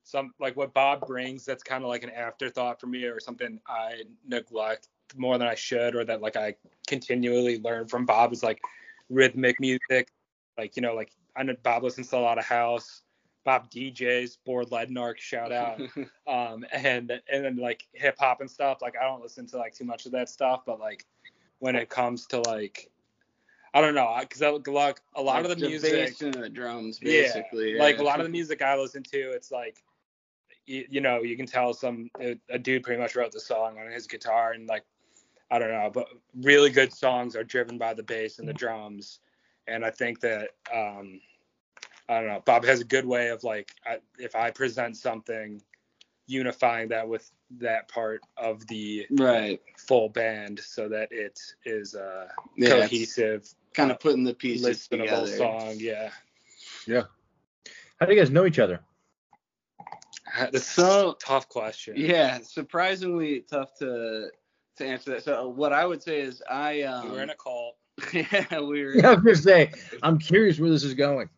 some 0.03 0.33
like 0.39 0.55
what 0.55 0.73
Bob 0.73 1.05
brings 1.07 1.45
that's 1.45 1.63
kind 1.63 1.83
of 1.83 1.89
like 1.89 2.03
an 2.03 2.09
afterthought 2.09 2.79
for 2.79 2.87
me 2.87 3.03
or 3.05 3.19
something 3.19 3.59
I 3.67 4.03
neglect 4.27 4.89
more 5.15 5.37
than 5.37 5.47
I 5.47 5.55
should 5.55 5.95
or 5.95 6.03
that 6.05 6.21
like 6.21 6.35
I 6.35 6.55
continually 6.87 7.59
learn 7.59 7.87
from 7.87 8.05
Bob 8.05 8.33
is 8.33 8.43
like 8.43 8.61
rhythmic 9.09 9.59
music. 9.59 10.11
Like 10.57 10.75
you 10.75 10.81
know 10.81 10.95
like 10.95 11.11
I 11.35 11.43
know 11.43 11.55
Bob 11.63 11.83
listens 11.83 12.09
to 12.09 12.17
a 12.17 12.19
lot 12.19 12.37
of 12.37 12.45
house. 12.45 13.01
Bob 13.45 13.71
DJs, 13.71 14.37
Board 14.45 14.67
Leadenark, 14.69 15.17
shout 15.17 15.51
out. 15.51 15.79
um, 16.27 16.65
and 16.73 17.11
and 17.31 17.45
then 17.45 17.55
like 17.55 17.87
hip 17.93 18.15
hop 18.19 18.41
and 18.41 18.51
stuff. 18.51 18.81
Like 18.81 18.95
I 19.01 19.05
don't 19.05 19.21
listen 19.21 19.47
to 19.47 19.57
like 19.57 19.73
too 19.73 19.85
much 19.85 20.05
of 20.05 20.11
that 20.11 20.27
stuff, 20.27 20.63
but 20.65 20.79
like 20.79 21.05
when 21.59 21.75
it 21.75 21.89
comes 21.89 22.25
to 22.27 22.41
like 22.41 22.89
I 23.73 23.81
don't 23.81 23.93
know, 23.93 24.17
because 24.19 24.41
like 24.41 24.99
a 25.15 25.21
lot 25.21 25.45
of 25.45 25.59
the, 25.59 25.67
music, 25.67 25.91
bass 25.91 26.21
and 26.21 26.33
the 26.33 26.49
drums, 26.49 26.99
Yeah, 27.01 27.21
basically. 27.21 27.77
like 27.77 27.99
a 27.99 28.03
lot 28.03 28.19
of 28.19 28.25
the 28.25 28.31
music 28.31 28.61
I 28.61 28.75
listen 28.75 29.03
to, 29.03 29.31
it's 29.31 29.51
like 29.51 29.83
you, 30.65 30.85
you 30.89 31.01
know 31.01 31.21
you 31.21 31.37
can 31.37 31.45
tell 31.45 31.73
some 31.73 32.09
a, 32.19 32.35
a 32.49 32.57
dude 32.57 32.83
pretty 32.83 32.99
much 33.01 33.15
wrote 33.15 33.31
the 33.31 33.39
song 33.39 33.77
on 33.77 33.91
his 33.91 34.07
guitar 34.07 34.53
and 34.53 34.67
like 34.67 34.83
I 35.51 35.59
don't 35.59 35.71
know, 35.71 35.89
but 35.91 36.07
really 36.41 36.69
good 36.69 36.93
songs 36.93 37.35
are 37.35 37.43
driven 37.43 37.77
by 37.77 37.93
the 37.93 38.03
bass 38.03 38.39
and 38.39 38.47
the 38.47 38.53
drums, 38.53 39.19
and 39.67 39.83
I 39.83 39.89
think 39.89 40.19
that 40.21 40.49
um, 40.73 41.19
I 42.07 42.19
don't 42.19 42.27
know, 42.27 42.41
Bob 42.45 42.65
has 42.65 42.81
a 42.81 42.85
good 42.85 43.05
way 43.05 43.29
of 43.29 43.43
like 43.43 43.73
I, 43.85 43.97
if 44.17 44.35
I 44.35 44.51
present 44.51 44.97
something, 44.97 45.61
unifying 46.29 46.87
that 46.89 47.07
with 47.07 47.29
that 47.57 47.87
part 47.87 48.21
of 48.37 48.65
the 48.67 49.05
right. 49.11 49.59
full 49.77 50.09
band 50.09 50.59
so 50.59 50.87
that 50.87 51.11
it 51.11 51.39
is 51.65 51.95
uh, 51.95 52.27
Yeah, 52.55 52.69
cohesive, 52.81 53.51
kind 53.73 53.89
of 53.91 53.99
putting 53.99 54.23
the 54.23 54.33
pieces 54.33 54.87
listenable 54.87 55.25
together. 55.25 55.27
song. 55.37 55.73
Yeah, 55.77 56.11
Yeah. 56.87 57.03
How 57.99 58.05
do 58.05 58.13
you 58.13 58.19
guys 58.19 58.29
know 58.31 58.45
each 58.45 58.59
other? 58.59 58.79
That's 60.37 60.63
So- 60.65 61.11
a 61.11 61.15
tough 61.15 61.49
question. 61.49 61.95
Yeah, 61.97 62.39
surprisingly 62.41 63.41
tough 63.41 63.73
to 63.79 64.29
to 64.77 64.85
answer 64.85 65.11
that. 65.11 65.23
So 65.23 65.49
what 65.49 65.73
I 65.73 65.85
would 65.85 66.01
say 66.01 66.21
is 66.21 66.41
I 66.49 66.75
We 66.75 66.83
um 66.83 67.11
were 67.11 67.21
in 67.23 67.29
a 67.31 67.35
cult. 67.35 67.75
yeah 68.13 68.59
we 68.61 68.85
were 68.85 68.95
Yeah, 68.95 69.09
I 69.09 69.13
was 69.15 69.23
gonna 69.23 69.35
say, 69.35 69.71
I'm 70.03 70.17
curious 70.19 70.59
where 70.59 70.69
this 70.69 70.83
is 70.83 70.93
going. 70.93 71.29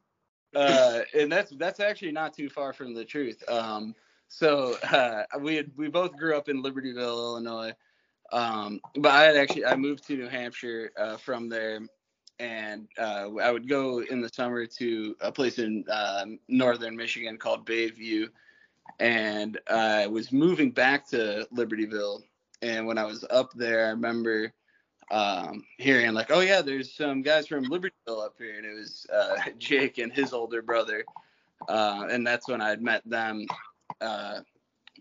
uh, 0.56 1.00
and 1.18 1.32
that's 1.32 1.52
that's 1.58 1.80
actually 1.80 2.12
not 2.12 2.34
too 2.36 2.50
far 2.50 2.74
from 2.74 2.94
the 2.94 3.06
truth. 3.06 3.42
Um, 3.50 3.96
so 4.32 4.78
uh, 4.84 5.24
we 5.40 5.58
had, 5.58 5.72
we 5.76 5.90
both 5.90 6.16
grew 6.16 6.38
up 6.38 6.48
in 6.48 6.64
Libertyville, 6.64 6.96
Illinois, 6.98 7.74
um, 8.32 8.80
but 8.96 9.12
I 9.12 9.24
had 9.24 9.36
actually 9.36 9.66
I 9.66 9.76
moved 9.76 10.08
to 10.08 10.16
New 10.16 10.30
Hampshire 10.30 10.92
uh, 10.98 11.18
from 11.18 11.50
there, 11.50 11.82
and 12.40 12.88
uh, 12.98 13.30
I 13.42 13.52
would 13.52 13.68
go 13.68 14.00
in 14.00 14.22
the 14.22 14.30
summer 14.30 14.66
to 14.66 15.16
a 15.20 15.34
place 15.34 15.60
in 15.60 15.84
um, 15.92 16.40
northern 16.48 16.96
Michigan 16.96 17.38
called 17.38 17.66
Bayview, 17.66 18.30
and 19.02 19.60
I 19.70 20.08
was 20.08 20.32
moving 20.32 20.72
back 20.72 21.10
to 21.10 21.46
Libertyville, 21.54 22.24
and 22.62 22.88
when 22.88 22.98
I 22.98 23.04
was 23.04 23.26
up 23.30 23.52
there, 23.54 23.88
I 23.88 23.90
remember 23.90 24.54
um, 25.12 25.66
hearing 25.78 26.14
like, 26.14 26.32
oh 26.32 26.40
yeah, 26.40 26.62
there's 26.62 26.94
some 26.94 27.22
guys 27.22 27.48
from 27.48 27.66
Libertyville 27.66 28.26
up 28.26 28.36
here, 28.38 28.56
and 28.56 28.66
it 28.66 28.76
was 28.76 29.06
uh, 29.14 29.36
Jake 29.58 29.98
and 29.98 30.14
his 30.14 30.32
older 30.32 30.62
brother, 30.62 31.04
uh, 31.68 32.08
and 32.10 32.26
that's 32.26 32.48
when 32.48 32.62
I'd 32.62 32.82
met 32.82 33.02
them 33.06 33.46
uh, 34.02 34.42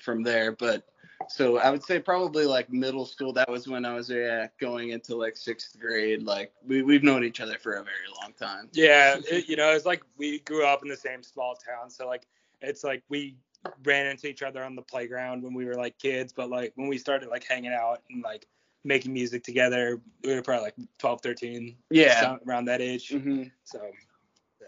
from 0.00 0.22
there. 0.22 0.52
But 0.52 0.84
so 1.28 1.58
I 1.58 1.70
would 1.70 1.82
say 1.82 1.98
probably 1.98 2.46
like 2.46 2.70
middle 2.72 3.04
school. 3.04 3.32
That 3.32 3.48
was 3.50 3.68
when 3.68 3.84
I 3.84 3.94
was 3.94 4.10
yeah 4.10 4.48
going 4.60 4.90
into 4.90 5.16
like 5.16 5.36
sixth 5.36 5.78
grade. 5.78 6.22
Like 6.22 6.52
we 6.66 6.82
we've 6.82 7.02
known 7.02 7.24
each 7.24 7.40
other 7.40 7.58
for 7.58 7.74
a 7.74 7.82
very 7.82 8.08
long 8.20 8.32
time. 8.32 8.68
Yeah, 8.72 9.16
it, 9.30 9.48
you 9.48 9.56
know, 9.56 9.70
it's 9.72 9.86
like 9.86 10.02
we 10.16 10.40
grew 10.40 10.66
up 10.66 10.82
in 10.82 10.88
the 10.88 10.96
same 10.96 11.22
small 11.22 11.54
town, 11.54 11.90
so 11.90 12.06
like 12.06 12.26
it's 12.60 12.84
like 12.84 13.02
we 13.08 13.36
ran 13.84 14.06
into 14.06 14.26
each 14.26 14.42
other 14.42 14.64
on 14.64 14.74
the 14.74 14.82
playground 14.82 15.42
when 15.42 15.54
we 15.54 15.66
were 15.66 15.74
like 15.74 15.98
kids, 15.98 16.32
but 16.32 16.48
like 16.48 16.72
when 16.76 16.88
we 16.88 16.98
started 16.98 17.28
like 17.28 17.44
hanging 17.44 17.72
out 17.72 18.02
and 18.10 18.22
like 18.22 18.46
making 18.84 19.12
music 19.12 19.44
together, 19.44 20.00
we 20.24 20.34
were 20.34 20.42
probably 20.42 20.64
like 20.64 20.74
12, 20.98 21.20
13, 21.20 21.76
Yeah. 21.90 22.38
around 22.46 22.64
that 22.66 22.80
age. 22.80 23.10
hmm 23.10 23.44
So 23.64 23.90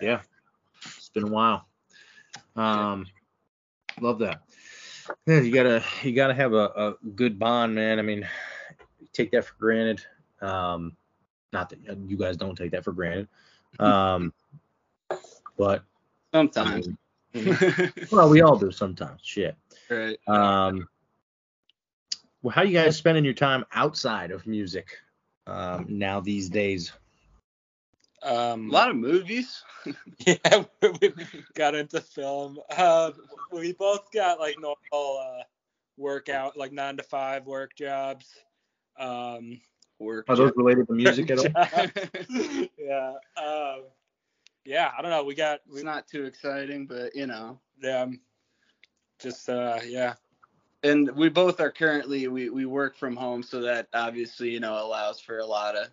Yeah. 0.01 0.21
It's 0.85 1.09
been 1.09 1.25
a 1.25 1.31
while. 1.31 1.67
Um, 2.57 3.07
love 4.03 4.19
that. 4.21 4.43
Yeah, 5.27 5.41
you 5.41 5.53
gotta 5.53 5.83
you 6.03 6.13
gotta 6.13 6.35
have 6.35 6.53
a, 6.53 6.65
a 6.77 6.95
good 7.15 7.39
bond, 7.39 7.75
man. 7.75 7.99
I 7.99 8.03
mean, 8.03 8.29
take 9.13 9.31
that 9.33 9.45
for 9.45 9.55
granted. 9.59 10.05
Um, 10.41 10.97
not 11.53 11.71
that 11.71 11.79
you 12.09 12.17
guys 12.17 12.37
don't 12.37 12.57
take 12.57 12.73
that 12.73 12.85
for 12.85 12.93
granted. 12.93 13.29
Um, 13.79 14.33
but 15.59 15.85
I 16.33 16.37
Sometimes. 16.37 16.89
mean, 17.35 17.59
well, 18.13 18.29
we 18.29 18.43
all 18.43 18.57
do 18.57 18.71
sometimes. 18.71 19.21
Shit. 19.23 19.57
right. 19.91 20.19
Um, 20.27 20.89
well, 22.43 22.53
how 22.53 22.63
you 22.63 22.73
guys 22.73 22.97
spending 22.97 23.25
your 23.25 23.35
time 23.35 23.65
outside 23.73 24.31
of 24.31 24.47
music 24.47 24.89
um, 25.47 25.87
now 25.89 26.21
these 26.21 26.49
days? 26.49 26.93
Um, 28.23 28.71
A 28.71 28.73
lot 28.73 28.91
of 28.91 28.97
movies. 28.97 29.63
yeah, 30.27 30.65
we 30.81 31.13
got 31.55 31.75
into 31.75 32.01
film. 32.01 32.59
Uh, 32.77 33.11
we 33.53 33.73
both 33.73 34.11
got 34.13 34.39
like 34.39 34.57
normal 34.61 35.19
uh, 35.21 35.43
workout, 35.97 36.57
like 36.57 36.73
nine 36.73 36.97
to 36.97 37.03
five 37.03 37.47
work 37.47 37.75
jobs. 37.77 38.27
Um, 38.99 39.61
Work. 39.99 40.27
Are 40.29 40.37
those 40.37 40.53
related 40.57 40.89
to 40.89 40.95
music 40.95 41.31
at 41.31 41.39
all? 41.39 41.45
yeah. 42.77 43.13
Um, 43.37 43.83
yeah, 44.65 44.91
I 44.97 45.03
don't 45.03 45.11
know. 45.13 45.23
We 45.23 45.35
got 45.35 45.61
we 45.69 45.77
it's 45.77 45.85
not 45.85 46.09
too 46.09 46.25
exciting, 46.25 46.87
but 46.87 47.15
you 47.15 47.27
know. 47.27 47.61
um, 47.89 48.21
just 49.21 49.49
uh, 49.49 49.79
yeah. 49.87 50.15
and 50.83 51.11
we 51.13 51.29
both 51.29 51.61
are 51.61 51.71
currently 51.71 52.27
we 52.27 52.51
we 52.51 52.67
work 52.67 52.97
from 52.97 53.15
home 53.15 53.43
so 53.43 53.61
that 53.61 53.87
obviously 53.95 54.51
you 54.51 54.61
know 54.61 54.85
allows 54.85 55.21
for 55.21 55.39
a 55.39 55.47
lot 55.47 55.77
of 55.77 55.87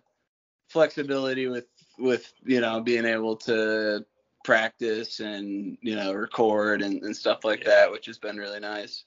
flexibility 0.68 1.46
with 1.46 1.66
with 2.00 2.32
you 2.44 2.60
know 2.60 2.80
being 2.80 3.04
able 3.04 3.36
to 3.36 4.04
practice 4.42 5.20
and 5.20 5.76
you 5.82 5.94
know 5.94 6.12
record 6.12 6.82
and, 6.82 7.02
and 7.02 7.14
stuff 7.16 7.44
like 7.44 7.64
that 7.64 7.90
which 7.90 8.06
has 8.06 8.18
been 8.18 8.36
really 8.36 8.60
nice 8.60 9.04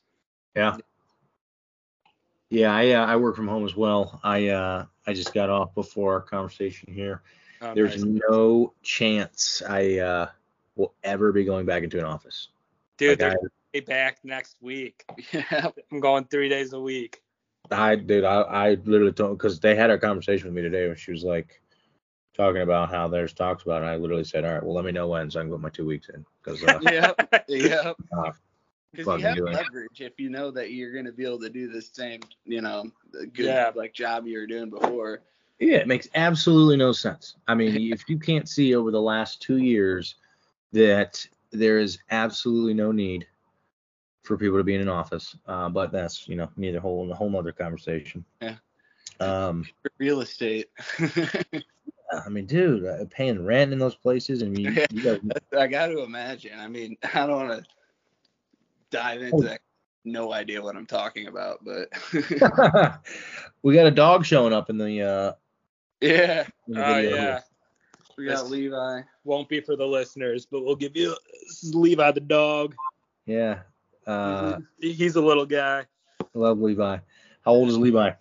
Yeah. 0.55 0.77
Yeah, 2.49 2.71
I 2.71 2.91
uh, 2.91 3.05
I 3.07 3.15
work 3.15 3.35
from 3.35 3.47
home 3.47 3.65
as 3.65 3.75
well. 3.75 4.19
I 4.23 4.49
uh 4.49 4.85
I 5.07 5.13
just 5.13 5.33
got 5.33 5.49
off 5.49 5.73
before 5.73 6.13
our 6.13 6.21
conversation 6.21 6.93
here. 6.93 7.23
Um, 7.61 7.73
There's 7.73 8.03
nice. 8.03 8.21
no 8.29 8.73
chance 8.83 9.63
I 9.67 9.97
uh 9.97 10.27
will 10.75 10.93
ever 11.03 11.31
be 11.31 11.45
going 11.45 11.65
back 11.65 11.81
into 11.81 11.97
an 11.97 12.05
office. 12.05 12.49
dude, 12.97 13.09
Like, 13.09 13.19
they're 13.19 13.49
way 13.73 13.79
back 13.79 14.19
next 14.23 14.57
week. 14.61 15.03
yeah 15.33 15.69
I'm 15.91 15.99
going 15.99 16.25
three 16.25 16.47
days 16.47 16.73
a 16.73 16.79
week. 16.79 17.23
I, 17.71 17.93
I 17.93 17.95
dude, 17.95 18.23
I, 18.23 18.41
I 18.41 18.69
literally 18.85 19.13
told 19.13 19.35
because 19.35 19.59
they 19.59 19.73
had 19.73 19.89
a 19.89 19.97
conversation 19.97 20.45
with 20.45 20.55
me 20.55 20.61
today 20.61 20.85
where 20.85 20.95
she 20.95 21.11
was 21.11 21.23
like 21.23 21.59
talking 22.33 22.61
about 22.61 22.89
how 22.89 23.07
there's 23.07 23.33
talks 23.33 23.63
about 23.63 23.81
it. 23.81 23.85
And 23.85 23.91
I 23.91 23.95
literally 23.95 24.23
said, 24.23 24.43
all 24.45 24.53
right, 24.53 24.63
well 24.63 24.73
let 24.75 24.85
me 24.85 24.91
know 24.91 25.07
when 25.07 25.29
so 25.29 25.39
I 25.39 25.43
can 25.43 25.51
put 25.51 25.61
my 25.61 25.69
two 25.69 25.85
weeks 25.85 26.09
in 26.09 26.25
because 26.43 26.63
uh, 26.63 26.79
yep 26.81 27.17
yep 27.47 27.95
uh, 28.17 28.31
because 28.91 29.05
Fucking 29.05 29.21
you 29.21 29.27
have 29.27 29.35
do 29.37 29.47
it. 29.47 29.53
leverage 29.55 30.01
if 30.01 30.19
you 30.19 30.29
know 30.29 30.51
that 30.51 30.71
you're 30.71 30.93
going 30.93 31.05
to 31.05 31.11
be 31.11 31.25
able 31.25 31.39
to 31.39 31.49
do 31.49 31.67
the 31.67 31.81
same 31.81 32.21
you 32.45 32.61
know 32.61 32.85
good 33.11 33.45
Yeah. 33.45 33.71
like 33.75 33.93
job 33.93 34.25
you 34.27 34.37
were 34.39 34.47
doing 34.47 34.69
before 34.69 35.21
Yeah, 35.59 35.77
it 35.77 35.87
makes 35.87 36.07
absolutely 36.15 36.77
no 36.77 36.91
sense. 36.91 37.35
I 37.47 37.55
mean, 37.55 37.91
if 37.93 38.07
you 38.09 38.17
can't 38.19 38.49
see 38.49 38.75
over 38.75 38.91
the 38.91 39.01
last 39.01 39.41
two 39.41 39.57
years 39.57 40.15
that 40.73 41.25
there 41.51 41.77
is 41.79 41.99
absolutely 42.11 42.73
no 42.73 42.91
need 42.91 43.27
for 44.23 44.37
people 44.37 44.57
to 44.57 44.63
be 44.63 44.73
in 44.75 44.81
an 44.81 44.89
office, 44.89 45.35
uh, 45.47 45.69
but 45.69 45.91
that's 45.91 46.27
you 46.27 46.35
know 46.35 46.49
neither 46.57 46.79
whole 46.79 47.11
a 47.11 47.15
whole 47.15 47.29
nother 47.29 47.51
conversation. 47.51 48.25
Yeah. 48.41 48.55
Um, 49.19 49.65
real 49.99 50.21
estate 50.21 50.67
I 52.25 52.29
mean, 52.29 52.45
dude, 52.45 52.85
uh, 52.85 53.05
paying 53.09 53.43
rent 53.45 53.71
in 53.73 53.79
those 53.79 53.95
places, 53.95 54.41
and 54.41 54.57
you, 54.57 54.71
you 54.91 55.01
guys, 55.03 55.19
I 55.57 55.67
got 55.67 55.87
to 55.87 56.03
imagine. 56.03 56.59
I 56.59 56.67
mean, 56.67 56.97
I 57.13 57.25
don't 57.27 57.47
want 57.47 57.63
to 57.63 57.69
dive 58.91 59.21
into 59.21 59.43
that. 59.43 59.61
No 60.05 60.33
idea 60.33 60.61
what 60.61 60.75
I'm 60.75 60.85
talking 60.85 61.27
about, 61.27 61.63
but 61.63 61.87
we 63.63 63.73
got 63.73 63.85
a 63.85 63.91
dog 63.91 64.25
showing 64.25 64.51
up 64.51 64.69
in 64.69 64.77
the 64.77 65.01
uh, 65.01 65.31
yeah, 66.01 66.45
in 66.67 66.73
the 66.73 66.85
Oh 66.85 66.97
yeah. 66.97 67.09
here. 67.09 67.39
we 68.17 68.25
got 68.25 68.41
This- 68.41 68.49
Levi. 68.49 69.01
Won't 69.23 69.47
be 69.47 69.61
for 69.61 69.77
the 69.77 69.85
listeners, 69.87 70.45
but 70.45 70.65
we'll 70.65 70.75
give 70.75 70.97
you 70.97 71.15
this 71.47 71.63
is 71.63 71.73
Levi 71.73 72.11
the 72.11 72.19
dog. 72.19 72.75
Yeah. 73.25 73.59
Uh, 74.05 74.57
He- 74.81 74.91
He's 74.91 75.15
a 75.15 75.21
little 75.21 75.45
guy. 75.45 75.85
I 76.21 76.25
love 76.33 76.59
Levi. 76.59 76.97
How 77.45 77.51
old 77.51 77.69
is 77.69 77.77
Levi? 77.77 78.11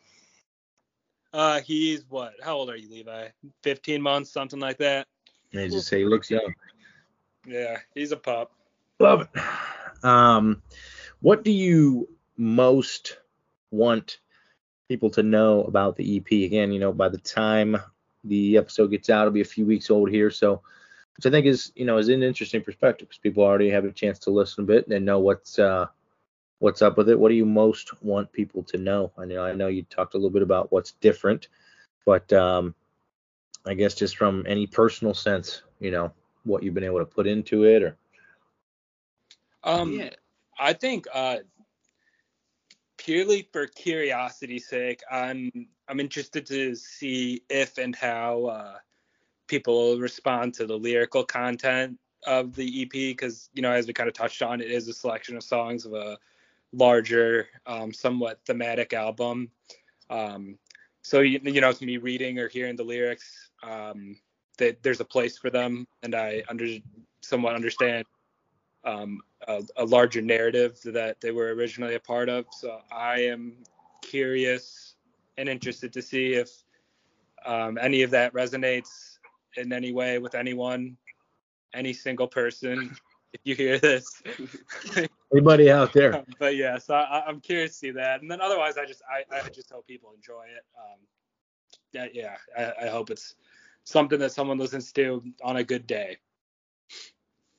Uh, 1.33 1.61
he's 1.61 2.05
what? 2.09 2.35
How 2.43 2.57
old 2.57 2.71
are 2.71 2.77
you, 2.77 2.91
Levi? 2.91 3.29
15 3.63 4.03
months, 4.03 4.31
something 4.31 4.61
like 4.61 4.79
that. 4.79 5.07
They 5.53 5.69
just 5.69 5.89
say 5.89 6.01
he 6.01 6.05
looks 6.05 6.31
young. 6.31 6.55
Yeah, 7.47 7.79
he's 7.95 8.13
a 8.13 8.17
pup. 8.17 8.53
Love 8.99 9.23
it. 9.23 10.05
Um, 10.05 10.63
what 11.21 11.45
do 11.45 11.51
you 11.51 12.09
most 12.37 13.19
want 13.71 14.19
people 14.89 15.11
to 15.11 15.23
know 15.23 15.65
about 15.65 15.97
the 15.97 16.17
EP? 16.17 16.31
Again, 16.31 16.73
you 16.73 16.81
know, 16.81 16.93
by 16.93 17.09
the 17.09 17.19
time 17.19 17.77
the 18.25 18.57
episode 18.57 18.89
gets 18.89 19.11
out, 19.11 19.23
it'll 19.23 19.33
be 19.33 19.41
a 19.41 19.45
few 19.45 19.67
weeks 19.67 19.91
old 19.91 20.11
here, 20.11 20.31
so 20.31 20.63
which 21.17 21.27
I 21.27 21.31
think 21.31 21.47
is, 21.47 21.73
you 21.75 21.85
know, 21.85 21.99
is 21.99 22.09
an 22.09 22.23
interesting 22.23 22.63
perspective 22.63 23.09
because 23.09 23.19
people 23.19 23.43
already 23.43 23.71
have 23.71 23.85
a 23.85 23.93
chance 23.93 24.19
to 24.21 24.31
listen 24.31 24.65
a 24.65 24.67
bit 24.67 24.89
and 24.89 25.05
know 25.05 25.19
what's 25.19 25.59
uh 25.59 25.87
what's 26.63 26.81
up 26.81 26.97
with 26.97 27.09
it. 27.09 27.19
What 27.19 27.31
do 27.31 27.35
you 27.35 27.45
most 27.45 28.01
want 28.05 28.33
people 28.33 28.63
to 28.63 28.79
know? 28.79 29.11
I 29.19 29.25
know 29.25 29.45
I 29.45 29.53
know 29.53 29.67
you 29.67 29.83
talked 29.83 30.15
a 30.15 30.17
little 30.17 30.31
bit 30.31 30.43
about 30.43 30.71
what's 30.71 30.93
different, 30.93 31.49
but 32.07 32.33
um, 32.33 32.73
I 33.67 33.75
guess 33.75 33.97
just 33.97 34.17
from 34.17 34.45
any 34.47 34.69
personal 34.69 35.13
sense, 35.13 35.63
you 35.81 35.91
know, 35.91 36.13
what 36.45 36.63
you've 36.63 36.75
been 36.75 36.85
able 36.85 37.01
to 37.01 37.05
put 37.05 37.27
into 37.27 37.65
it 37.65 37.83
or 37.83 37.97
Um, 39.65 39.93
yeah, 39.93 40.11
I 40.57 40.73
think 40.73 41.09
uh, 41.13 41.39
purely 42.97 43.49
for 43.53 43.67
curiosity's 43.67 44.69
sake, 44.69 45.03
I'm 45.11 45.51
I'm 45.89 45.99
interested 45.99 46.47
to 46.47 46.77
see 46.77 47.43
if 47.51 47.77
and 47.77 47.97
how 47.97 48.45
uh, 48.45 48.77
people 49.49 49.99
respond 49.99 50.55
to 50.55 50.67
the 50.67 50.79
lyrical 50.79 51.25
content 51.25 51.99
of 52.25 52.55
the 52.55 52.83
EP 52.83 52.93
because 52.93 53.51
you 53.53 53.63
know 53.63 53.73
as 53.73 53.89
we 53.89 53.93
kind 53.93 54.09
of 54.09 54.15
touched 54.15 54.43
on, 54.43 54.61
it 54.61 54.71
is 54.71 54.87
a 54.87 54.93
selection 54.93 55.37
of 55.37 55.43
songs 55.43 55.85
of 55.87 55.95
a 55.95 56.17
larger, 56.73 57.49
um, 57.67 57.93
somewhat 57.93 58.41
thematic 58.47 58.93
album. 58.93 59.51
Um, 60.11 60.59
so 61.03 61.21
you, 61.21 61.41
you 61.43 61.61
know, 61.61 61.73
to 61.73 61.87
me 61.87 61.97
reading 61.97 62.39
or 62.39 62.49
hearing 62.49 62.77
the 62.77 62.85
lyrics, 62.85 63.51
um, 63.63 64.17
that 64.59 64.83
there's 64.83 65.01
a 65.01 65.05
place 65.05 65.39
for 65.39 65.51
them, 65.51 65.87
and 66.03 66.15
I 66.15 66.43
under 66.49 66.67
somewhat 67.21 67.55
understand 67.55 68.05
um, 68.85 69.21
a, 69.49 69.63
a 69.77 69.85
larger 69.85 70.21
narrative 70.21 70.79
that 70.85 71.21
they 71.21 71.31
were 71.31 71.55
originally 71.55 71.95
a 71.95 72.01
part 72.01 72.29
of. 72.29 72.47
So 72.51 72.81
I 72.91 73.21
am 73.21 73.55
curious 74.03 74.95
and 75.39 75.49
interested 75.49 75.93
to 75.95 76.03
see 76.03 76.35
if 76.35 76.51
um, 77.45 77.79
any 77.81 78.03
of 78.03 78.11
that 78.11 78.33
resonates 78.35 79.19
in 79.57 79.73
any 79.73 79.93
way 79.93 80.19
with 80.19 80.35
anyone, 80.35 80.97
any 81.75 81.93
single 81.93 82.29
person. 82.29 82.95
If 83.33 83.41
you 83.45 83.55
hear 83.55 83.79
this, 83.79 84.23
anybody 85.33 85.71
out 85.71 85.93
there. 85.93 86.25
but 86.39 86.57
yeah, 86.57 86.79
so 86.79 86.95
I, 86.95 87.25
I'm 87.27 87.41
curious 87.41 87.73
to 87.73 87.77
see 87.79 87.91
that. 87.93 88.23
And 88.23 88.31
then 88.31 88.41
otherwise, 88.41 88.79
I 88.79 88.87
just 88.87 89.03
I, 89.11 89.45
I 89.45 89.49
just 89.49 89.71
hope 89.71 89.87
people 89.87 90.13
enjoy 90.15 90.45
it. 90.45 90.65
Um, 90.79 90.99
yeah, 91.93 92.07
yeah, 92.13 92.37
I, 92.57 92.87
I 92.87 92.89
hope 92.89 93.11
it's 93.11 93.35
something 93.85 94.19
that 94.19 94.33
someone 94.33 94.59
listens 94.59 94.93
to 94.93 95.23
on 95.43 95.57
a 95.57 95.65
good 95.65 95.87
day. 95.87 96.19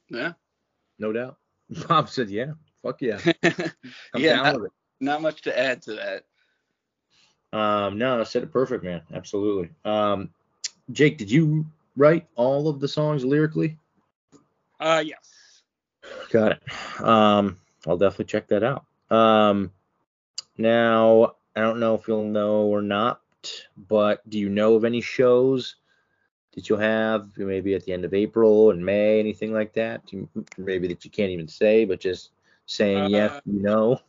yeah, 0.10 0.34
No 1.00 1.12
doubt. 1.12 1.38
Bob 1.88 2.10
said, 2.10 2.30
"Yeah, 2.30 2.54
fuck 2.82 3.02
yeah, 3.02 3.20
yeah. 4.16 4.36
down 4.36 4.44
Not, 4.44 4.72
not 5.00 5.22
much 5.22 5.42
to 5.44 5.58
add 5.58 5.82
to 5.84 5.94
that. 5.94 6.26
Um, 7.58 7.98
no, 7.98 8.20
I 8.20 8.24
said 8.24 8.44
it 8.44 8.52
perfect, 8.52 8.84
man. 8.84 9.02
Absolutely. 9.14 9.70
Um, 9.86 10.30
Jake, 10.92 11.18
did 11.18 11.30
you 11.30 11.66
write 11.96 12.28
all 12.36 12.68
of 12.68 12.80
the 12.80 12.88
songs 12.88 13.24
lyrically? 13.24 13.78
Uh, 14.80 15.04
yes. 15.06 15.62
Got 16.32 16.54
it. 16.54 17.02
Um, 17.02 17.58
I'll 17.88 17.98
definitely 17.98 18.26
check 18.26 18.48
that 18.48 18.64
out. 18.64 18.86
Um, 19.10 19.72
now 20.58 21.36
I 21.56 21.62
don't 21.62 21.80
know 21.80 21.96
if 21.96 22.08
you'll 22.08 22.24
know 22.26 22.62
or 22.64 22.82
not, 22.82 23.22
but 23.90 24.28
do 24.30 24.40
you 24.40 24.50
know 24.50 24.76
of 24.76 24.86
any 24.86 25.02
shows 25.02 25.76
that 26.56 26.70
you'll 26.70 26.80
have 26.80 27.36
maybe 27.38 27.74
at 27.74 27.84
the 27.84 27.94
end 27.94 28.06
of 28.06 28.14
April 28.14 28.72
and 28.72 28.84
May, 28.86 29.20
anything 29.20 29.54
like 29.54 29.74
that? 29.74 30.02
You- 30.12 30.30
Maybe 30.58 30.88
that 30.88 31.04
you 31.04 31.12
can't 31.12 31.32
even 31.32 31.48
say, 31.48 31.86
but 31.86 32.00
just 32.00 32.32
saying 32.66 33.10
yes, 33.10 33.32
Uh, 33.34 33.40
you 33.46 33.60
know. 33.62 34.00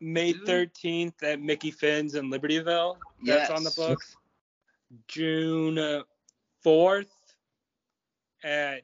May 0.00 0.32
13th 0.34 1.22
at 1.22 1.40
Mickey 1.40 1.70
Finn's 1.70 2.16
in 2.16 2.28
Libertyville. 2.28 2.96
That's 3.24 3.50
on 3.50 3.62
the 3.62 3.72
books. 3.76 4.16
June 5.06 5.78
uh, 5.78 6.02
4th 6.64 7.06
at 8.44 8.82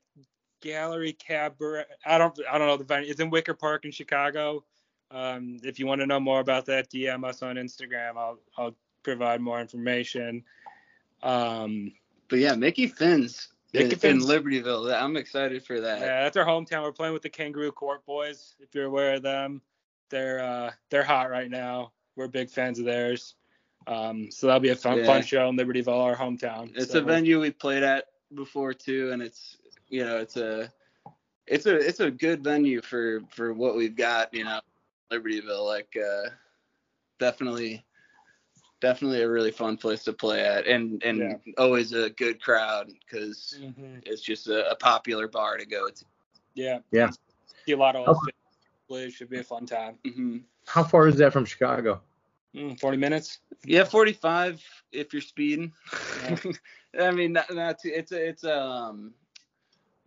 Gallery 0.61 1.13
Cabaret. 1.13 1.85
I 2.05 2.19
don't 2.19 2.39
I 2.51 2.59
don't 2.59 2.67
know 2.67 2.77
the 2.77 2.85
venue. 2.85 3.11
It's 3.11 3.21
in 3.21 3.31
Wicker 3.31 3.55
Park 3.55 3.85
in 3.85 3.91
Chicago. 3.91 4.65
Um, 5.11 5.59
if 5.63 5.79
you 5.79 5.87
want 5.87 6.01
to 6.03 6.07
know 6.07 6.21
more 6.21 6.41
about 6.41 6.67
that, 6.67 6.91
DM 6.91 7.25
us 7.25 7.43
on 7.43 7.57
Instagram. 7.57 8.17
I'll 8.17 8.39
I'll 8.57 8.75
provide 9.03 9.41
more 9.41 9.61
information. 9.61 10.45
Um, 11.23 11.93
But 12.29 12.41
yeah, 12.41 12.55
Mickey 12.55 12.87
Finn's 12.87 13.49
Mickey 13.73 14.09
in, 14.09 14.17
in 14.17 14.23
Libertyville. 14.23 14.93
I'm 15.01 15.17
excited 15.17 15.65
for 15.65 15.81
that. 15.81 16.01
Yeah, 16.01 16.23
that's 16.23 16.37
our 16.37 16.45
hometown. 16.45 16.83
We're 16.83 16.93
playing 16.93 17.13
with 17.15 17.23
the 17.23 17.29
Kangaroo 17.31 17.73
Court 17.73 18.05
boys. 18.07 18.55
If 18.61 18.75
you're 18.75 18.87
aware 18.87 19.15
of 19.15 19.23
them, 19.23 19.61
they're 20.11 20.41
uh, 20.41 20.71
they're 20.91 21.05
hot 21.05 21.31
right 21.31 21.51
now. 21.51 21.93
We're 22.17 22.29
big 22.29 22.51
fans 22.51 22.79
of 22.79 22.85
theirs. 22.85 23.35
Um, 23.87 24.31
so 24.31 24.47
that'll 24.47 24.61
be 24.61 24.69
a 24.71 24.77
fun 24.77 24.99
Yeah. 24.99 25.07
fun 25.07 25.23
show 25.23 25.49
in 25.49 25.57
Libertyville, 25.57 25.89
our 26.03 26.17
hometown. 26.17 26.73
It's 26.77 26.93
So 26.93 26.99
a 26.99 27.03
venue 27.03 27.41
we 27.41 27.51
played 27.51 27.83
at 27.83 28.07
before 28.35 28.75
too, 28.75 29.13
and 29.13 29.23
it's 29.23 29.57
you 29.89 30.05
know 30.05 30.19
it's 30.19 30.37
a 30.37 30.73
it's 31.47 31.67
a 31.67 31.77
it's 31.77 32.01
a 32.01 32.11
good 32.11 32.43
venue 32.45 32.81
for 32.81 33.21
for 33.31 33.53
what 33.53 33.77
we've 33.77 33.97
got. 33.97 34.33
You 34.35 34.45
know, 34.45 34.61
Libertyville, 35.13 35.67
like 35.67 35.97
uh, 35.97 36.31
definitely 37.19 37.85
definitely 38.81 39.23
a 39.23 39.29
really 39.29 39.51
fun 39.51 39.77
place 39.77 40.05
to 40.05 40.13
play 40.13 40.45
at, 40.45 40.67
and 40.67 41.03
and 41.03 41.19
Yeah. 41.19 41.53
always 41.59 41.93
a 41.93 42.11
good 42.11 42.41
crowd 42.41 42.89
because 43.01 43.59
Mhm. 43.61 44.03
it's 44.07 44.23
just 44.23 44.49
a, 44.49 44.71
a 44.71 44.77
popular 44.77 45.29
bar 45.29 45.57
to 45.59 45.67
go 45.67 45.89
to. 45.89 46.05
Yeah. 46.55 46.81
Yeah. 46.91 47.11
See 47.67 47.73
a 47.73 47.77
lot 47.77 47.97
of 47.97 48.09
old 48.09 48.19
plays. 48.89 49.15
Should 49.15 49.31
be 49.31 49.39
a 49.39 49.45
fun 49.45 49.67
time. 49.67 49.99
hmm 50.05 50.39
How 50.67 50.85
far 50.85 51.09
is 51.09 51.17
that 51.17 51.33
from 51.33 51.45
Chicago? 51.45 52.01
Mm, 52.55 52.81
40 52.81 52.97
minutes. 52.97 53.39
Yeah, 53.65 53.85
45 53.85 54.65
if 54.93 55.13
you're 55.13 55.23
speeding. 55.23 55.73
I 56.99 57.11
mean, 57.11 57.33
not, 57.33 57.53
not 57.53 57.79
too, 57.79 57.91
it's 57.95 58.13
a, 58.13 58.29
it's 58.29 58.45
um 58.45 59.13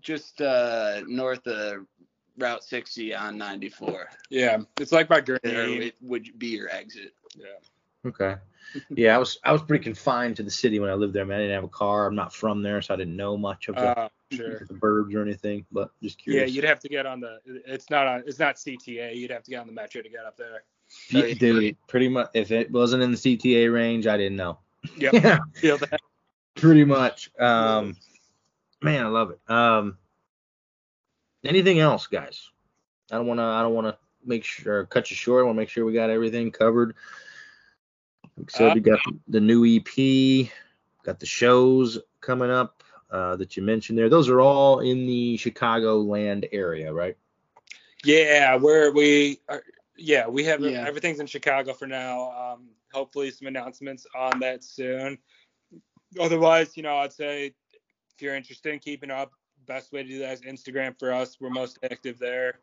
just 0.01 0.41
uh 0.41 1.01
north 1.07 1.45
of 1.47 1.85
Route 2.37 2.63
60 2.63 3.13
on 3.13 3.37
94. 3.37 4.07
Yeah. 4.29 4.57
It's 4.79 4.91
like 4.91 5.07
by 5.07 5.21
There 5.21 5.37
Gurnee. 5.43 5.87
it 5.87 5.95
would 6.01 6.27
be 6.39 6.47
your 6.47 6.69
exit. 6.69 7.13
Yeah. 7.37 7.45
Okay. 8.09 8.35
Yeah, 8.89 9.15
I 9.15 9.17
was 9.17 9.37
I 9.43 9.51
was 9.51 9.61
pretty 9.61 9.83
confined 9.83 10.37
to 10.37 10.43
the 10.43 10.49
city 10.51 10.79
when 10.79 10.89
I 10.89 10.93
lived 10.93 11.13
there. 11.13 11.25
Man, 11.25 11.37
I 11.37 11.41
didn't 11.41 11.55
have 11.55 11.63
a 11.65 11.67
car. 11.67 12.05
I'm 12.07 12.15
not 12.15 12.33
from 12.33 12.61
there, 12.61 12.81
so 12.81 12.93
I 12.93 12.97
didn't 12.97 13.15
know 13.17 13.35
much 13.35 13.67
of 13.67 13.75
the, 13.75 13.81
Uh, 13.99 14.09
sure. 14.31 14.59
the 14.67 14.73
burbs 14.75 15.13
or 15.13 15.21
anything. 15.21 15.65
But 15.71 15.91
just 16.01 16.17
curious. 16.17 16.49
Yeah, 16.49 16.55
you'd 16.55 16.63
have 16.63 16.79
to 16.81 16.87
get 16.89 17.05
on 17.05 17.19
the. 17.19 17.39
It's 17.45 17.89
not 17.89 18.07
on. 18.07 18.23
It's 18.25 18.39
not 18.39 18.55
CTA. 18.55 19.15
You'd 19.15 19.31
have 19.31 19.43
to 19.43 19.51
get 19.51 19.59
on 19.59 19.67
the 19.67 19.73
metro 19.73 20.01
to 20.01 20.09
get 20.09 20.25
up 20.25 20.37
there. 20.37 20.63
Yeah, 21.09 21.21
Oh, 21.21 21.25
yeah. 21.25 21.33
dude, 21.35 21.77
pretty 21.87 22.07
much. 22.07 22.29
If 22.33 22.51
it 22.51 22.71
wasn't 22.71 23.03
in 23.03 23.11
the 23.11 23.17
CTA 23.17 23.71
range, 23.73 24.07
I 24.07 24.15
didn't 24.15 24.37
know. 24.37 24.59
Yep. 24.97 25.13
Yeah, 25.13 25.39
Feel 25.55 25.77
that. 25.79 25.99
pretty 26.55 26.85
much. 26.85 27.29
Um, 27.39 27.97
man, 28.81 29.05
I 29.05 29.09
love 29.09 29.31
it. 29.31 29.39
Um, 29.49 29.97
anything 31.43 31.79
else, 31.79 32.07
guys? 32.07 32.49
I 33.11 33.15
don't 33.15 33.27
want 33.27 33.39
to. 33.39 33.43
I 33.43 33.61
don't 33.61 33.73
want 33.73 33.87
to 33.87 33.97
make 34.25 34.43
sure 34.43 34.85
cut 34.85 35.09
you 35.09 35.15
short. 35.15 35.41
I 35.41 35.45
want 35.45 35.55
to 35.55 35.61
make 35.61 35.69
sure 35.69 35.85
we 35.85 35.93
got 35.93 36.09
everything 36.09 36.51
covered. 36.51 36.95
Like 38.37 38.51
I 38.55 38.57
said, 38.57 38.73
we 38.75 38.81
got 38.81 38.99
the 39.27 39.41
new 39.41 39.65
EP, 39.65 40.49
got 41.03 41.19
the 41.19 41.25
shows 41.25 41.99
coming 42.21 42.49
up 42.49 42.83
uh, 43.09 43.35
that 43.35 43.57
you 43.57 43.63
mentioned 43.63 43.97
there. 43.97 44.09
Those 44.09 44.29
are 44.29 44.41
all 44.41 44.79
in 44.79 45.05
the 45.05 45.37
Chicago 45.37 45.99
land 45.99 46.47
area, 46.51 46.93
right? 46.93 47.17
Yeah, 48.03 48.55
we're 48.55 48.91
we 48.91 49.39
are, 49.49 49.63
yeah 49.97 50.27
we 50.27 50.43
have 50.45 50.61
Yeah. 50.61 50.85
everything's 50.87 51.19
in 51.19 51.27
Chicago 51.27 51.73
for 51.73 51.87
now. 51.87 52.31
Um, 52.31 52.69
hopefully 52.93 53.29
some 53.31 53.47
announcements 53.47 54.07
on 54.15 54.39
that 54.39 54.63
soon. 54.63 55.17
Otherwise, 56.19 56.75
you 56.75 56.83
know, 56.83 56.97
I'd 56.97 57.13
say 57.13 57.53
if 58.21 58.25
you're 58.25 58.35
interested 58.35 58.71
in 58.71 58.77
keeping 58.77 59.09
up, 59.09 59.31
best 59.65 59.91
way 59.91 60.03
to 60.03 60.07
do 60.07 60.19
that 60.19 60.33
is 60.33 60.41
Instagram 60.41 60.97
for 60.99 61.11
us. 61.11 61.37
We're 61.41 61.49
most 61.49 61.79
active 61.83 62.19
there. 62.19 62.59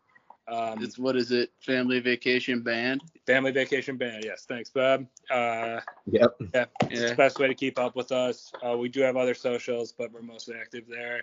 Um, 0.46 0.80
It's 0.80 0.96
what 1.00 1.16
is 1.16 1.32
it? 1.32 1.50
Family 1.59 1.98
Vacation 1.98 2.62
Band. 2.62 3.02
Family 3.26 3.50
Vacation 3.50 3.96
Band. 3.96 4.22
Yes, 4.24 4.46
thanks, 4.48 4.70
Bob. 4.70 5.09
Uh, 5.28 5.80
Yep. 6.06 6.36
yeah, 6.54 6.64
it's 6.82 7.00
Yeah. 7.00 7.09
the 7.09 7.14
best 7.16 7.40
way 7.40 7.48
to 7.48 7.56
keep 7.56 7.76
up 7.76 7.96
with 7.96 8.12
us. 8.12 8.52
Uh, 8.64 8.78
we 8.78 8.88
do 8.88 9.00
have 9.00 9.16
other 9.16 9.34
socials, 9.34 9.90
but 9.90 10.12
we're 10.12 10.22
most 10.22 10.48
active 10.48 10.86
there. 10.86 11.22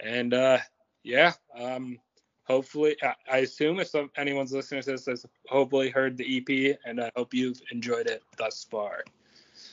And 0.00 0.34
uh, 0.34 0.58
yeah, 1.04 1.34
um, 1.54 2.00
hopefully, 2.48 2.96
I, 3.00 3.14
I 3.30 3.36
assume 3.38 3.78
if 3.78 3.86
some, 3.86 4.10
anyone's 4.16 4.52
listening 4.52 4.82
to 4.82 4.90
this 4.90 5.06
has 5.06 5.24
hopefully 5.46 5.88
heard 5.88 6.16
the 6.16 6.38
EP, 6.38 6.76
and 6.84 7.00
I 7.00 7.12
hope 7.14 7.32
you've 7.32 7.62
enjoyed 7.70 8.08
it 8.08 8.24
thus 8.36 8.64
far. 8.68 9.04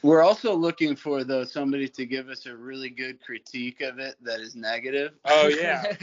We're 0.01 0.21
also 0.21 0.53
looking 0.55 0.95
for 0.95 1.23
though 1.23 1.43
somebody 1.43 1.87
to 1.89 2.05
give 2.05 2.29
us 2.29 2.45
a 2.45 2.55
really 2.55 2.89
good 2.89 3.21
critique 3.21 3.81
of 3.81 3.99
it 3.99 4.15
that 4.23 4.39
is 4.39 4.55
negative. 4.55 5.13
Oh, 5.25 5.47
yeah. 5.59 5.93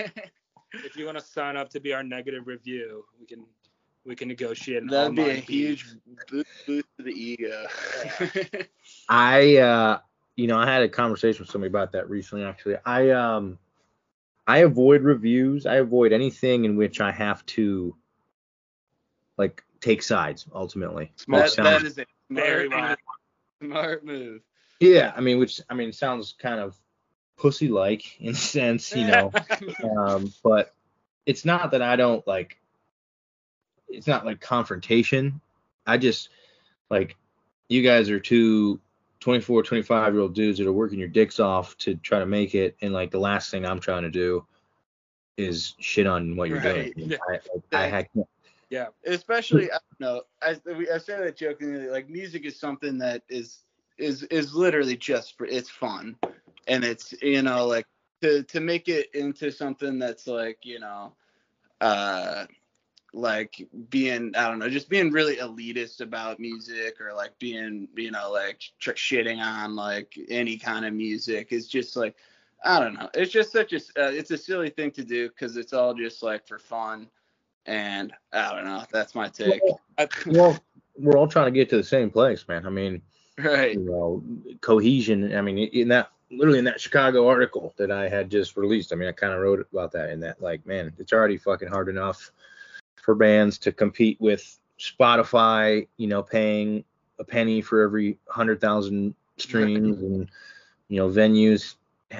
If 0.72 0.96
you 0.96 1.04
want 1.04 1.18
to 1.18 1.24
sign 1.24 1.56
up 1.56 1.68
to 1.70 1.80
be 1.80 1.92
our 1.92 2.02
negative 2.02 2.46
review, 2.46 3.04
we 3.20 3.26
can 3.26 3.44
we 4.04 4.16
can 4.16 4.28
negotiate. 4.28 4.82
An 4.82 4.88
That'd 4.88 5.14
be 5.14 5.22
a 5.22 5.24
online 5.24 5.42
huge 5.42 5.86
boost, 6.28 6.48
boost 6.66 6.86
to 6.96 7.04
the 7.04 7.12
ego. 7.12 7.66
I 9.08 9.56
uh 9.56 9.98
you 10.36 10.46
know, 10.46 10.58
I 10.58 10.66
had 10.66 10.82
a 10.82 10.88
conversation 10.88 11.42
with 11.42 11.50
somebody 11.50 11.68
about 11.68 11.92
that 11.92 12.08
recently 12.08 12.44
actually. 12.44 12.76
I 12.84 13.10
um 13.10 13.58
I 14.46 14.58
avoid 14.58 15.02
reviews. 15.02 15.66
I 15.66 15.76
avoid 15.76 16.12
anything 16.12 16.64
in 16.64 16.76
which 16.76 17.00
I 17.00 17.12
have 17.12 17.44
to 17.46 17.94
like 19.36 19.62
take 19.80 20.02
sides 20.02 20.46
ultimately. 20.54 21.12
Smart. 21.16 21.54
that, 21.56 21.62
that 21.62 21.82
is 21.82 21.98
a 21.98 22.06
Very 22.30 22.68
smart, 22.68 22.82
wise. 22.82 22.96
Smart 23.62 24.04
move. 24.04 24.42
yeah, 24.80 25.12
I 25.16 25.20
mean 25.20 25.38
which 25.38 25.60
I 25.70 25.74
mean 25.74 25.92
sounds 25.92 26.34
kind 26.38 26.60
of 26.60 26.76
pussy 27.38 27.68
like 27.68 28.02
in 28.20 28.30
a 28.30 28.34
sense, 28.34 28.94
you 28.94 29.06
know. 29.06 29.32
um 29.98 30.32
but 30.42 30.74
it's 31.26 31.44
not 31.44 31.70
that 31.72 31.82
I 31.82 31.96
don't 31.96 32.26
like 32.26 32.58
it's 33.88 34.06
not 34.06 34.24
like 34.24 34.40
confrontation. 34.40 35.40
I 35.86 35.98
just 35.98 36.28
like 36.90 37.16
you 37.68 37.82
guys 37.82 38.10
are 38.10 38.20
two 38.20 38.80
24, 39.20 39.62
25 39.62 40.12
year 40.14 40.22
old 40.22 40.34
dudes 40.34 40.58
that 40.58 40.66
are 40.66 40.72
working 40.72 40.98
your 40.98 41.08
dicks 41.08 41.38
off 41.38 41.76
to 41.78 41.94
try 41.96 42.18
to 42.18 42.26
make 42.26 42.54
it. 42.54 42.76
And 42.82 42.92
like 42.92 43.10
the 43.10 43.20
last 43.20 43.50
thing 43.50 43.64
I'm 43.64 43.78
trying 43.80 44.02
to 44.02 44.10
do 44.10 44.44
is 45.36 45.74
shit 45.78 46.06
on 46.06 46.34
what 46.36 46.48
you're 46.48 46.58
Right. 46.60 46.92
doing. 46.96 47.18
I, 47.30 47.76
I, 47.76 47.86
I, 47.98 48.02
can't- 48.02 48.26
yeah, 48.72 48.86
especially 49.04 49.70
I 49.70 49.76
don't 49.76 50.00
know. 50.00 50.22
I, 50.40 50.56
I 50.94 50.96
say 50.96 51.18
that 51.18 51.36
jokingly. 51.36 51.88
Like 51.88 52.08
music 52.08 52.46
is 52.46 52.58
something 52.58 52.96
that 52.98 53.22
is 53.28 53.64
is 53.98 54.22
is 54.24 54.54
literally 54.54 54.96
just 54.96 55.36
for 55.36 55.44
it's 55.44 55.68
fun, 55.68 56.16
and 56.66 56.82
it's 56.82 57.12
you 57.20 57.42
know 57.42 57.66
like 57.66 57.84
to 58.22 58.42
to 58.44 58.60
make 58.60 58.88
it 58.88 59.14
into 59.14 59.52
something 59.52 59.98
that's 59.98 60.26
like 60.26 60.56
you 60.62 60.80
know, 60.80 61.12
uh, 61.82 62.46
like 63.12 63.68
being 63.90 64.34
I 64.34 64.48
don't 64.48 64.58
know, 64.58 64.70
just 64.70 64.88
being 64.88 65.12
really 65.12 65.36
elitist 65.36 66.00
about 66.00 66.40
music 66.40 66.98
or 66.98 67.12
like 67.12 67.38
being 67.38 67.88
you 67.94 68.10
know 68.10 68.32
like 68.32 68.62
tr- 68.80 68.92
shitting 68.92 69.38
on 69.38 69.76
like 69.76 70.18
any 70.30 70.56
kind 70.56 70.86
of 70.86 70.94
music 70.94 71.48
is 71.50 71.68
just 71.68 71.94
like 71.94 72.16
I 72.64 72.80
don't 72.80 72.94
know. 72.94 73.10
It's 73.12 73.32
just 73.32 73.52
such 73.52 73.74
a 73.74 73.80
uh, 74.02 74.12
it's 74.12 74.30
a 74.30 74.38
silly 74.38 74.70
thing 74.70 74.92
to 74.92 75.04
do 75.04 75.28
because 75.28 75.58
it's 75.58 75.74
all 75.74 75.92
just 75.92 76.22
like 76.22 76.48
for 76.48 76.58
fun. 76.58 77.10
And 77.66 78.12
I 78.32 78.52
don't 78.54 78.64
know. 78.64 78.84
That's 78.90 79.14
my 79.14 79.28
take. 79.28 79.60
Well, 80.26 80.58
we're 80.96 81.16
all 81.16 81.28
trying 81.28 81.46
to 81.46 81.50
get 81.52 81.70
to 81.70 81.76
the 81.76 81.84
same 81.84 82.10
place, 82.10 82.46
man. 82.48 82.66
I 82.66 82.70
mean, 82.70 83.02
Right. 83.38 83.74
you 83.74 83.80
know, 83.80 84.22
cohesion. 84.60 85.34
I 85.34 85.40
mean, 85.40 85.58
in 85.58 85.88
that 85.88 86.10
literally 86.30 86.58
in 86.58 86.64
that 86.64 86.80
Chicago 86.80 87.28
article 87.28 87.74
that 87.76 87.90
I 87.90 88.08
had 88.08 88.30
just 88.30 88.56
released, 88.56 88.92
I 88.92 88.96
mean, 88.96 89.08
I 89.08 89.12
kind 89.12 89.32
of 89.32 89.40
wrote 89.40 89.66
about 89.72 89.92
that 89.92 90.10
in 90.10 90.20
that, 90.20 90.40
like, 90.40 90.64
man, 90.66 90.92
it's 90.98 91.12
already 91.12 91.36
fucking 91.36 91.68
hard 91.68 91.88
enough 91.88 92.32
for 92.96 93.14
bands 93.14 93.58
to 93.58 93.72
compete 93.72 94.20
with 94.20 94.58
Spotify, 94.78 95.86
you 95.96 96.06
know, 96.06 96.22
paying 96.22 96.84
a 97.18 97.24
penny 97.24 97.60
for 97.60 97.82
every 97.82 98.18
hundred 98.28 98.60
thousand 98.60 99.14
streams 99.36 100.00
and, 100.00 100.30
you 100.88 100.96
know, 100.96 101.08
venues 101.08 101.76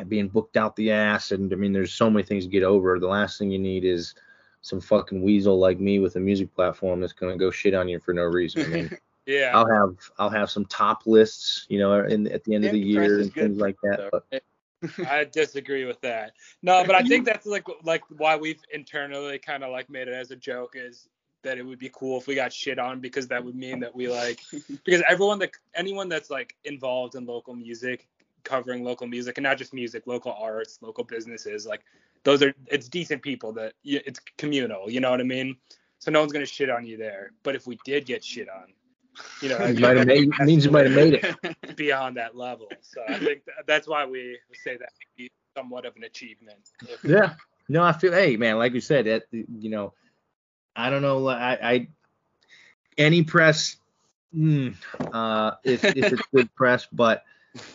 being 0.08 0.28
booked 0.28 0.56
out 0.56 0.76
the 0.76 0.90
ass. 0.90 1.32
And 1.32 1.52
I 1.52 1.56
mean, 1.56 1.72
there's 1.72 1.92
so 1.92 2.10
many 2.10 2.24
things 2.24 2.44
to 2.44 2.50
get 2.50 2.62
over. 2.62 2.98
The 2.98 3.08
last 3.08 3.38
thing 3.38 3.50
you 3.50 3.58
need 3.58 3.84
is 3.84 4.14
some 4.62 4.80
fucking 4.80 5.22
weasel 5.22 5.58
like 5.58 5.78
me 5.78 5.98
with 5.98 6.16
a 6.16 6.20
music 6.20 6.54
platform 6.54 7.00
that's 7.00 7.12
gonna 7.12 7.36
go 7.36 7.50
shit 7.50 7.74
on 7.74 7.88
you 7.88 7.98
for 7.98 8.14
no 8.14 8.22
reason. 8.22 8.62
I 8.62 8.68
mean, 8.68 8.98
yeah. 9.26 9.50
I'll 9.54 9.68
have 9.68 9.96
I'll 10.18 10.30
have 10.30 10.50
some 10.50 10.64
top 10.66 11.02
lists, 11.06 11.66
you 11.68 11.78
know, 11.78 12.04
in 12.04 12.28
at 12.28 12.44
the 12.44 12.54
end 12.54 12.64
of 12.64 12.72
the 12.72 12.78
year 12.78 13.20
and 13.20 13.32
things 13.32 13.58
like 13.58 13.76
that. 13.82 14.08
But 14.10 14.42
I 15.08 15.24
disagree 15.24 15.84
with 15.84 16.00
that. 16.00 16.32
No, 16.62 16.84
but 16.84 16.94
I 16.94 17.02
think 17.02 17.24
that's 17.26 17.46
like 17.46 17.66
like 17.84 18.02
why 18.16 18.36
we've 18.36 18.62
internally 18.72 19.38
kind 19.38 19.64
of 19.64 19.70
like 19.70 19.90
made 19.90 20.08
it 20.08 20.14
as 20.14 20.30
a 20.30 20.36
joke 20.36 20.74
is 20.76 21.08
that 21.42 21.58
it 21.58 21.66
would 21.66 21.78
be 21.78 21.90
cool 21.92 22.20
if 22.20 22.28
we 22.28 22.36
got 22.36 22.52
shit 22.52 22.78
on 22.78 23.00
because 23.00 23.26
that 23.26 23.44
would 23.44 23.56
mean 23.56 23.80
that 23.80 23.92
we 23.92 24.08
like 24.08 24.40
because 24.84 25.02
everyone 25.08 25.40
that 25.40 25.50
anyone 25.74 26.08
that's 26.08 26.30
like 26.30 26.54
involved 26.64 27.16
in 27.16 27.26
local 27.26 27.54
music 27.54 28.06
covering 28.44 28.82
local 28.84 29.06
music 29.06 29.38
and 29.38 29.44
not 29.44 29.56
just 29.58 29.72
music 29.72 30.06
local 30.06 30.32
arts 30.32 30.78
local 30.82 31.04
businesses 31.04 31.66
like 31.66 31.82
those 32.24 32.42
are 32.42 32.54
it's 32.66 32.88
decent 32.88 33.22
people 33.22 33.52
that 33.52 33.74
it's 33.84 34.20
communal 34.38 34.90
you 34.90 35.00
know 35.00 35.10
what 35.10 35.20
i 35.20 35.24
mean 35.24 35.56
so 36.02 36.10
no 36.10 36.18
one's 36.18 36.32
gonna 36.32 36.44
shit 36.44 36.68
on 36.68 36.84
you 36.84 36.96
there. 36.96 37.30
But 37.44 37.54
if 37.54 37.68
we 37.68 37.78
did 37.84 38.06
get 38.06 38.24
shit 38.24 38.48
on, 38.48 38.72
you 39.40 39.48
know, 39.48 39.64
You 39.66 39.82
might 39.82 39.96
have 39.96 40.06
made, 40.08 40.28
means 40.40 40.64
you 40.64 40.72
might 40.72 40.86
have 40.86 40.96
made 40.96 41.14
it. 41.14 41.76
beyond 41.76 42.16
that 42.16 42.36
level. 42.36 42.66
So 42.80 43.02
I 43.08 43.20
think 43.20 43.44
th- 43.44 43.58
that's 43.68 43.86
why 43.86 44.04
we 44.04 44.36
say 44.52 44.72
that 44.72 44.80
would 44.80 45.16
be 45.16 45.30
somewhat 45.56 45.86
of 45.86 45.94
an 45.94 46.02
achievement. 46.02 46.58
If- 46.88 47.04
Yeah. 47.04 47.34
No, 47.68 47.84
I 47.84 47.92
feel. 47.92 48.12
Hey, 48.12 48.36
man, 48.36 48.58
like 48.58 48.72
you 48.74 48.80
said, 48.80 49.04
that 49.04 49.22
you 49.30 49.70
know, 49.70 49.92
I 50.74 50.90
don't 50.90 51.02
know. 51.02 51.28
I, 51.28 51.52
I 51.62 51.88
any 52.98 53.22
press, 53.22 53.76
mm, 54.36 54.74
uh, 55.12 55.52
if, 55.62 55.84
if 55.84 56.12
it's 56.12 56.22
good 56.34 56.52
press, 56.56 56.88
but 56.92 57.22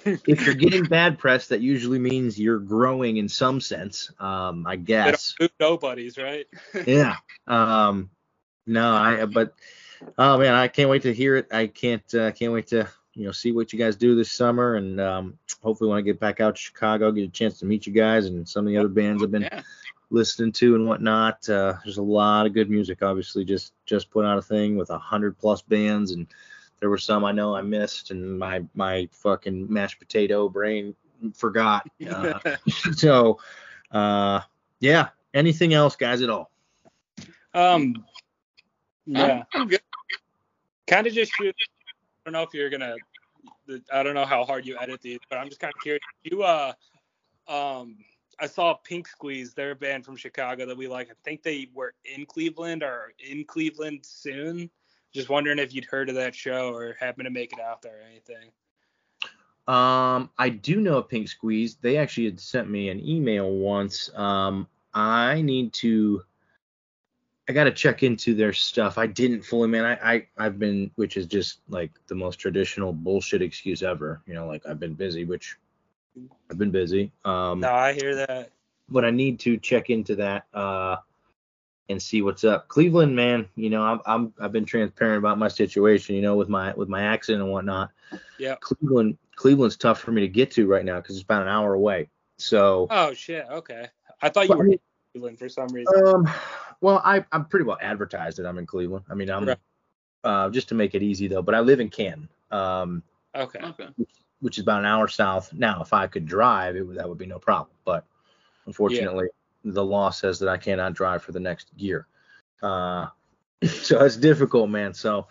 if 0.06 0.46
you're 0.46 0.56
getting 0.56 0.86
bad 0.86 1.20
press, 1.20 1.48
that 1.48 1.62
usually 1.62 2.00
means 2.00 2.40
you're 2.40 2.60
growing 2.60 3.18
in 3.18 3.30
some 3.30 3.62
sense. 3.62 4.12
Um, 4.20 4.66
I 4.66 4.76
guess. 4.76 5.36
nobodies, 5.60 6.18
right? 6.18 6.48
Yeah. 6.86 7.16
Um, 7.46 8.10
no, 8.66 8.92
I. 8.92 9.26
But 9.26 9.54
oh 10.18 10.38
man, 10.38 10.54
I 10.54 10.68
can't 10.68 10.90
wait 10.90 11.04
to 11.04 11.14
hear 11.14 11.36
it. 11.38 11.48
I 11.52 11.68
can't. 11.68 12.14
Uh, 12.14 12.32
can't 12.32 12.54
wait 12.54 12.68
to 12.68 12.88
you 13.14 13.26
know 13.26 13.32
see 13.32 13.52
what 13.52 13.72
you 13.74 13.80
guys 13.80 13.96
do 13.96 14.16
this 14.16 14.32
summer, 14.32 14.76
and 14.76 15.00
um, 15.00 15.40
hopefully 15.62 15.90
when 15.90 15.98
I 15.98 16.02
get 16.02 16.20
back 16.20 16.40
out 16.42 16.56
to 16.56 16.62
Chicago, 16.62 17.12
get 17.12 17.24
a 17.24 17.32
chance 17.32 17.60
to 17.60 17.66
meet 17.66 17.88
you 17.88 17.94
guys 17.94 18.26
and 18.26 18.48
some 18.48 18.66
of 18.66 18.70
the 18.70 18.78
other 18.78 18.90
bands 18.90 19.24
I've 19.24 19.32
been 19.32 19.44
Yeah. 19.44 19.62
listening 20.10 20.52
to 20.54 20.76
and 20.76 20.88
whatnot. 20.88 21.48
Uh, 21.50 21.76
there's 21.84 21.98
a 21.98 22.04
lot 22.04 22.46
of 22.46 22.54
good 22.54 22.70
music. 22.70 23.02
Obviously, 23.02 23.46
just 23.46 23.74
just 23.86 24.10
put 24.10 24.26
out 24.26 24.38
a 24.38 24.42
thing 24.42 24.76
with 24.76 24.90
a 24.90 24.98
hundred 24.98 25.38
plus 25.38 25.62
bands, 25.62 26.12
and 26.12 26.28
there 26.80 26.90
were 26.90 26.98
some 26.98 27.26
I 27.26 27.32
know 27.32 27.56
I 27.56 27.62
missed, 27.62 28.12
and 28.12 28.38
my 28.38 28.64
my 28.74 29.08
fucking 29.12 29.72
mashed 29.72 30.00
potato 30.00 30.50
brain 30.50 30.96
forgot. 31.34 31.88
Uh, 32.08 32.40
so, 32.94 33.40
uh, 33.92 34.42
yeah. 34.80 35.10
Anything 35.34 35.74
else, 35.74 35.96
guys, 35.96 36.22
at 36.22 36.30
all? 36.30 36.50
Um, 37.54 38.06
yeah, 39.06 39.44
I'm 39.54 39.68
good. 39.68 39.82
kind 40.88 41.06
of 41.06 41.14
just. 41.14 41.32
I 41.40 41.52
don't 42.26 42.34
know 42.34 42.44
if 42.44 42.54
you're 42.54 42.70
gonna. 42.70 42.96
I 43.92 44.04
don't 44.04 44.16
know 44.16 44.26
how 44.26 44.46
hard 44.46 44.66
you 44.66 44.78
edit 44.80 45.02
these, 45.02 45.20
but 45.30 45.38
I'm 45.38 45.48
just 45.48 45.60
kind 45.60 45.74
of 45.76 45.82
curious. 45.82 46.02
You 46.24 46.44
uh, 46.44 46.74
um, 47.48 47.98
I 48.40 48.48
saw 48.48 48.74
Pink 48.76 49.08
Squeeze. 49.08 49.54
They're 49.54 49.72
a 49.72 49.76
band 49.76 50.06
from 50.06 50.16
Chicago 50.16 50.66
that 50.66 50.78
we 50.78 50.88
like. 50.88 51.10
I 51.10 51.14
think 51.24 51.44
they 51.44 51.70
were 51.74 51.94
in 52.06 52.26
Cleveland 52.26 52.84
or 52.84 53.14
in 53.20 53.44
Cleveland 53.46 54.00
soon. 54.04 54.70
Just 55.14 55.30
wondering 55.30 55.60
if 55.60 55.74
you'd 55.74 55.86
heard 55.86 56.10
of 56.10 56.16
that 56.16 56.36
show 56.36 56.74
or 56.74 56.96
happened 57.00 57.26
to 57.26 57.32
make 57.32 57.54
it 57.54 57.60
out 57.60 57.82
there 57.82 58.00
or 58.00 58.04
anything. 58.10 58.52
Um, 59.68 60.30
I 60.38 60.50
do 60.50 60.80
know 60.80 60.98
of 60.98 61.10
Pink 61.10 61.28
Squeeze. 61.28 61.76
They 61.76 61.98
actually 61.98 62.26
had 62.26 62.40
sent 62.40 62.70
me 62.70 62.90
an 62.90 63.00
email 63.06 63.52
once. 63.52 64.10
Um, 64.16 64.68
I 64.94 65.42
need 65.42 65.74
to. 65.74 66.24
I 67.50 67.54
got 67.54 67.64
to 67.66 67.72
check 67.72 68.04
into 68.04 68.34
their 68.36 68.52
stuff. 68.52 68.98
I 68.98 69.08
didn't 69.08 69.42
fully, 69.42 69.70
man. 69.70 69.86
I, 69.86 70.14
I 70.14 70.28
I've 70.38 70.60
been, 70.60 70.92
which 70.96 71.16
is 71.16 71.26
just 71.28 71.60
like 71.70 71.92
the 72.08 72.16
most 72.16 72.38
traditional 72.38 72.92
bullshit 72.92 73.42
excuse 73.42 73.84
ever. 73.84 74.22
You 74.26 74.34
know, 74.34 74.48
like 74.48 74.66
I've 74.68 74.80
been 74.80 74.94
busy, 74.94 75.24
which 75.24 75.58
I've 76.52 76.58
been 76.58 76.72
busy. 76.72 77.12
Um, 77.26 77.62
No, 77.62 77.72
I 77.74 77.94
hear 77.94 78.16
that. 78.16 78.52
but 78.90 79.06
I 79.06 79.12
need 79.12 79.40
to 79.42 79.58
check 79.58 79.90
into 79.90 80.16
that 80.18 80.46
uh, 80.54 80.98
and 81.90 82.02
see 82.02 82.22
what's 82.22 82.44
up. 82.44 82.68
Cleveland, 82.68 83.16
man, 83.16 83.48
you 83.56 83.70
know, 83.70 83.82
I'm, 83.82 84.02
I'm 84.06 84.34
I've 84.40 84.52
been 84.52 84.66
transparent 84.66 85.20
about 85.20 85.38
my 85.38 85.48
situation, 85.48 86.16
you 86.16 86.22
know, 86.22 86.36
with 86.36 86.50
my 86.50 86.74
with 86.74 86.90
my 86.90 87.04
accident 87.04 87.44
and 87.44 87.52
whatnot. 87.52 87.92
Yeah. 88.38 88.56
Cleveland, 88.60 89.18
Cleveland's 89.36 89.78
tough 89.78 90.00
for 90.00 90.12
me 90.12 90.22
to 90.22 90.28
get 90.28 90.52
to 90.52 90.68
right 90.68 90.86
now 90.86 91.00
because 91.00 91.16
it's 91.16 91.24
about 91.24 91.44
an 91.44 91.48
hour 91.48 91.74
away. 91.74 92.10
So, 92.38 92.88
Oh 92.90 93.14
shit. 93.14 93.46
Okay. 93.50 93.88
I 94.22 94.30
thought 94.30 94.44
you 94.44 94.50
But 94.50 94.58
were 94.58 94.66
in 94.68 94.80
Cleveland 95.14 95.40
for 95.40 95.50
some 95.50 95.68
reason. 95.70 95.94
um, 96.06 96.30
well, 96.82 97.02
I 97.06 97.26
I'm 97.32 97.46
pretty 97.46 97.66
well 97.66 97.78
advertised 97.82 98.38
that 98.38 98.46
I'm 98.46 98.58
in 98.58 98.66
Cleveland. 98.66 99.06
I 99.10 99.14
mean, 99.14 99.30
I'm 99.30 99.46
Right. 99.46 99.58
uh, 100.24 100.50
just 100.50 100.70
to 100.70 100.76
make 100.76 100.94
it 100.96 101.04
easy 101.04 101.28
though, 101.28 101.42
but 101.42 101.56
I 101.56 101.60
live 101.62 101.80
in 101.80 101.90
Canton. 101.90 102.30
Um, 102.52 103.04
Okay. 103.36 103.60
Okay. 103.60 103.88
which 104.40 104.58
is 104.58 104.64
about 104.64 104.80
an 104.80 104.86
hour 104.86 105.08
south. 105.08 105.54
Now, 105.54 105.82
if 105.82 105.94
I 105.94 106.08
could 106.08 106.26
drive, 106.26 106.76
it 106.76 106.82
would, 106.82 106.98
that 106.98 107.08
would 107.08 107.18
be 107.20 107.26
no 107.28 107.38
problem. 107.40 107.76
But 107.86 108.04
unfortunately, 108.66 109.28
the 109.74 109.84
law 109.84 110.10
says 110.10 110.40
that 110.40 110.50
I 110.50 110.58
cannot 110.58 110.94
drive 110.94 111.24
for 111.24 111.32
the 111.32 111.40
next 111.40 111.72
year. 111.76 112.08
Uh, 112.62 113.08
so 113.64 114.04
it's 114.04 114.18
difficult, 114.18 114.70
man. 114.70 114.94
So, 114.94 115.28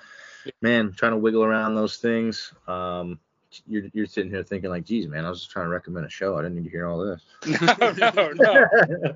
man, 0.63 0.93
trying 0.97 1.13
to 1.13 1.19
wiggle 1.19 1.45
around 1.45 1.75
those 1.75 1.99
things. 1.99 2.53
Um, 2.67 3.19
you're, 3.67 3.85
you're 3.93 4.07
sitting 4.07 4.31
here 4.31 4.43
thinking 4.43 4.71
like, 4.71 4.85
geez, 4.85 5.09
man, 5.09 5.25
I 5.25 5.31
was 5.31 5.41
just 5.41 5.51
trying 5.51 5.67
to 5.67 5.71
recommend 5.71 6.07
a 6.07 6.11
show. 6.11 6.37
I 6.37 6.43
didn't 6.43 6.57
need 6.57 6.65
to 6.65 6.71
hear 6.71 6.87
all 6.87 6.99
this. 6.99 7.23
no, 7.79 8.11
no, 8.13 8.33
no. 8.33 8.67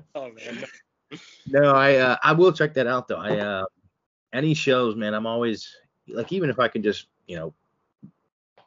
Oh 0.15 0.29
man. 0.31 0.65
no. 1.11 1.17
no, 1.61 1.71
I 1.75 1.95
uh, 1.95 2.15
I 2.23 2.31
will 2.33 2.51
check 2.51 2.73
that 2.75 2.87
out 2.87 3.07
though. 3.07 3.17
I 3.17 3.37
uh, 3.37 3.65
any 4.33 4.53
shows, 4.53 4.95
man, 4.95 5.13
I'm 5.13 5.27
always 5.27 5.75
like 6.07 6.31
even 6.31 6.49
if 6.49 6.59
I 6.59 6.67
can 6.69 6.81
just 6.81 7.07
you 7.27 7.35
know 7.35 7.53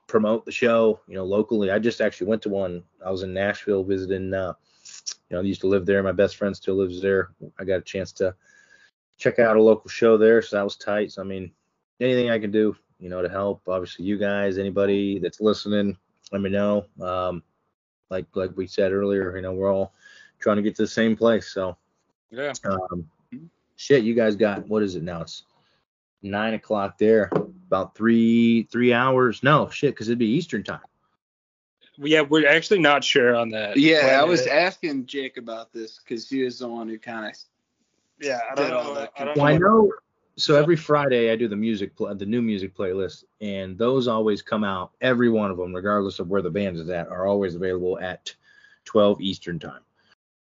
promote 0.07 0.44
the 0.44 0.52
show, 0.52 1.00
you 1.09 1.14
know, 1.16 1.24
locally. 1.24 1.70
I 1.70 1.78
just 1.78 2.00
actually 2.00 2.28
went 2.28 2.42
to 2.42 2.48
one. 2.48 2.84
I 3.05 3.11
was 3.11 3.22
in 3.22 3.34
Nashville 3.34 3.82
visiting. 3.82 4.32
Uh, 4.32 4.52
know, 5.35 5.41
I 5.41 5.45
used 5.45 5.61
to 5.62 5.66
live 5.68 5.87
there. 5.87 6.03
My 6.03 6.12
best 6.12 6.37
friend 6.37 6.57
still 6.57 6.76
lives 6.76 7.01
there. 7.01 7.30
I 7.59 7.64
got 7.64 7.78
a 7.78 7.82
chance 7.82 8.12
to 8.12 8.35
check 9.18 9.39
out 9.39 9.57
a 9.57 9.62
local 9.62 9.89
show 9.89 10.16
there, 10.16 10.43
so 10.43 10.57
that 10.57 10.64
was 10.64 10.76
tight. 10.76 11.12
So 11.12 11.22
I 11.22 11.24
mean, 11.24 11.51
anything 12.01 12.30
I 12.30 12.39
can 12.39 12.51
do, 12.51 12.76
you 12.99 13.09
know, 13.09 13.22
to 13.22 13.28
help. 13.28 13.62
Obviously, 13.68 14.05
you 14.05 14.18
guys, 14.18 14.59
anybody 14.59 15.18
that's 15.18 15.41
listening, 15.41 15.97
let 16.32 16.41
me 16.41 16.51
know. 16.51 16.87
Um, 17.01 17.43
like 18.11 18.26
like 18.35 18.57
we 18.57 18.66
said 18.66 18.93
earlier, 18.93 19.37
you 19.37 19.43
know, 19.43 19.53
we're 19.53 19.72
all 19.72 19.93
trying 20.39 20.57
to 20.57 20.62
get 20.62 20.76
to 20.76 20.82
the 20.82 20.89
same 20.89 21.16
place. 21.16 21.49
So 21.49 21.76
Yeah. 22.30 22.53
um, 22.64 23.09
shit, 23.76 24.05
you 24.05 24.14
guys 24.14 24.37
got 24.37 24.66
what 24.68 24.82
is 24.82 24.95
it 24.97 25.03
now? 25.03 25.22
It's 25.22 25.45
nine 26.22 26.55
o'clock 26.55 26.99
there. 26.99 27.30
About 27.66 27.95
three 27.95 28.64
three 28.70 28.93
hours. 28.93 29.43
No 29.43 29.68
shit, 29.68 29.95
because 29.95 30.09
it'd 30.09 30.18
be 30.18 30.26
Eastern 30.26 30.62
time. 30.62 30.80
Yeah, 31.97 32.22
we're 32.22 32.49
actually 32.49 32.80
not 32.80 33.05
sure 33.05 33.36
on 33.36 33.51
that. 33.51 33.76
Yeah, 33.76 34.18
I 34.20 34.24
was 34.24 34.42
it- 34.47 34.51
asking 34.53 35.07
Jake 35.07 35.36
about 35.36 35.72
this 35.72 35.99
because 36.01 36.28
he 36.28 36.42
was 36.42 36.59
the 36.59 36.68
one 36.68 36.88
who 36.88 36.99
kind 36.99 37.26
of. 37.26 37.36
Yeah, 38.20 38.40
I 38.51 38.55
did 38.55 38.68
don't 38.68 38.72
all 38.72 38.84
know. 38.84 38.95
that 39.01 39.12
I 39.18 39.24
don't 39.24 39.36
Well, 39.36 39.47
I 39.47 39.57
know. 39.59 39.66
know. 39.82 39.92
So 40.36 40.57
every 40.57 40.74
Friday 40.76 41.30
I 41.30 41.36
do 41.36 41.47
the 41.47 41.55
music 41.57 41.95
pl- 41.97 42.12
the 42.14 42.26
new 42.26 42.42
music 42.42 42.74
playlist, 42.76 43.24
and 43.40 43.78
those 43.78 44.09
always 44.09 44.42
come 44.42 44.64
out. 44.64 44.90
Every 45.01 45.30
one 45.30 45.51
of 45.53 45.57
them, 45.57 45.72
regardless 45.74 46.18
of 46.18 46.28
where 46.28 46.42
the 46.42 46.51
band 46.51 46.76
is 46.76 46.88
at, 46.88 47.07
are 47.09 47.26
always 47.26 47.55
available 47.55 48.01
at 48.01 48.34
12 48.84 49.20
Eastern 49.20 49.59
time. 49.61 49.82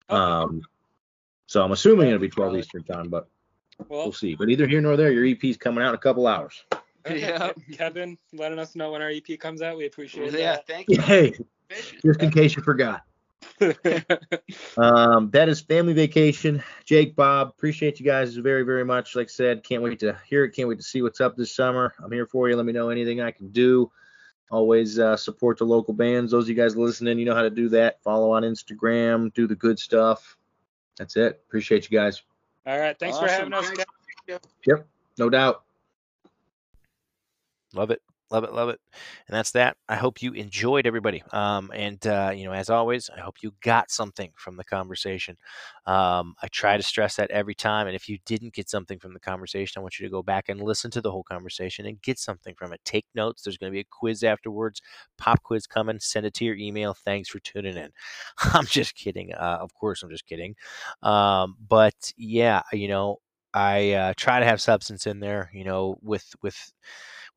Okay. 0.09 0.18
Um, 0.18 0.62
so 1.46 1.62
I'm 1.62 1.72
assuming 1.72 2.07
it'll 2.09 2.18
be 2.20 2.30
12 2.30 2.57
Eastern 2.57 2.84
time, 2.84 3.09
but 3.11 3.28
well, 3.88 4.05
we'll 4.05 4.12
see. 4.12 4.34
But 4.34 4.48
either 4.48 4.66
here 4.66 4.80
nor 4.80 4.96
there, 4.96 5.12
your 5.12 5.26
EP's 5.26 5.59
coming 5.59 5.84
out 5.84 5.90
in 5.90 5.94
a 5.94 5.98
couple 5.98 6.26
hours. 6.26 6.64
Okay, 7.07 7.20
Yeah. 7.20 7.53
Kevin, 7.72 8.18
letting 8.32 8.59
us 8.59 8.74
know 8.74 8.92
when 8.92 9.03
our 9.03 9.11
EP 9.11 9.38
comes 9.38 9.62
out. 9.62 9.76
We 9.76 9.86
appreciate 9.86 10.34
it. 10.34 10.40
Yeah, 10.40 10.59
thank 10.66 10.88
you. 10.88 11.00
Hey, 11.00 11.34
just 12.05 12.20
in 12.20 12.30
case 12.30 12.57
you 12.57 12.62
forgot. 12.62 13.03
Um, 14.78 15.30
that 15.30 15.48
is 15.48 15.61
family 15.61 15.92
vacation. 15.92 16.62
Jake, 16.84 17.14
Bob, 17.14 17.48
appreciate 17.48 18.00
you 18.00 18.07
guys 18.07 18.34
very, 18.36 18.62
very 18.62 18.84
much. 18.84 19.14
Like 19.14 19.26
I 19.26 19.28
said, 19.28 19.64
can't 19.64 19.82
wait 19.82 19.98
to 20.00 20.18
hear 20.26 20.44
it. 20.44 20.50
Can't 20.50 20.68
wait 20.68 20.78
to 20.78 20.84
see 20.84 21.03
what's 21.03 21.20
up 21.20 21.36
this 21.36 21.55
summer. 21.55 21.94
I'm 22.03 22.11
here 22.11 22.26
for 22.26 22.48
you. 22.48 22.57
Let 22.57 22.64
me 22.66 22.72
know 22.72 22.88
anything 22.88 23.20
I 23.20 23.30
can 23.30 23.50
do. 23.50 23.90
Always 24.50 24.98
uh, 24.98 25.16
support 25.16 25.59
the 25.59 25.64
local 25.64 25.94
bands. 25.94 26.32
Those 26.32 26.44
of 26.44 26.48
you 26.50 26.55
guys 26.55 26.76
listening, 26.76 27.18
you 27.18 27.24
know 27.24 27.34
how 27.34 27.42
to 27.42 27.50
do 27.50 27.68
that. 27.70 28.03
Follow 28.03 28.32
on 28.32 28.42
Instagram, 28.42 29.32
do 29.34 29.46
the 29.46 29.55
good 29.55 29.78
stuff. 29.78 30.36
That's 30.98 31.16
it. 31.16 31.42
Appreciate 31.46 31.90
you 31.90 31.96
guys. 31.98 32.22
All 32.66 32.78
right. 32.78 32.98
Thanks 32.98 33.18
for 33.18 33.28
having 33.28 33.53
us. 33.53 33.70
Thanks. 34.26 34.46
Kevin. 34.64 34.84
No 35.18 35.28
doubt. 35.28 35.64
Love 37.74 37.90
it. 37.90 38.00
Love 38.30 38.44
it, 38.44 38.54
love 38.54 38.70
it, 38.70 38.80
and 39.28 39.36
that's 39.36 39.50
that. 39.50 39.76
I 39.90 39.96
hope 39.96 40.22
you 40.22 40.32
enjoyed 40.32 40.86
everybody. 40.86 41.22
Um, 41.32 41.70
and 41.74 42.04
uh, 42.06 42.32
you 42.34 42.46
know, 42.46 42.52
as 42.54 42.70
always, 42.70 43.10
I 43.14 43.20
hope 43.20 43.36
you 43.42 43.52
got 43.62 43.90
something 43.90 44.32
from 44.36 44.56
the 44.56 44.64
conversation. 44.64 45.36
Um, 45.84 46.34
I 46.42 46.48
try 46.50 46.78
to 46.78 46.82
stress 46.82 47.16
that 47.16 47.30
every 47.30 47.54
time. 47.54 47.88
And 47.88 47.94
if 47.94 48.08
you 48.08 48.16
didn't 48.24 48.54
get 48.54 48.70
something 48.70 48.98
from 48.98 49.12
the 49.12 49.20
conversation, 49.20 49.78
I 49.78 49.82
want 49.82 49.98
you 49.98 50.06
to 50.06 50.10
go 50.10 50.22
back 50.22 50.48
and 50.48 50.62
listen 50.62 50.90
to 50.92 51.02
the 51.02 51.10
whole 51.10 51.24
conversation 51.24 51.84
and 51.84 52.00
get 52.00 52.18
something 52.18 52.54
from 52.56 52.72
it. 52.72 52.80
Take 52.86 53.04
notes. 53.14 53.42
There's 53.42 53.58
going 53.58 53.70
to 53.70 53.74
be 53.76 53.80
a 53.80 53.84
quiz 53.90 54.24
afterwards. 54.24 54.80
Pop 55.18 55.42
quiz 55.42 55.66
coming. 55.66 55.98
Send 56.00 56.24
it 56.24 56.32
to 56.34 56.46
your 56.46 56.56
email. 56.56 56.94
Thanks 56.94 57.28
for 57.28 57.38
tuning 57.40 57.76
in. 57.76 57.90
I'm 58.54 58.64
just 58.64 58.94
kidding. 58.94 59.34
Uh, 59.34 59.58
of 59.60 59.74
course, 59.74 60.02
I'm 60.02 60.10
just 60.10 60.26
kidding. 60.26 60.54
Um, 61.02 61.56
but 61.68 62.14
yeah, 62.16 62.62
you 62.72 62.88
know, 62.88 63.18
I 63.52 63.92
uh, 63.92 64.14
try 64.16 64.40
to 64.40 64.46
have 64.46 64.62
substance 64.62 65.06
in 65.06 65.20
there. 65.20 65.50
You 65.52 65.64
know, 65.64 65.98
with 66.00 66.24
with 66.42 66.72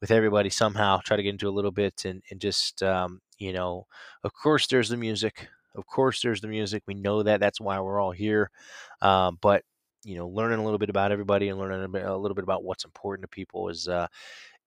with 0.01 0.11
everybody 0.11 0.49
somehow 0.49 0.99
try 1.03 1.17
to 1.17 1.23
get 1.23 1.29
into 1.29 1.49
a 1.49 1.51
little 1.51 1.71
bit 1.71 2.05
and, 2.05 2.21
and 2.31 2.39
just 2.39 2.83
um, 2.83 3.21
you 3.37 3.53
know 3.53 3.85
of 4.23 4.33
course 4.33 4.67
there's 4.67 4.89
the 4.89 4.97
music. 4.97 5.47
Of 5.75 5.85
course 5.87 6.21
there's 6.21 6.39
the 6.41 6.47
music. 6.47 6.83
We 6.87 6.93
know 6.93 7.23
that. 7.23 7.41
That's 7.41 7.59
why 7.59 7.79
we're 7.81 7.99
all 7.99 8.11
here. 8.11 8.49
Um, 9.01 9.37
but 9.41 9.63
you 10.03 10.15
know 10.15 10.27
learning 10.27 10.59
a 10.59 10.63
little 10.63 10.77
bit 10.79 10.89
about 10.89 11.11
everybody 11.11 11.49
and 11.49 11.59
learning 11.59 11.83
a, 11.83 11.87
bit, 11.89 12.05
a 12.05 12.15
little 12.17 12.35
bit 12.35 12.43
about 12.43 12.63
what's 12.63 12.85
important 12.85 13.23
to 13.23 13.27
people 13.35 13.69
is 13.69 13.87
uh, 13.87 14.07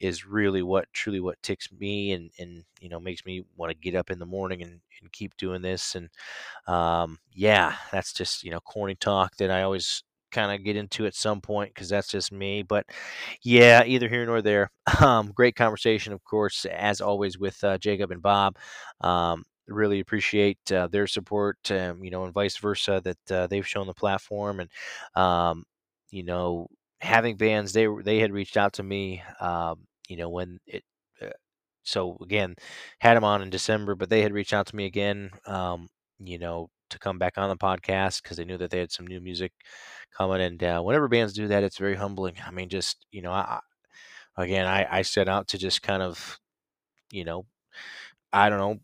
is 0.01 0.26
really 0.26 0.62
what 0.62 0.87
truly 0.93 1.20
what 1.20 1.43
ticks 1.43 1.70
me 1.72 2.12
and 2.12 2.31
and 2.39 2.64
you 2.81 2.89
know 2.89 3.01
makes 3.01 3.24
me 3.26 3.45
want 3.57 3.70
to 3.70 3.79
get 3.79 3.97
up 3.97 4.11
in 4.11 4.18
the 4.18 4.26
morning 4.26 4.62
and, 4.62 4.81
and 5.01 5.12
keep 5.12 5.37
doing 5.37 5.62
this. 5.62 5.95
And 5.95 6.09
um, 6.66 7.18
yeah 7.35 7.74
that's 7.93 8.12
just 8.12 8.45
you 8.45 8.51
know 8.51 8.61
corny 8.61 8.95
talk 8.97 9.37
that 9.37 9.51
i 9.51 9.62
always 9.62 10.03
kind 10.31 10.53
of 10.53 10.64
get 10.64 10.76
into 10.76 11.07
at 11.07 11.14
some 11.14 11.41
point 11.41 11.72
because 11.74 11.89
that's 11.89 12.09
just 12.09 12.33
me. 12.33 12.62
But 12.62 12.87
yeah, 13.43 13.85
either 13.85 14.09
here 14.09 14.26
nor 14.26 14.43
there. 14.43 14.70
Um, 15.01 15.33
great 15.33 15.55
conversation, 15.55 16.12
of 16.12 16.24
course, 16.24 16.64
as 16.64 17.01
always 17.01 17.39
with 17.39 17.62
uh, 17.62 17.79
Jacob 17.79 18.11
and 18.11 18.22
Bob. 18.22 18.57
Um, 19.03 19.45
really 19.68 20.01
appreciate 20.01 20.59
uh, 20.72 20.87
their 20.89 21.07
support, 21.07 21.59
um, 21.70 22.03
you 22.03 22.11
know, 22.11 22.24
and 22.24 22.33
vice 22.33 22.57
versa 22.57 23.01
that 23.05 23.33
uh, 23.33 23.47
they've 23.47 23.66
shown 23.66 23.87
the 23.87 23.95
platform 23.95 24.61
and, 24.61 24.70
um, 25.14 25.64
you 26.11 26.22
know, 26.24 26.68
having 27.01 27.37
bands. 27.37 27.72
They 27.72 27.87
they 28.03 28.18
had 28.18 28.33
reached 28.33 28.57
out 28.57 28.72
to 28.74 28.83
me, 28.83 29.22
um, 29.41 29.87
you 30.09 30.16
know, 30.16 30.29
when 30.31 30.59
it. 30.66 30.85
Uh, 31.22 31.29
so 31.83 32.18
again, 32.22 32.55
had 33.01 33.16
them 33.16 33.24
on 33.24 33.43
in 33.43 33.51
December, 33.51 33.95
but 33.95 34.11
they 34.11 34.22
had 34.22 34.33
reached 34.33 34.53
out 34.53 34.66
to 34.68 34.76
me 34.76 34.87
again, 34.87 35.31
um, 35.47 35.89
you 36.18 36.39
know, 36.39 36.68
to 36.91 36.99
come 36.99 37.18
back 37.18 37.39
on 37.39 37.49
the 37.49 37.57
podcast 37.57 38.22
because 38.22 38.36
they 38.36 38.45
knew 38.45 38.59
that 38.59 38.70
they 38.70 38.78
had 38.80 38.93
some 38.93 39.07
new 39.07 39.20
music 39.20 39.53
coming. 40.16 40.41
And 40.41 40.62
uh, 40.62 40.80
whenever 40.82 41.09
bands 41.09 41.32
do 41.32 41.49
that, 41.49 41.64
it's 41.64 41.78
very 41.78 41.97
humbling. 41.97 42.36
I 42.47 42.51
mean, 42.51 42.68
just 42.68 43.07
you 43.12 43.22
know, 43.22 43.32
I, 43.32 43.61
again, 44.36 44.66
I, 44.66 44.86
I 44.99 45.03
set 45.03 45.28
out 45.28 45.49
to 45.49 45.59
just 45.59 45.82
kind 45.82 46.03
of, 46.03 46.39
you 47.12 47.24
know, 47.24 47.47
I 48.32 48.51
don't 48.51 48.59
know, 48.59 48.80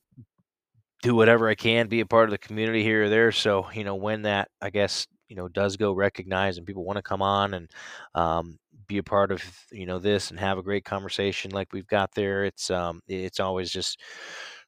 do 1.02 1.14
whatever 1.14 1.48
I 1.48 1.54
can, 1.54 1.88
be 1.88 2.00
a 2.00 2.06
part 2.06 2.24
of 2.24 2.30
the 2.30 2.38
community 2.38 2.82
here 2.82 3.04
or 3.04 3.08
there. 3.08 3.32
So 3.32 3.70
you 3.72 3.84
know, 3.84 3.94
when 3.94 4.22
that 4.22 4.48
I 4.60 4.70
guess 4.70 5.06
you 5.28 5.36
know 5.36 5.48
does 5.48 5.76
go 5.76 5.92
recognized 5.92 6.58
and 6.58 6.66
people 6.66 6.84
want 6.84 6.96
to 6.96 7.02
come 7.02 7.22
on 7.22 7.54
and 7.54 7.70
um, 8.14 8.58
be 8.86 8.98
a 8.98 9.02
part 9.02 9.30
of 9.30 9.42
you 9.72 9.86
know 9.86 9.98
this 9.98 10.30
and 10.30 10.40
have 10.40 10.58
a 10.58 10.62
great 10.62 10.84
conversation 10.84 11.50
like 11.50 11.72
we've 11.72 11.86
got 11.86 12.10
there, 12.14 12.44
it's 12.44 12.70
um, 12.70 13.00
it's 13.08 13.40
always 13.40 13.70
just 13.70 14.00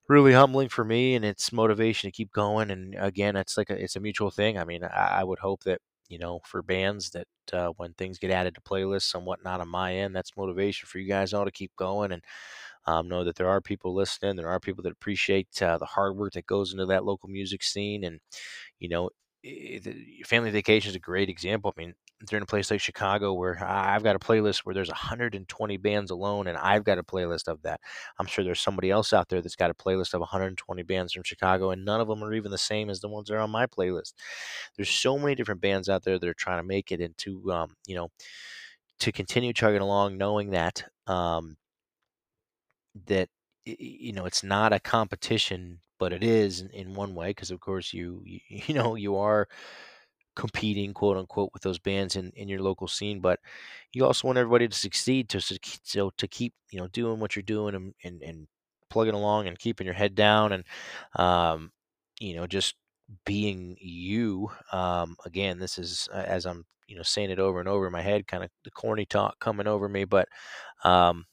really 0.09 0.32
humbling 0.32 0.68
for 0.68 0.84
me 0.84 1.14
and 1.14 1.24
it's 1.24 1.52
motivation 1.52 2.09
to 2.09 2.12
keep 2.12 2.32
going 2.32 2.70
and 2.70 2.94
again 2.98 3.36
it's 3.36 3.57
like 3.57 3.70
a, 3.70 3.82
it's 3.82 3.96
a 3.96 4.00
mutual 4.00 4.30
thing. 4.30 4.59
I 4.59 4.64
mean 4.64 4.84
I, 4.84 5.20
I, 5.20 5.24
would 5.24 5.40
hope 5.40 5.64
that 5.64 5.80
you 6.09 6.18
know 6.18 6.40
for 6.44 6.62
bands 6.62 7.11
that 7.11 7.26
uh, 7.52 7.68
when 7.76 7.92
things 7.94 8.18
get 8.18 8.30
added 8.30 8.54
to 8.54 8.61
playlists 8.61 9.14
and 9.14 9.24
whatnot 9.26 9.61
on 9.61 9.68
my 9.68 9.94
end 9.94 10.14
that's 10.14 10.36
motivation 10.36 10.86
for 10.86 10.98
you 10.98 11.09
guys 11.09 11.32
all 11.34 11.44
to 11.44 11.50
keep 11.50 11.72
going 11.76 12.12
and 12.12 12.22
um, 12.86 13.09
know 13.09 13.24
that 13.24 13.36
there 13.36 13.48
are 13.48 13.61
people 13.61 13.94
listening 13.94 14.36
there 14.36 14.48
are 14.48 14.61
people 14.61 14.82
that 14.84 14.92
appreciate 14.92 15.48
uh, 15.62 15.78
the 15.78 15.86
hard 15.86 16.16
work 16.16 16.32
that 16.34 16.46
goes 16.46 16.72
into 16.72 16.86
that 16.86 17.04
local 17.04 17.28
music 17.28 17.62
scene 17.62 18.04
and 18.04 18.20
you 18.80 18.88
know 18.88 19.11
family 20.24 20.50
vacation 20.50 20.90
is 20.90 20.96
a 20.96 21.00
great 21.00 21.28
example. 21.28 21.72
I 21.76 21.80
mean 21.80 21.94
they're 22.22 22.38
in 22.38 22.42
a 22.42 22.46
place 22.46 22.70
like 22.70 22.80
Chicago 22.80 23.34
where 23.34 23.62
I've 23.62 24.02
got 24.02 24.16
a 24.16 24.18
playlist 24.18 24.60
where 24.60 24.74
there's 24.74 24.88
120 24.88 25.76
bands 25.76 26.10
alone, 26.10 26.46
and 26.46 26.56
I've 26.58 26.84
got 26.84 26.98
a 26.98 27.02
playlist 27.02 27.46
of 27.48 27.62
that. 27.62 27.80
I'm 28.18 28.26
sure 28.26 28.44
there's 28.44 28.60
somebody 28.60 28.90
else 28.90 29.12
out 29.12 29.28
there 29.28 29.42
that's 29.42 29.56
got 29.56 29.70
a 29.70 29.74
playlist 29.74 30.14
of 30.14 30.20
120 30.20 30.82
bands 30.82 31.12
from 31.12 31.24
Chicago, 31.24 31.70
and 31.70 31.84
none 31.84 32.00
of 32.00 32.08
them 32.08 32.24
are 32.24 32.32
even 32.34 32.50
the 32.50 32.58
same 32.58 32.88
as 32.90 33.00
the 33.00 33.08
ones 33.08 33.28
that 33.28 33.34
are 33.36 33.40
on 33.40 33.50
my 33.50 33.66
playlist. 33.66 34.14
There's 34.76 34.90
so 34.90 35.18
many 35.18 35.34
different 35.34 35.60
bands 35.60 35.88
out 35.88 36.04
there 36.04 36.18
that 36.18 36.28
are 36.28 36.34
trying 36.34 36.58
to 36.60 36.66
make 36.66 36.92
it 36.92 37.00
into, 37.00 37.52
um, 37.52 37.76
you 37.86 37.94
know, 37.96 38.08
to 39.00 39.12
continue 39.12 39.52
chugging 39.52 39.80
along, 39.82 40.16
knowing 40.18 40.50
that 40.50 40.84
um, 41.06 41.56
that 43.06 43.28
you 43.64 44.12
know 44.12 44.24
it's 44.26 44.42
not 44.42 44.72
a 44.72 44.80
competition, 44.80 45.80
but 45.98 46.12
it 46.12 46.22
is 46.22 46.62
in, 46.72 46.94
one 46.94 47.14
way 47.14 47.28
because 47.30 47.50
of 47.50 47.60
course 47.60 47.92
you 47.92 48.22
you 48.48 48.74
know 48.74 48.94
you 48.94 49.16
are 49.16 49.48
competing 50.37 50.93
quote 50.95 51.16
unquote 51.16 51.51
with 51.53 51.62
those 51.62 51.78
bands 51.78 52.14
in, 52.14 52.30
in 52.37 52.49
your 52.49 52.61
local 52.61 52.87
scene 52.87 53.20
but 53.20 53.41
you 53.93 54.05
also 54.05 54.28
want 54.28 54.39
everybody 54.39 54.68
to 54.68 54.76
succeed 54.76 55.28
to 55.28 55.41
so 55.41 56.11
to 56.16 56.28
keep 56.28 56.55
you 56.70 56.78
know 56.78 56.89
doing 56.89 57.18
what 57.18 57.34
you're 57.34 57.43
doing 57.43 57.74
and, 57.74 57.95
and, 58.05 58.22
and 58.22 58.47
plugging 58.91 59.14
along 59.14 59.49
and 59.49 59.59
keeping 59.59 59.87
your 59.87 59.95
head 59.95 60.14
down 60.14 60.53
and 60.53 60.64
um, 61.16 61.72
you 62.20 62.34
know 62.34 62.47
just 62.47 62.74
being 63.24 63.76
you. 63.80 64.51
Um, 64.72 65.16
again 65.24 65.59
this 65.59 65.78
is 65.78 66.09
as 66.12 66.47
i'm 66.47 66.64
you 66.89 66.97
know 66.97 67.03
saying 67.03 67.30
it 67.30 67.39
over 67.39 67.61
and 67.61 67.68
over 67.68 67.87
in 67.87 67.93
my 67.93 68.03
head 68.03 68.26
kind 68.26 68.45
of 68.45 68.51
the 68.64 68.70
corny 68.70 69.07
talk 69.07 69.39
coming 69.41 69.66
over 69.66 69.89
me 69.89 70.05
but 70.05 70.28
um, 70.84 71.24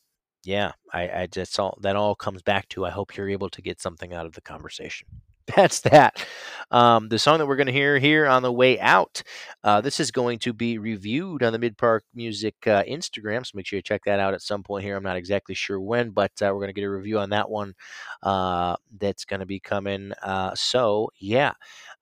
yeah 0.43 0.71
i 0.93 1.21
i 1.21 1.27
just 1.27 1.59
all 1.59 1.77
that 1.81 1.95
all 1.95 2.15
comes 2.15 2.41
back 2.41 2.67
to 2.69 2.85
i 2.85 2.89
hope 2.89 3.15
you're 3.15 3.29
able 3.29 3.49
to 3.49 3.61
get 3.61 3.81
something 3.81 4.13
out 4.13 4.25
of 4.25 4.33
the 4.33 4.41
conversation 4.41 5.07
that's 5.47 5.81
that. 5.81 6.25
Um, 6.71 7.07
the 7.09 7.19
song 7.19 7.37
that 7.37 7.45
we're 7.45 7.55
going 7.55 7.67
to 7.67 7.73
hear 7.73 7.99
here 7.99 8.25
on 8.25 8.41
the 8.41 8.51
way 8.51 8.79
out, 8.79 9.21
uh, 9.63 9.79
this 9.81 9.99
is 9.99 10.09
going 10.09 10.39
to 10.39 10.53
be 10.53 10.79
reviewed 10.79 11.43
on 11.43 11.53
the 11.53 11.59
Mid 11.59 11.77
Park 11.77 12.03
Music 12.15 12.55
uh, 12.65 12.83
Instagram. 12.83 13.45
So 13.45 13.51
make 13.55 13.67
sure 13.67 13.77
you 13.77 13.83
check 13.83 14.01
that 14.05 14.19
out 14.19 14.33
at 14.33 14.41
some 14.41 14.63
point 14.63 14.83
here. 14.83 14.97
I'm 14.97 15.03
not 15.03 15.15
exactly 15.15 15.53
sure 15.53 15.79
when, 15.79 16.09
but 16.09 16.31
uh, 16.41 16.47
we're 16.47 16.61
going 16.61 16.69
to 16.69 16.73
get 16.73 16.83
a 16.83 16.89
review 16.89 17.19
on 17.19 17.29
that 17.29 17.47
one 17.47 17.75
uh, 18.23 18.75
that's 18.99 19.23
going 19.23 19.41
to 19.41 19.45
be 19.45 19.59
coming. 19.59 20.13
Uh, 20.23 20.55
so, 20.55 21.11
yeah. 21.19 21.53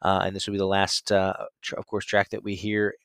Uh, 0.01 0.21
and 0.25 0.33
this 0.35 0.47
will 0.47 0.53
be 0.53 0.57
the 0.57 0.65
last, 0.65 1.07
tr- 1.07 1.75
of 1.75 1.85
course, 1.85 2.05
track 2.05 2.29
that 2.29 2.43
we 2.43 2.55
hear 2.55 2.95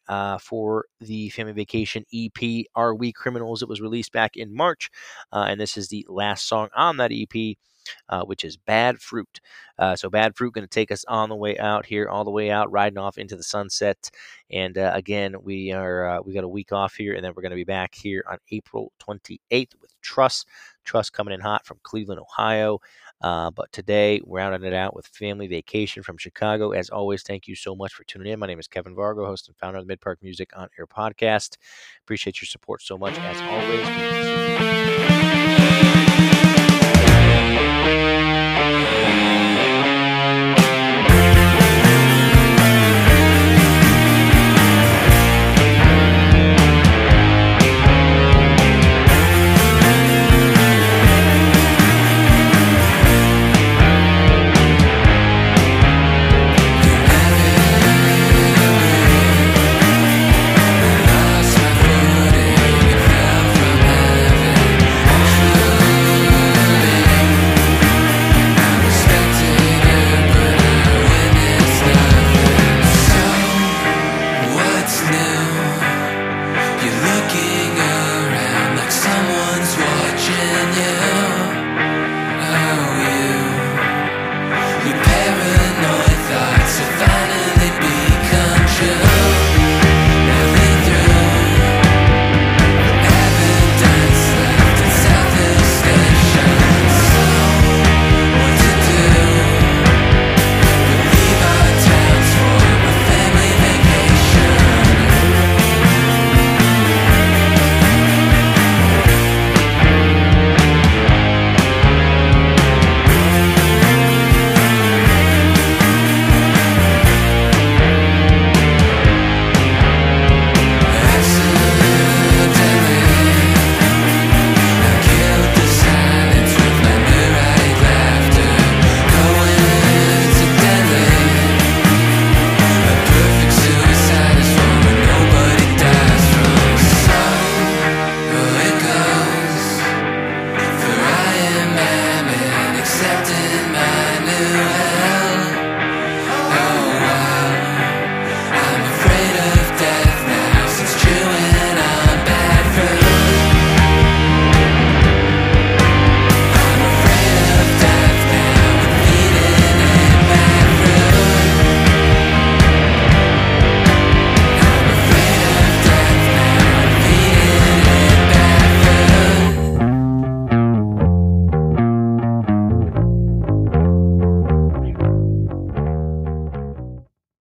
for 0.40 0.86
the 1.00 1.28
Family 1.30 1.52
Vacation 1.52 2.04
EP, 2.14 2.66
Are 2.76 2.94
We 2.94 3.12
Criminals? 3.12 3.62
It 3.62 3.68
was 3.68 3.80
released 3.80 4.12
back 4.12 4.36
in 4.36 4.54
March. 4.54 4.88
and 5.32 5.60
this 5.60 5.76
is 5.76 5.88
the 5.88 6.06
last 6.08 6.48
song 6.48 6.68
on 6.76 6.96
that 6.98 7.10
EP 7.12 7.56
uh, 8.08 8.22
which 8.22 8.44
is 8.44 8.56
Bad 8.56 9.00
Fruit. 9.00 9.40
Uh, 9.78 9.96
so 9.96 10.08
Bad 10.08 10.36
Fruit 10.36 10.54
going 10.54 10.66
to 10.66 10.68
take 10.68 10.90
us 10.90 11.04
on 11.06 11.28
the 11.28 11.36
way 11.36 11.58
out 11.58 11.86
here, 11.86 12.08
all 12.08 12.24
the 12.24 12.30
way 12.30 12.50
out, 12.50 12.70
riding 12.70 12.98
off 12.98 13.18
into 13.18 13.36
the 13.36 13.42
sunset. 13.42 14.10
And 14.50 14.78
uh, 14.78 14.92
again, 14.94 15.34
we 15.42 15.72
are 15.72 16.08
uh, 16.08 16.20
we 16.24 16.32
got 16.32 16.44
a 16.44 16.48
week 16.48 16.72
off 16.72 16.94
here, 16.94 17.14
and 17.14 17.24
then 17.24 17.32
we're 17.34 17.42
going 17.42 17.50
to 17.50 17.56
be 17.56 17.64
back 17.64 17.94
here 17.94 18.24
on 18.30 18.38
April 18.50 18.92
28th 19.00 19.74
with 19.80 20.00
Trust. 20.00 20.48
Trust 20.84 21.12
coming 21.12 21.34
in 21.34 21.40
hot 21.40 21.66
from 21.66 21.78
Cleveland, 21.82 22.20
Ohio. 22.20 22.78
Uh, 23.22 23.50
but 23.50 23.72
today, 23.72 24.20
we're 24.24 24.38
rounding 24.38 24.70
it 24.70 24.74
out 24.74 24.94
with 24.94 25.06
Family 25.06 25.46
Vacation 25.46 26.02
from 26.02 26.18
Chicago. 26.18 26.72
As 26.72 26.90
always, 26.90 27.22
thank 27.22 27.48
you 27.48 27.54
so 27.54 27.74
much 27.74 27.94
for 27.94 28.04
tuning 28.04 28.30
in. 28.32 28.38
My 28.38 28.46
name 28.46 28.60
is 28.60 28.68
Kevin 28.68 28.94
Vargo, 28.94 29.24
host 29.26 29.48
and 29.48 29.56
founder 29.56 29.78
of 29.78 29.84
the 29.84 29.88
Mid 29.88 30.02
Park 30.02 30.18
Music 30.22 30.50
on 30.54 30.68
Air 30.78 30.86
podcast. 30.86 31.56
Appreciate 32.04 32.40
your 32.40 32.46
support 32.46 32.82
so 32.82 32.98
much, 32.98 33.18
as 33.18 33.40
always. 33.40 33.86